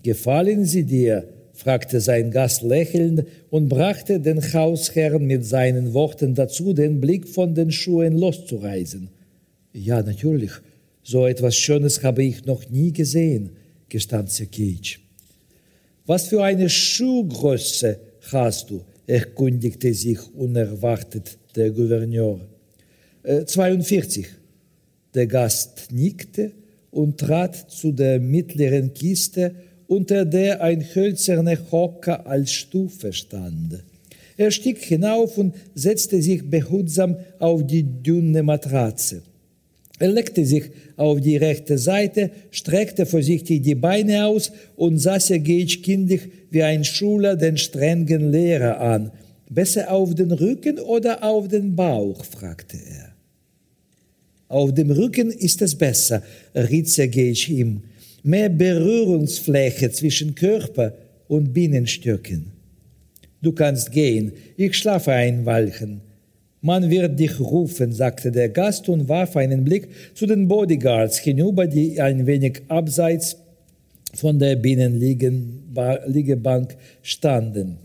Gefallen 0.03 0.65
sie 0.65 0.83
dir? 0.83 1.27
fragte 1.53 2.01
sein 2.01 2.31
Gast 2.31 2.63
lächelnd 2.63 3.25
und 3.51 3.69
brachte 3.69 4.19
den 4.19 4.41
Hausherrn 4.41 5.25
mit 5.25 5.45
seinen 5.45 5.93
Worten 5.93 6.33
dazu, 6.33 6.73
den 6.73 6.99
Blick 6.99 7.27
von 7.27 7.53
den 7.53 7.71
Schuhen 7.71 8.17
loszureißen. 8.17 9.09
Ja, 9.73 10.01
natürlich, 10.01 10.51
so 11.03 11.27
etwas 11.27 11.55
Schönes 11.55 12.01
habe 12.03 12.23
ich 12.23 12.45
noch 12.45 12.67
nie 12.69 12.91
gesehen, 12.91 13.51
gestand 13.89 14.31
Sergej. 14.31 14.97
Was 16.07 16.29
für 16.29 16.43
eine 16.43 16.69
Schuhgröße 16.69 17.99
hast 18.31 18.71
du? 18.71 18.81
erkundigte 19.05 19.93
sich 19.93 20.19
unerwartet 20.35 21.37
der 21.55 21.69
Gouverneur. 21.71 22.39
Äh, 23.23 23.45
42. 23.45 24.27
Der 25.13 25.27
Gast 25.27 25.89
nickte 25.91 26.51
und 26.91 27.17
trat 27.17 27.55
zu 27.69 27.91
der 27.91 28.19
mittleren 28.19 28.93
Kiste, 28.93 29.55
unter 29.87 30.23
der 30.25 30.61
ein 30.61 30.81
hölzerner 30.95 31.57
Hocker 31.71 32.25
als 32.25 32.51
Stufe 32.51 33.11
stand. 33.11 33.83
Er 34.37 34.51
stieg 34.51 34.79
hinauf 34.83 35.37
und 35.37 35.53
setzte 35.75 36.21
sich 36.21 36.49
behutsam 36.49 37.17
auf 37.39 37.65
die 37.67 37.83
dünne 37.83 38.41
Matratze. 38.41 39.21
Er 39.99 40.07
legte 40.07 40.45
sich 40.45 40.71
auf 40.97 41.21
die 41.21 41.37
rechte 41.37 41.77
Seite, 41.77 42.31
streckte 42.49 43.05
vorsichtig 43.05 43.61
die 43.61 43.75
Beine 43.75 44.25
aus 44.25 44.51
und 44.75 44.97
sah 44.97 45.19
Sergej 45.19 45.81
kindisch 45.83 46.27
wie 46.49 46.63
ein 46.63 46.83
Schüler 46.83 47.35
den 47.35 47.57
strengen 47.57 48.31
Lehrer 48.31 48.79
an. 48.81 49.11
Besser 49.47 49.91
auf 49.91 50.15
den 50.15 50.31
Rücken 50.31 50.79
oder 50.79 51.23
auf 51.23 51.49
den 51.49 51.75
Bauch? 51.75 52.25
fragte 52.25 52.77
er. 52.77 53.10
Auf 54.51 54.73
dem 54.73 54.91
Rücken 54.91 55.31
ist 55.31 55.61
es 55.61 55.75
besser, 55.75 56.21
riet 56.53 56.89
Sergej 56.89 57.47
ihm. 57.47 57.83
Mehr 58.21 58.49
Berührungsfläche 58.49 59.89
zwischen 59.91 60.35
Körper 60.35 60.91
und 61.29 61.53
Bienenstöcken. 61.53 62.51
Du 63.41 63.53
kannst 63.53 63.93
gehen, 63.93 64.33
ich 64.57 64.75
schlafe 64.75 65.13
ein 65.13 65.45
Weilchen. 65.45 66.01
Man 66.59 66.89
wird 66.89 67.17
dich 67.17 67.39
rufen, 67.39 67.93
sagte 67.93 68.29
der 68.29 68.49
Gast 68.49 68.89
und 68.89 69.07
warf 69.07 69.37
einen 69.37 69.63
Blick 69.63 69.87
zu 70.15 70.25
den 70.25 70.49
Bodyguards 70.49 71.19
hinüber, 71.19 71.65
die 71.65 72.01
ein 72.01 72.27
wenig 72.27 72.63
abseits 72.67 73.37
von 74.13 74.37
der 74.37 74.57
Binnenliegebank 74.57 76.75
standen. 77.01 77.77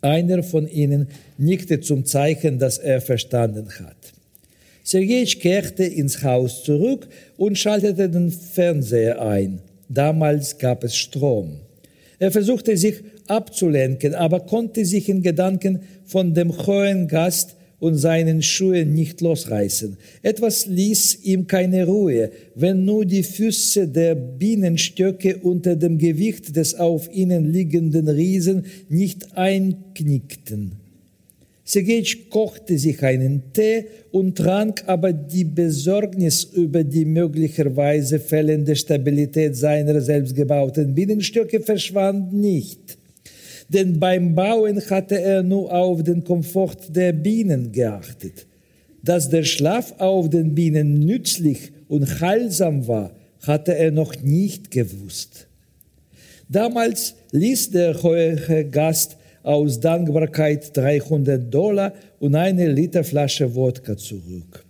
Einer 0.00 0.42
von 0.42 0.66
ihnen 0.66 1.06
nickte 1.38 1.80
zum 1.80 2.04
Zeichen, 2.04 2.58
dass 2.58 2.78
er 2.78 3.00
verstanden 3.00 3.68
hat. 3.78 4.19
Sergej 4.90 5.38
kehrte 5.38 5.84
ins 5.84 6.24
Haus 6.24 6.64
zurück 6.64 7.06
und 7.36 7.56
schaltete 7.56 8.08
den 8.08 8.32
Fernseher 8.32 9.22
ein. 9.22 9.60
Damals 9.88 10.58
gab 10.58 10.82
es 10.82 10.96
Strom. 10.96 11.60
Er 12.18 12.32
versuchte 12.32 12.76
sich 12.76 12.96
abzulenken, 13.28 14.16
aber 14.16 14.40
konnte 14.40 14.84
sich 14.84 15.08
in 15.08 15.22
Gedanken 15.22 15.82
von 16.04 16.34
dem 16.34 16.66
hohen 16.66 17.06
Gast 17.06 17.54
und 17.78 17.98
seinen 17.98 18.42
Schuhen 18.42 18.92
nicht 18.92 19.20
losreißen. 19.20 19.96
Etwas 20.22 20.66
ließ 20.66 21.20
ihm 21.22 21.46
keine 21.46 21.86
Ruhe, 21.86 22.32
wenn 22.56 22.84
nur 22.84 23.04
die 23.04 23.22
Füße 23.22 23.86
der 23.86 24.16
Bienenstöcke 24.16 25.36
unter 25.36 25.76
dem 25.76 25.98
Gewicht 25.98 26.56
des 26.56 26.74
auf 26.74 27.08
ihnen 27.14 27.44
liegenden 27.52 28.08
Riesen 28.08 28.64
nicht 28.88 29.36
einknickten. 29.36 30.79
Sergej 31.70 32.28
kochte 32.30 32.78
sich 32.78 33.02
einen 33.02 33.52
Tee 33.52 33.84
und 34.10 34.36
trank, 34.36 34.82
aber 34.86 35.12
die 35.12 35.44
Besorgnis 35.44 36.44
über 36.44 36.82
die 36.82 37.04
möglicherweise 37.04 38.18
fehlende 38.18 38.74
Stabilität 38.74 39.56
seiner 39.56 40.00
selbstgebauten 40.00 40.94
Bienenstöcke 40.94 41.60
verschwand 41.60 42.32
nicht 42.32 42.98
denn 43.72 44.00
beim 44.00 44.34
Bauen 44.34 44.80
hatte 44.90 45.20
er 45.20 45.42
nur 45.42 45.72
auf 45.72 46.02
den 46.02 46.24
Komfort 46.24 46.76
der 46.88 47.12
Bienen 47.12 47.70
geachtet. 47.70 48.46
Dass 49.02 49.30
der 49.30 49.44
Schlaf 49.44 49.94
auf 49.98 50.28
den 50.28 50.54
Bienen 50.54 50.98
nützlich 50.98 51.72
und 51.88 52.20
heilsam 52.20 52.86
war, 52.88 53.12
hatte 53.42 53.74
er 53.74 53.92
noch 53.92 54.20
nicht 54.22 54.70
gewusst. 54.70 55.46
Damals 56.48 57.14
ließ 57.30 57.70
der 57.70 58.02
hohe 58.02 58.66
Gast 58.70 59.16
aus 59.42 59.80
Dankbarkeit 59.80 60.76
300 60.76 61.52
Dollar 61.52 61.92
und 62.18 62.34
eine 62.34 62.70
Liter 62.70 63.04
Flasche 63.04 63.54
Wodka 63.54 63.96
zurück. 63.96 64.64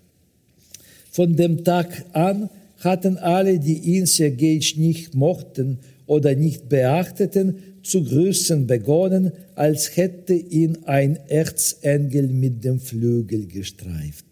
Von 1.10 1.34
dem 1.34 1.64
Tag 1.64 2.04
an 2.12 2.48
hatten 2.78 3.18
alle, 3.18 3.58
die 3.58 3.78
ihn 3.78 4.06
Sergej 4.06 4.74
nicht 4.76 5.14
mochten 5.14 5.78
oder 6.06 6.34
nicht 6.34 6.68
beachteten, 6.68 7.56
zu 7.82 8.04
grüßen 8.04 8.66
begonnen, 8.66 9.32
als 9.54 9.96
hätte 9.96 10.34
ihn 10.34 10.78
ein 10.84 11.18
Erzengel 11.28 12.28
mit 12.28 12.64
dem 12.64 12.78
Flügel 12.78 13.46
gestreift. 13.46 14.24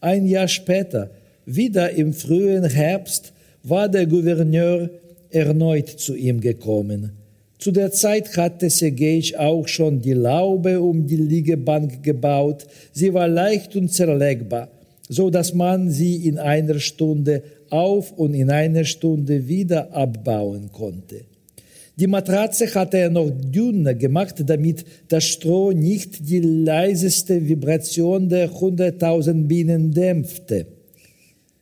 Ein 0.00 0.26
Jahr 0.26 0.48
später, 0.48 1.10
wieder 1.44 1.90
im 1.90 2.12
frühen 2.12 2.64
Herbst, 2.64 3.32
war 3.62 3.88
der 3.88 4.06
Gouverneur 4.06 4.90
erneut 5.30 5.88
zu 5.88 6.14
ihm 6.14 6.40
gekommen. 6.40 7.17
Zu 7.58 7.72
der 7.72 7.90
Zeit 7.90 8.36
hatte 8.36 8.70
Sergej 8.70 9.36
auch 9.36 9.66
schon 9.66 10.00
die 10.00 10.12
Laube 10.12 10.80
um 10.80 11.08
die 11.08 11.16
Liegebank 11.16 12.04
gebaut. 12.04 12.66
Sie 12.92 13.12
war 13.12 13.26
leicht 13.26 13.74
und 13.74 13.92
zerlegbar, 13.92 14.68
so 15.08 15.28
dass 15.28 15.54
man 15.54 15.90
sie 15.90 16.28
in 16.28 16.38
einer 16.38 16.78
Stunde 16.78 17.42
auf 17.70 18.12
und 18.12 18.34
in 18.34 18.50
einer 18.50 18.84
Stunde 18.84 19.48
wieder 19.48 19.92
abbauen 19.92 20.70
konnte. 20.70 21.22
Die 21.96 22.06
Matratze 22.06 22.72
hatte 22.72 22.98
er 22.98 23.10
noch 23.10 23.28
dünner 23.28 23.94
gemacht, 23.94 24.36
damit 24.46 24.84
das 25.08 25.24
Stroh 25.24 25.72
nicht 25.72 26.28
die 26.28 26.38
leiseste 26.38 27.48
Vibration 27.48 28.28
der 28.28 28.52
hunderttausend 28.52 29.48
Bienen 29.48 29.90
dämpfte. 29.90 30.66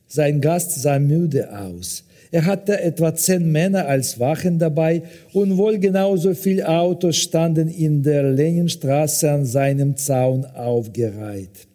Sein 0.06 0.42
Gast 0.42 0.72
sah 0.72 0.98
müde 0.98 1.58
aus. 1.58 2.04
Er 2.30 2.44
hatte 2.44 2.80
etwa 2.80 3.14
zehn 3.14 3.50
Männer 3.52 3.86
als 3.86 4.18
Wachen 4.18 4.58
dabei 4.58 5.02
und 5.32 5.56
wohl 5.56 5.78
genauso 5.78 6.34
viele 6.34 6.68
Autos 6.68 7.16
standen 7.16 7.68
in 7.68 8.02
der 8.02 8.32
Leninstraße 8.32 9.30
an 9.30 9.44
seinem 9.44 9.96
Zaun 9.96 10.44
aufgereiht. 10.44 11.66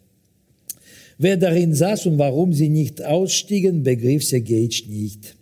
Wer 1.18 1.36
darin 1.36 1.74
saß 1.74 2.06
und 2.06 2.18
warum 2.18 2.52
sie 2.52 2.68
nicht 2.68 3.02
ausstiegen, 3.04 3.82
begriff 3.82 4.24
Sergej 4.24 4.84
nicht. 4.88 5.36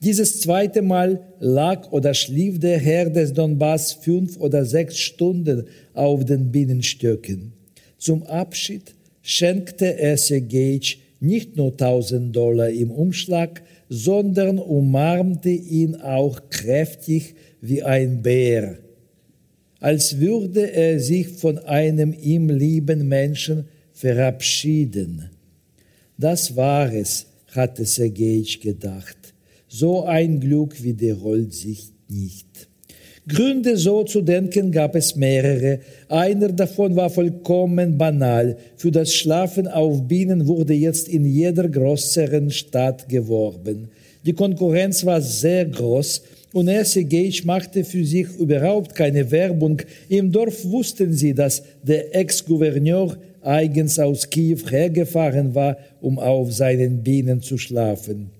Dieses 0.00 0.40
zweite 0.40 0.82
Mal 0.82 1.20
lag 1.40 1.90
oder 1.92 2.12
schlief 2.12 2.58
der 2.60 2.78
Herr 2.78 3.08
des 3.08 3.32
Donbass 3.32 3.92
fünf 3.92 4.36
oder 4.38 4.66
sechs 4.66 4.98
Stunden 4.98 5.64
auf 5.94 6.24
den 6.24 6.50
Bienenstöcken. 6.50 7.52
Zum 7.96 8.22
Abschied 8.24 8.94
schenkte 9.22 9.98
er 9.98 10.18
Sergej 10.18 10.98
nicht 11.20 11.56
nur 11.56 11.74
tausend 11.74 12.36
Dollar 12.36 12.68
im 12.68 12.90
Umschlag, 12.90 13.62
sondern 13.88 14.58
umarmte 14.58 15.50
ihn 15.50 15.96
auch 15.96 16.40
kräftig 16.50 17.34
wie 17.60 17.82
ein 17.82 18.22
Bär, 18.22 18.78
als 19.80 20.18
würde 20.18 20.72
er 20.72 21.00
sich 21.00 21.28
von 21.28 21.58
einem 21.58 22.12
ihm 22.12 22.48
lieben 22.48 23.08
Menschen 23.08 23.66
verabschieden. 23.92 25.30
Das 26.16 26.56
war 26.56 26.92
es, 26.92 27.26
hatte 27.52 27.84
Sergej 27.84 28.58
gedacht. 28.60 29.16
So 29.68 30.04
ein 30.04 30.40
Glück 30.40 30.82
wiederholt 30.82 31.52
sich 31.52 31.90
nicht. 32.08 32.68
Gründe 33.26 33.78
so 33.78 34.04
zu 34.04 34.20
denken 34.20 34.70
gab 34.70 34.94
es 34.94 35.16
mehrere. 35.16 35.78
Einer 36.08 36.48
davon 36.52 36.94
war 36.94 37.08
vollkommen 37.08 37.96
banal. 37.96 38.58
Für 38.76 38.90
das 38.90 39.14
Schlafen 39.14 39.66
auf 39.66 40.06
Bienen 40.06 40.46
wurde 40.46 40.74
jetzt 40.74 41.08
in 41.08 41.24
jeder 41.24 41.66
größeren 41.66 42.50
Stadt 42.50 43.08
geworben. 43.08 43.88
Die 44.26 44.34
Konkurrenz 44.34 45.06
war 45.06 45.22
sehr 45.22 45.64
groß 45.64 46.22
und 46.52 46.66
Gage 46.66 47.42
machte 47.46 47.82
für 47.84 48.04
sich 48.04 48.26
überhaupt 48.38 48.94
keine 48.94 49.30
Werbung. 49.30 49.80
Im 50.10 50.30
Dorf 50.30 50.62
wussten 50.66 51.14
sie, 51.14 51.32
dass 51.32 51.62
der 51.82 52.14
Ex-Gouverneur 52.14 53.16
eigens 53.40 53.98
aus 53.98 54.28
Kiew 54.28 54.60
hergefahren 54.68 55.54
war, 55.54 55.78
um 56.02 56.18
auf 56.18 56.52
seinen 56.52 57.02
Bienen 57.02 57.40
zu 57.40 57.56
schlafen. 57.56 58.30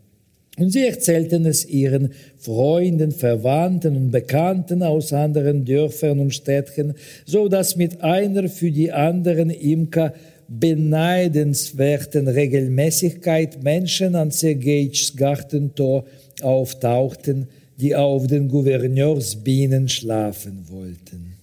Und 0.57 0.71
sie 0.71 0.87
erzählten 0.87 1.47
es 1.47 1.67
ihren 1.67 2.13
Freunden, 2.39 3.11
Verwandten 3.11 3.97
und 3.97 4.11
Bekannten 4.13 4.83
aus 4.83 5.13
anderen 5.13 5.65
Dörfern 5.65 6.21
und 6.21 6.33
Städten, 6.33 6.95
so 7.27 7.49
dass 7.49 7.77
mit 7.77 8.03
einer 8.03 8.49
für 8.49 8.71
die 8.71 8.93
anderen 8.93 9.51
Imker 9.51 10.15
beneidenswerten 10.47 12.29
Regelmäßigkeit 12.29 13.63
Menschen 13.63 14.15
an 14.15 14.31
Sergejs 14.31 15.17
Gartentor 15.17 16.05
auftauchten, 16.43 17.49
die 17.81 17.97
auf 17.97 18.27
den 18.27 18.49
Gouverneursbienen 18.49 19.89
schlafen 19.89 20.65
wollten. 20.69 21.35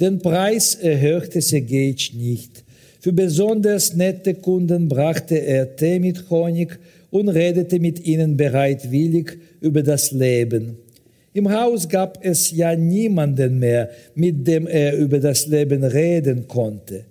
Den 0.00 0.20
Preis 0.20 0.74
erhöhte 0.74 1.40
Sergej 1.40 2.12
nicht. 2.14 2.64
Für 3.00 3.12
besonders 3.12 3.94
nette 3.94 4.34
Kunden 4.34 4.88
brachte 4.88 5.36
er 5.36 5.76
Tee 5.76 5.98
mit 5.98 6.30
Honig 6.30 6.78
und 7.14 7.28
redete 7.28 7.78
mit 7.78 8.04
ihnen 8.04 8.36
bereitwillig 8.36 9.38
über 9.60 9.84
das 9.84 10.10
Leben. 10.10 10.78
Im 11.32 11.48
Haus 11.48 11.88
gab 11.88 12.18
es 12.20 12.50
ja 12.50 12.74
niemanden 12.74 13.60
mehr, 13.60 13.88
mit 14.16 14.44
dem 14.48 14.66
er 14.66 14.96
über 14.96 15.20
das 15.20 15.46
Leben 15.46 15.84
reden 15.84 16.48
konnte. 16.48 17.04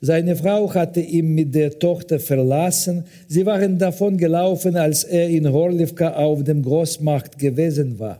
Seine 0.00 0.34
Frau 0.34 0.72
hatte 0.72 1.00
ihn 1.00 1.34
mit 1.34 1.54
der 1.54 1.78
Tochter 1.78 2.18
verlassen. 2.18 3.04
Sie 3.28 3.44
waren 3.44 3.76
davon 3.76 4.16
gelaufen, 4.16 4.76
als 4.76 5.04
er 5.04 5.28
in 5.28 5.52
Horlivka 5.52 6.14
auf 6.14 6.42
dem 6.42 6.62
Großmarkt 6.62 7.38
gewesen 7.38 7.98
war. 7.98 8.18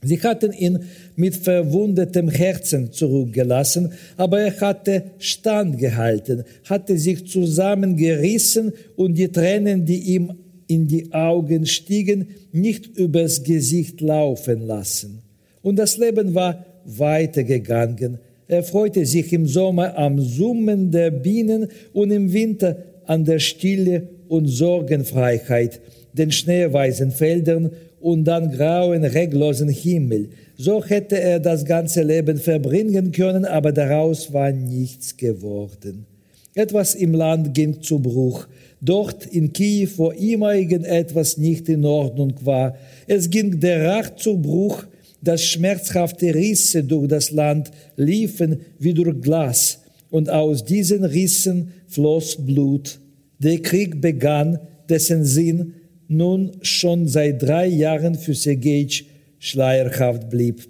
Sie 0.00 0.20
hatten 0.22 0.52
ihn 0.52 0.78
mit 1.16 1.34
verwundetem 1.34 2.28
Herzen 2.28 2.92
zurückgelassen, 2.92 3.92
aber 4.16 4.42
er 4.42 4.60
hatte 4.60 5.02
standgehalten, 5.18 6.44
hatte 6.70 6.96
sich 6.98 7.26
zusammengerissen 7.26 8.72
und 8.94 9.14
die 9.18 9.28
Tränen, 9.28 9.84
die 9.84 10.14
ihm 10.14 10.34
in 10.66 10.88
die 10.88 11.12
Augen 11.12 11.66
stiegen, 11.66 12.28
nicht 12.52 12.86
übers 12.96 13.42
Gesicht 13.42 14.00
laufen 14.00 14.66
lassen. 14.66 15.22
Und 15.62 15.76
das 15.76 15.96
Leben 15.96 16.34
war 16.34 16.64
weitergegangen. 16.84 18.18
Er 18.48 18.62
freute 18.62 19.06
sich 19.06 19.32
im 19.32 19.46
Sommer 19.46 19.96
am 19.96 20.20
Summen 20.20 20.90
der 20.90 21.10
Bienen 21.10 21.68
und 21.92 22.10
im 22.10 22.32
Winter 22.32 22.76
an 23.06 23.24
der 23.24 23.38
Stille 23.38 24.08
und 24.28 24.46
Sorgenfreiheit, 24.46 25.80
den 26.12 26.30
schneeweißen 26.30 27.10
Feldern 27.10 27.70
und 28.00 28.24
dann 28.24 28.50
grauen, 28.50 29.04
reglosen 29.04 29.68
Himmel. 29.68 30.30
So 30.56 30.84
hätte 30.84 31.18
er 31.20 31.40
das 31.40 31.64
ganze 31.64 32.02
Leben 32.02 32.36
verbringen 32.36 33.12
können, 33.12 33.44
aber 33.44 33.72
daraus 33.72 34.32
war 34.32 34.52
nichts 34.52 35.16
geworden. 35.16 36.06
Etwas 36.54 36.94
im 36.94 37.14
Land 37.14 37.54
ging 37.54 37.80
zu 37.80 38.00
Bruch 38.00 38.46
dort 38.82 39.26
in 39.26 39.52
Kiew, 39.52 39.88
wo 39.96 40.10
immer 40.10 40.54
irgendetwas 40.54 41.38
nicht 41.38 41.68
in 41.68 41.84
Ordnung 41.84 42.34
war. 42.42 42.76
Es 43.06 43.30
ging 43.30 43.60
der 43.60 43.84
Rach 43.84 44.16
zu 44.16 44.36
Bruch, 44.36 44.84
dass 45.22 45.44
schmerzhafte 45.44 46.34
Risse 46.34 46.82
durch 46.82 47.06
das 47.06 47.30
Land 47.30 47.70
liefen 47.96 48.60
wie 48.78 48.92
durch 48.92 49.20
Glas, 49.22 49.78
und 50.10 50.28
aus 50.28 50.64
diesen 50.64 51.04
Rissen 51.04 51.72
floss 51.86 52.36
Blut. 52.44 52.98
Der 53.38 53.60
Krieg 53.60 54.00
begann, 54.00 54.58
dessen 54.88 55.24
Sinn 55.24 55.74
nun 56.08 56.50
schon 56.60 57.08
seit 57.08 57.42
drei 57.42 57.66
Jahren 57.66 58.16
für 58.16 58.34
Sergej 58.34 59.06
schleierhaft 59.38 60.28
blieb. 60.28 60.68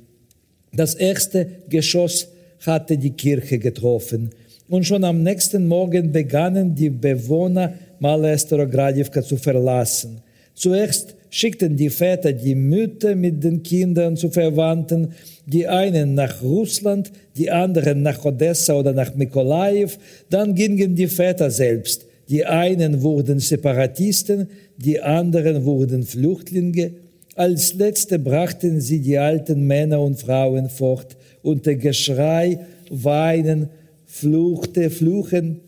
Das 0.72 0.94
erste 0.94 1.48
Geschoss 1.68 2.28
hatte 2.60 2.96
die 2.98 3.10
Kirche 3.10 3.58
getroffen, 3.58 4.30
und 4.68 4.84
schon 4.84 5.04
am 5.04 5.22
nächsten 5.22 5.66
Morgen 5.66 6.12
begannen 6.12 6.74
die 6.74 6.88
Bewohner 6.88 7.74
Male 8.02 8.36
Starogradivka 8.36 9.22
zu 9.22 9.36
verlassen. 9.36 10.22
Zuerst 10.54 11.14
schickten 11.30 11.76
die 11.76 11.88
Väter 11.88 12.32
die 12.32 12.56
Mütter 12.56 13.14
mit 13.14 13.44
den 13.44 13.62
Kindern 13.62 14.16
zu 14.16 14.28
Verwandten, 14.28 15.12
die 15.46 15.68
einen 15.68 16.14
nach 16.14 16.42
Russland, 16.42 17.12
die 17.36 17.48
anderen 17.48 18.02
nach 18.02 18.24
Odessa 18.24 18.74
oder 18.74 18.92
nach 18.92 19.14
Mikolajew, 19.14 19.90
dann 20.28 20.56
gingen 20.56 20.96
die 20.96 21.06
Väter 21.06 21.48
selbst. 21.52 22.04
Die 22.28 22.44
einen 22.44 23.02
wurden 23.02 23.38
Separatisten, 23.38 24.48
die 24.76 25.00
anderen 25.00 25.64
wurden 25.64 26.02
Flüchtlinge. 26.02 26.94
Als 27.36 27.74
letzte 27.74 28.18
brachten 28.18 28.80
sie 28.80 28.98
die 28.98 29.16
alten 29.16 29.64
Männer 29.64 30.00
und 30.00 30.18
Frauen 30.18 30.68
fort 30.68 31.16
unter 31.42 31.76
Geschrei, 31.76 32.58
Weinen, 32.90 33.68
Fluchte, 34.06 34.90
Fluchen 34.90 35.60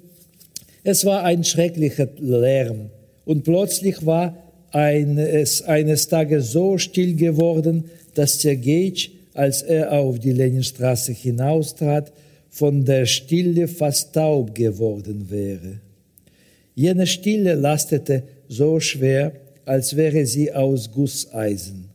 es 0.85 1.05
war 1.05 1.24
ein 1.24 1.43
schrecklicher 1.43 2.09
Lärm 2.19 2.90
und 3.24 3.43
plötzlich 3.43 4.05
war 4.05 4.36
es 4.73 5.62
eines 5.62 6.09
Tages 6.09 6.52
so 6.52 6.78
still 6.78 7.15
geworden, 7.15 7.85
dass 8.15 8.40
Sergej, 8.40 9.11
als 9.32 9.62
er 9.62 9.93
auf 9.93 10.19
die 10.19 10.32
Leninstraße 10.32 11.12
hinaustrat, 11.12 12.12
von 12.51 12.85
der 12.85 13.06
Stille 13.06 13.66
fast 13.66 14.15
taub 14.15 14.55
geworden 14.55 15.27
wäre. 15.31 15.81
Jene 16.74 17.06
Stille 17.06 17.55
lastete 17.55 18.24
so 18.48 18.78
schwer, 18.81 19.32
als 19.65 19.97
wäre 19.97 20.27
sie 20.27 20.52
aus 20.52 20.90
Gusseisen. 20.90 21.89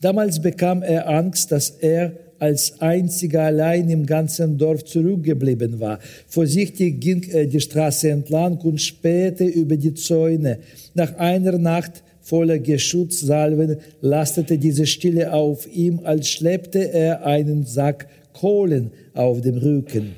Damals 0.00 0.40
bekam 0.40 0.82
er 0.82 1.08
Angst, 1.08 1.50
dass 1.52 1.70
er 1.70 2.12
als 2.38 2.80
einziger 2.80 3.42
allein 3.42 3.88
im 3.88 4.06
ganzen 4.06 4.58
Dorf 4.58 4.84
zurückgeblieben 4.84 5.80
war. 5.80 5.98
Vorsichtig 6.26 7.00
ging 7.00 7.22
er 7.30 7.46
die 7.46 7.60
Straße 7.60 8.10
entlang 8.10 8.58
und 8.58 8.80
spähte 8.80 9.44
über 9.44 9.76
die 9.76 9.94
Zäune. 9.94 10.58
Nach 10.94 11.16
einer 11.16 11.58
Nacht 11.58 12.02
voller 12.20 12.58
Geschutzsalven 12.58 13.76
lastete 14.00 14.58
diese 14.58 14.86
Stille 14.86 15.32
auf 15.32 15.68
ihm, 15.72 16.00
als 16.02 16.28
schleppte 16.28 16.92
er 16.92 17.24
einen 17.24 17.64
Sack 17.64 18.08
Kohlen 18.32 18.90
auf 19.14 19.40
dem 19.40 19.56
Rücken. 19.58 20.12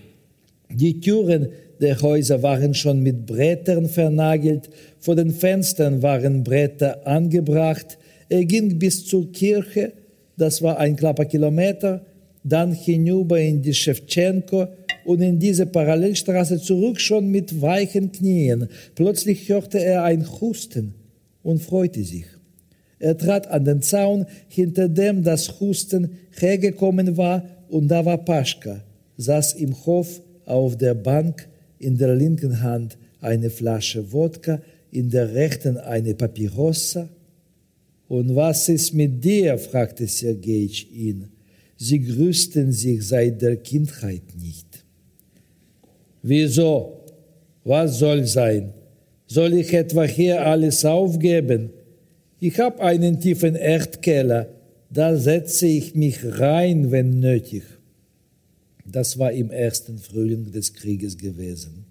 Die 0.71 1.01
Türen 1.01 1.49
der 1.81 2.01
Häuser 2.01 2.43
waren 2.43 2.75
schon 2.75 3.03
mit 3.03 3.27
Brettern 3.27 3.89
vernagelt, 3.89 4.69
vor 4.99 5.15
den 5.15 5.31
Fenstern 5.31 6.03
waren 6.03 6.43
Bretter 6.43 7.07
angebracht. 7.07 7.99
Er 8.29 8.45
ging 8.45 8.79
bis 8.79 9.07
zur 9.07 9.31
Kirche, 9.31 9.93
das 10.39 10.63
war 10.63 10.79
ein 10.79 10.97
knapper 10.97 11.27
Kilometer, 11.27 12.03
dann 12.45 12.73
hinüber 12.73 13.39
in 13.39 13.61
die 13.61 13.75
Schewtschenko 13.75 14.69
und 15.05 15.21
in 15.21 15.39
diese 15.39 15.67
Parallelstraße 15.67 16.59
zurück 16.61 17.01
schon 17.01 17.29
mit 17.29 17.61
weichen 17.61 18.13
Knien. 18.13 18.69
Plötzlich 18.95 19.49
hörte 19.49 19.83
er 19.83 20.05
ein 20.05 20.25
Husten 20.41 20.95
und 21.43 21.61
freute 21.63 22.03
sich. 22.03 22.27
Er 22.99 23.17
trat 23.17 23.47
an 23.49 23.65
den 23.65 23.83
Zaun, 23.83 24.27
hinter 24.49 24.89
dem 24.89 25.23
das 25.23 25.61
Husten 25.61 26.11
hergekommen 26.39 27.17
war, 27.17 27.45
und 27.69 27.89
da 27.89 28.05
war 28.05 28.19
Paschka, 28.19 28.83
saß 29.19 29.55
im 29.55 29.75
Hof 29.85 30.23
auf 30.47 30.77
der 30.77 30.95
Bank, 30.95 31.49
in 31.79 31.97
der 31.97 32.15
linken 32.15 32.63
Hand 32.63 32.97
eine 33.21 33.51
Flasche 33.51 34.13
Wodka, 34.13 34.61
in 34.91 35.11
der 35.11 35.35
rechten 35.35 35.77
eine 35.77 36.15
Papyrossa. 36.15 37.09
Und 38.09 38.35
was 38.35 38.69
ist 38.69 38.95
mit 38.95 39.23
dir? 39.23 39.59
fragte 39.59 40.07
Sergej 40.07 40.87
ihn. 40.93 41.29
Sie 41.77 42.01
grüßten 42.01 42.73
sich 42.73 43.07
seit 43.07 43.41
der 43.41 43.57
Kindheit 43.57 44.23
nicht. 44.41 44.85
Wieso? 46.23 47.05
Was 47.65 47.99
soll 47.99 48.27
sein? 48.27 48.73
Soll 49.27 49.53
ich 49.55 49.73
etwa 49.73 50.05
hier 50.05 50.45
alles 50.45 50.85
aufgeben? 50.85 51.71
Ich 52.41 52.59
habe 52.59 52.81
einen 52.81 53.21
tiefen 53.21 53.55
Erdkeller, 53.55 54.49
da 54.91 55.17
setze 55.17 55.67
ich 55.67 55.95
mich 55.95 56.19
rein, 56.25 56.91
wenn 56.91 57.21
nötig. 57.21 57.63
Das 58.87 59.19
war 59.19 59.33
im 59.33 59.51
ersten 59.51 59.99
Frühling 59.99 60.51
des 60.51 60.73
Krieges 60.73 61.19
gewesen. 61.19 61.85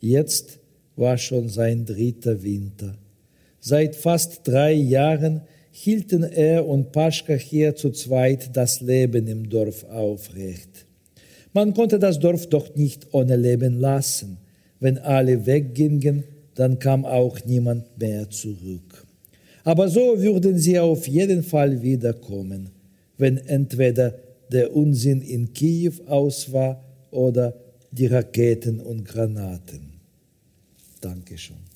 Jetzt 0.00 0.58
war 0.96 1.16
schon 1.16 1.48
sein 1.48 1.86
dritter 1.86 2.42
Winter. 2.42 2.94
Seit 3.60 3.94
fast 3.94 4.46
drei 4.48 4.72
Jahren 4.72 5.42
hielten 5.70 6.22
er 6.22 6.66
und 6.66 6.92
Paschka 6.92 7.34
hier 7.34 7.76
zu 7.76 7.90
zweit 7.90 8.56
das 8.56 8.80
Leben 8.80 9.26
im 9.26 9.48
Dorf 9.48 9.84
aufrecht. 9.84 10.86
Man 11.52 11.74
konnte 11.74 11.98
das 11.98 12.18
Dorf 12.18 12.46
doch 12.48 12.74
nicht 12.74 13.08
ohne 13.12 13.36
Leben 13.36 13.78
lassen. 13.78 14.38
Wenn 14.78 14.98
alle 14.98 15.46
weggingen, 15.46 16.24
dann 16.54 16.78
kam 16.78 17.04
auch 17.04 17.38
niemand 17.44 17.98
mehr 17.98 18.28
zurück. 18.30 19.06
Aber 19.64 19.88
so 19.88 20.20
würden 20.20 20.58
sie 20.58 20.78
auf 20.78 21.06
jeden 21.06 21.42
Fall 21.42 21.82
wiederkommen, 21.82 22.70
wenn 23.18 23.36
entweder 23.36 24.14
der 24.50 24.74
Unsinn 24.74 25.20
in 25.20 25.52
Kiew 25.52 25.92
aus 26.06 26.52
war 26.52 26.82
oder 27.10 27.54
die 27.90 28.06
Raketen 28.06 28.80
und 28.80 29.04
Granaten. 29.04 30.00
Dankeschön. 31.00 31.69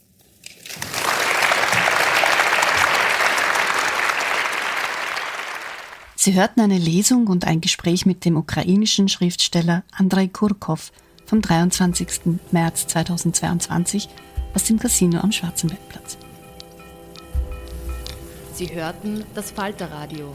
Sie 6.25 6.33
hörten 6.33 6.63
eine 6.63 6.79
Lesung 6.79 7.27
und 7.27 7.47
ein 7.47 7.61
Gespräch 7.61 8.07
mit 8.07 8.25
dem 8.25 8.39
ukrainischen 8.39 9.11
Schriftsteller 9.11 9.85
Andrei 9.93 10.27
Kurkov 10.27 10.91
vom 11.27 11.43
23. 11.43 12.41
März 12.51 12.87
2022 12.87 14.09
aus 14.55 14.65
dem 14.65 14.79
Casino 14.79 15.21
am 15.21 15.33
Schwarzenbergplatz. 15.33 16.17
Sie 18.55 18.75
hörten 18.75 19.23
das 19.35 19.51
Falterradio, 19.51 20.35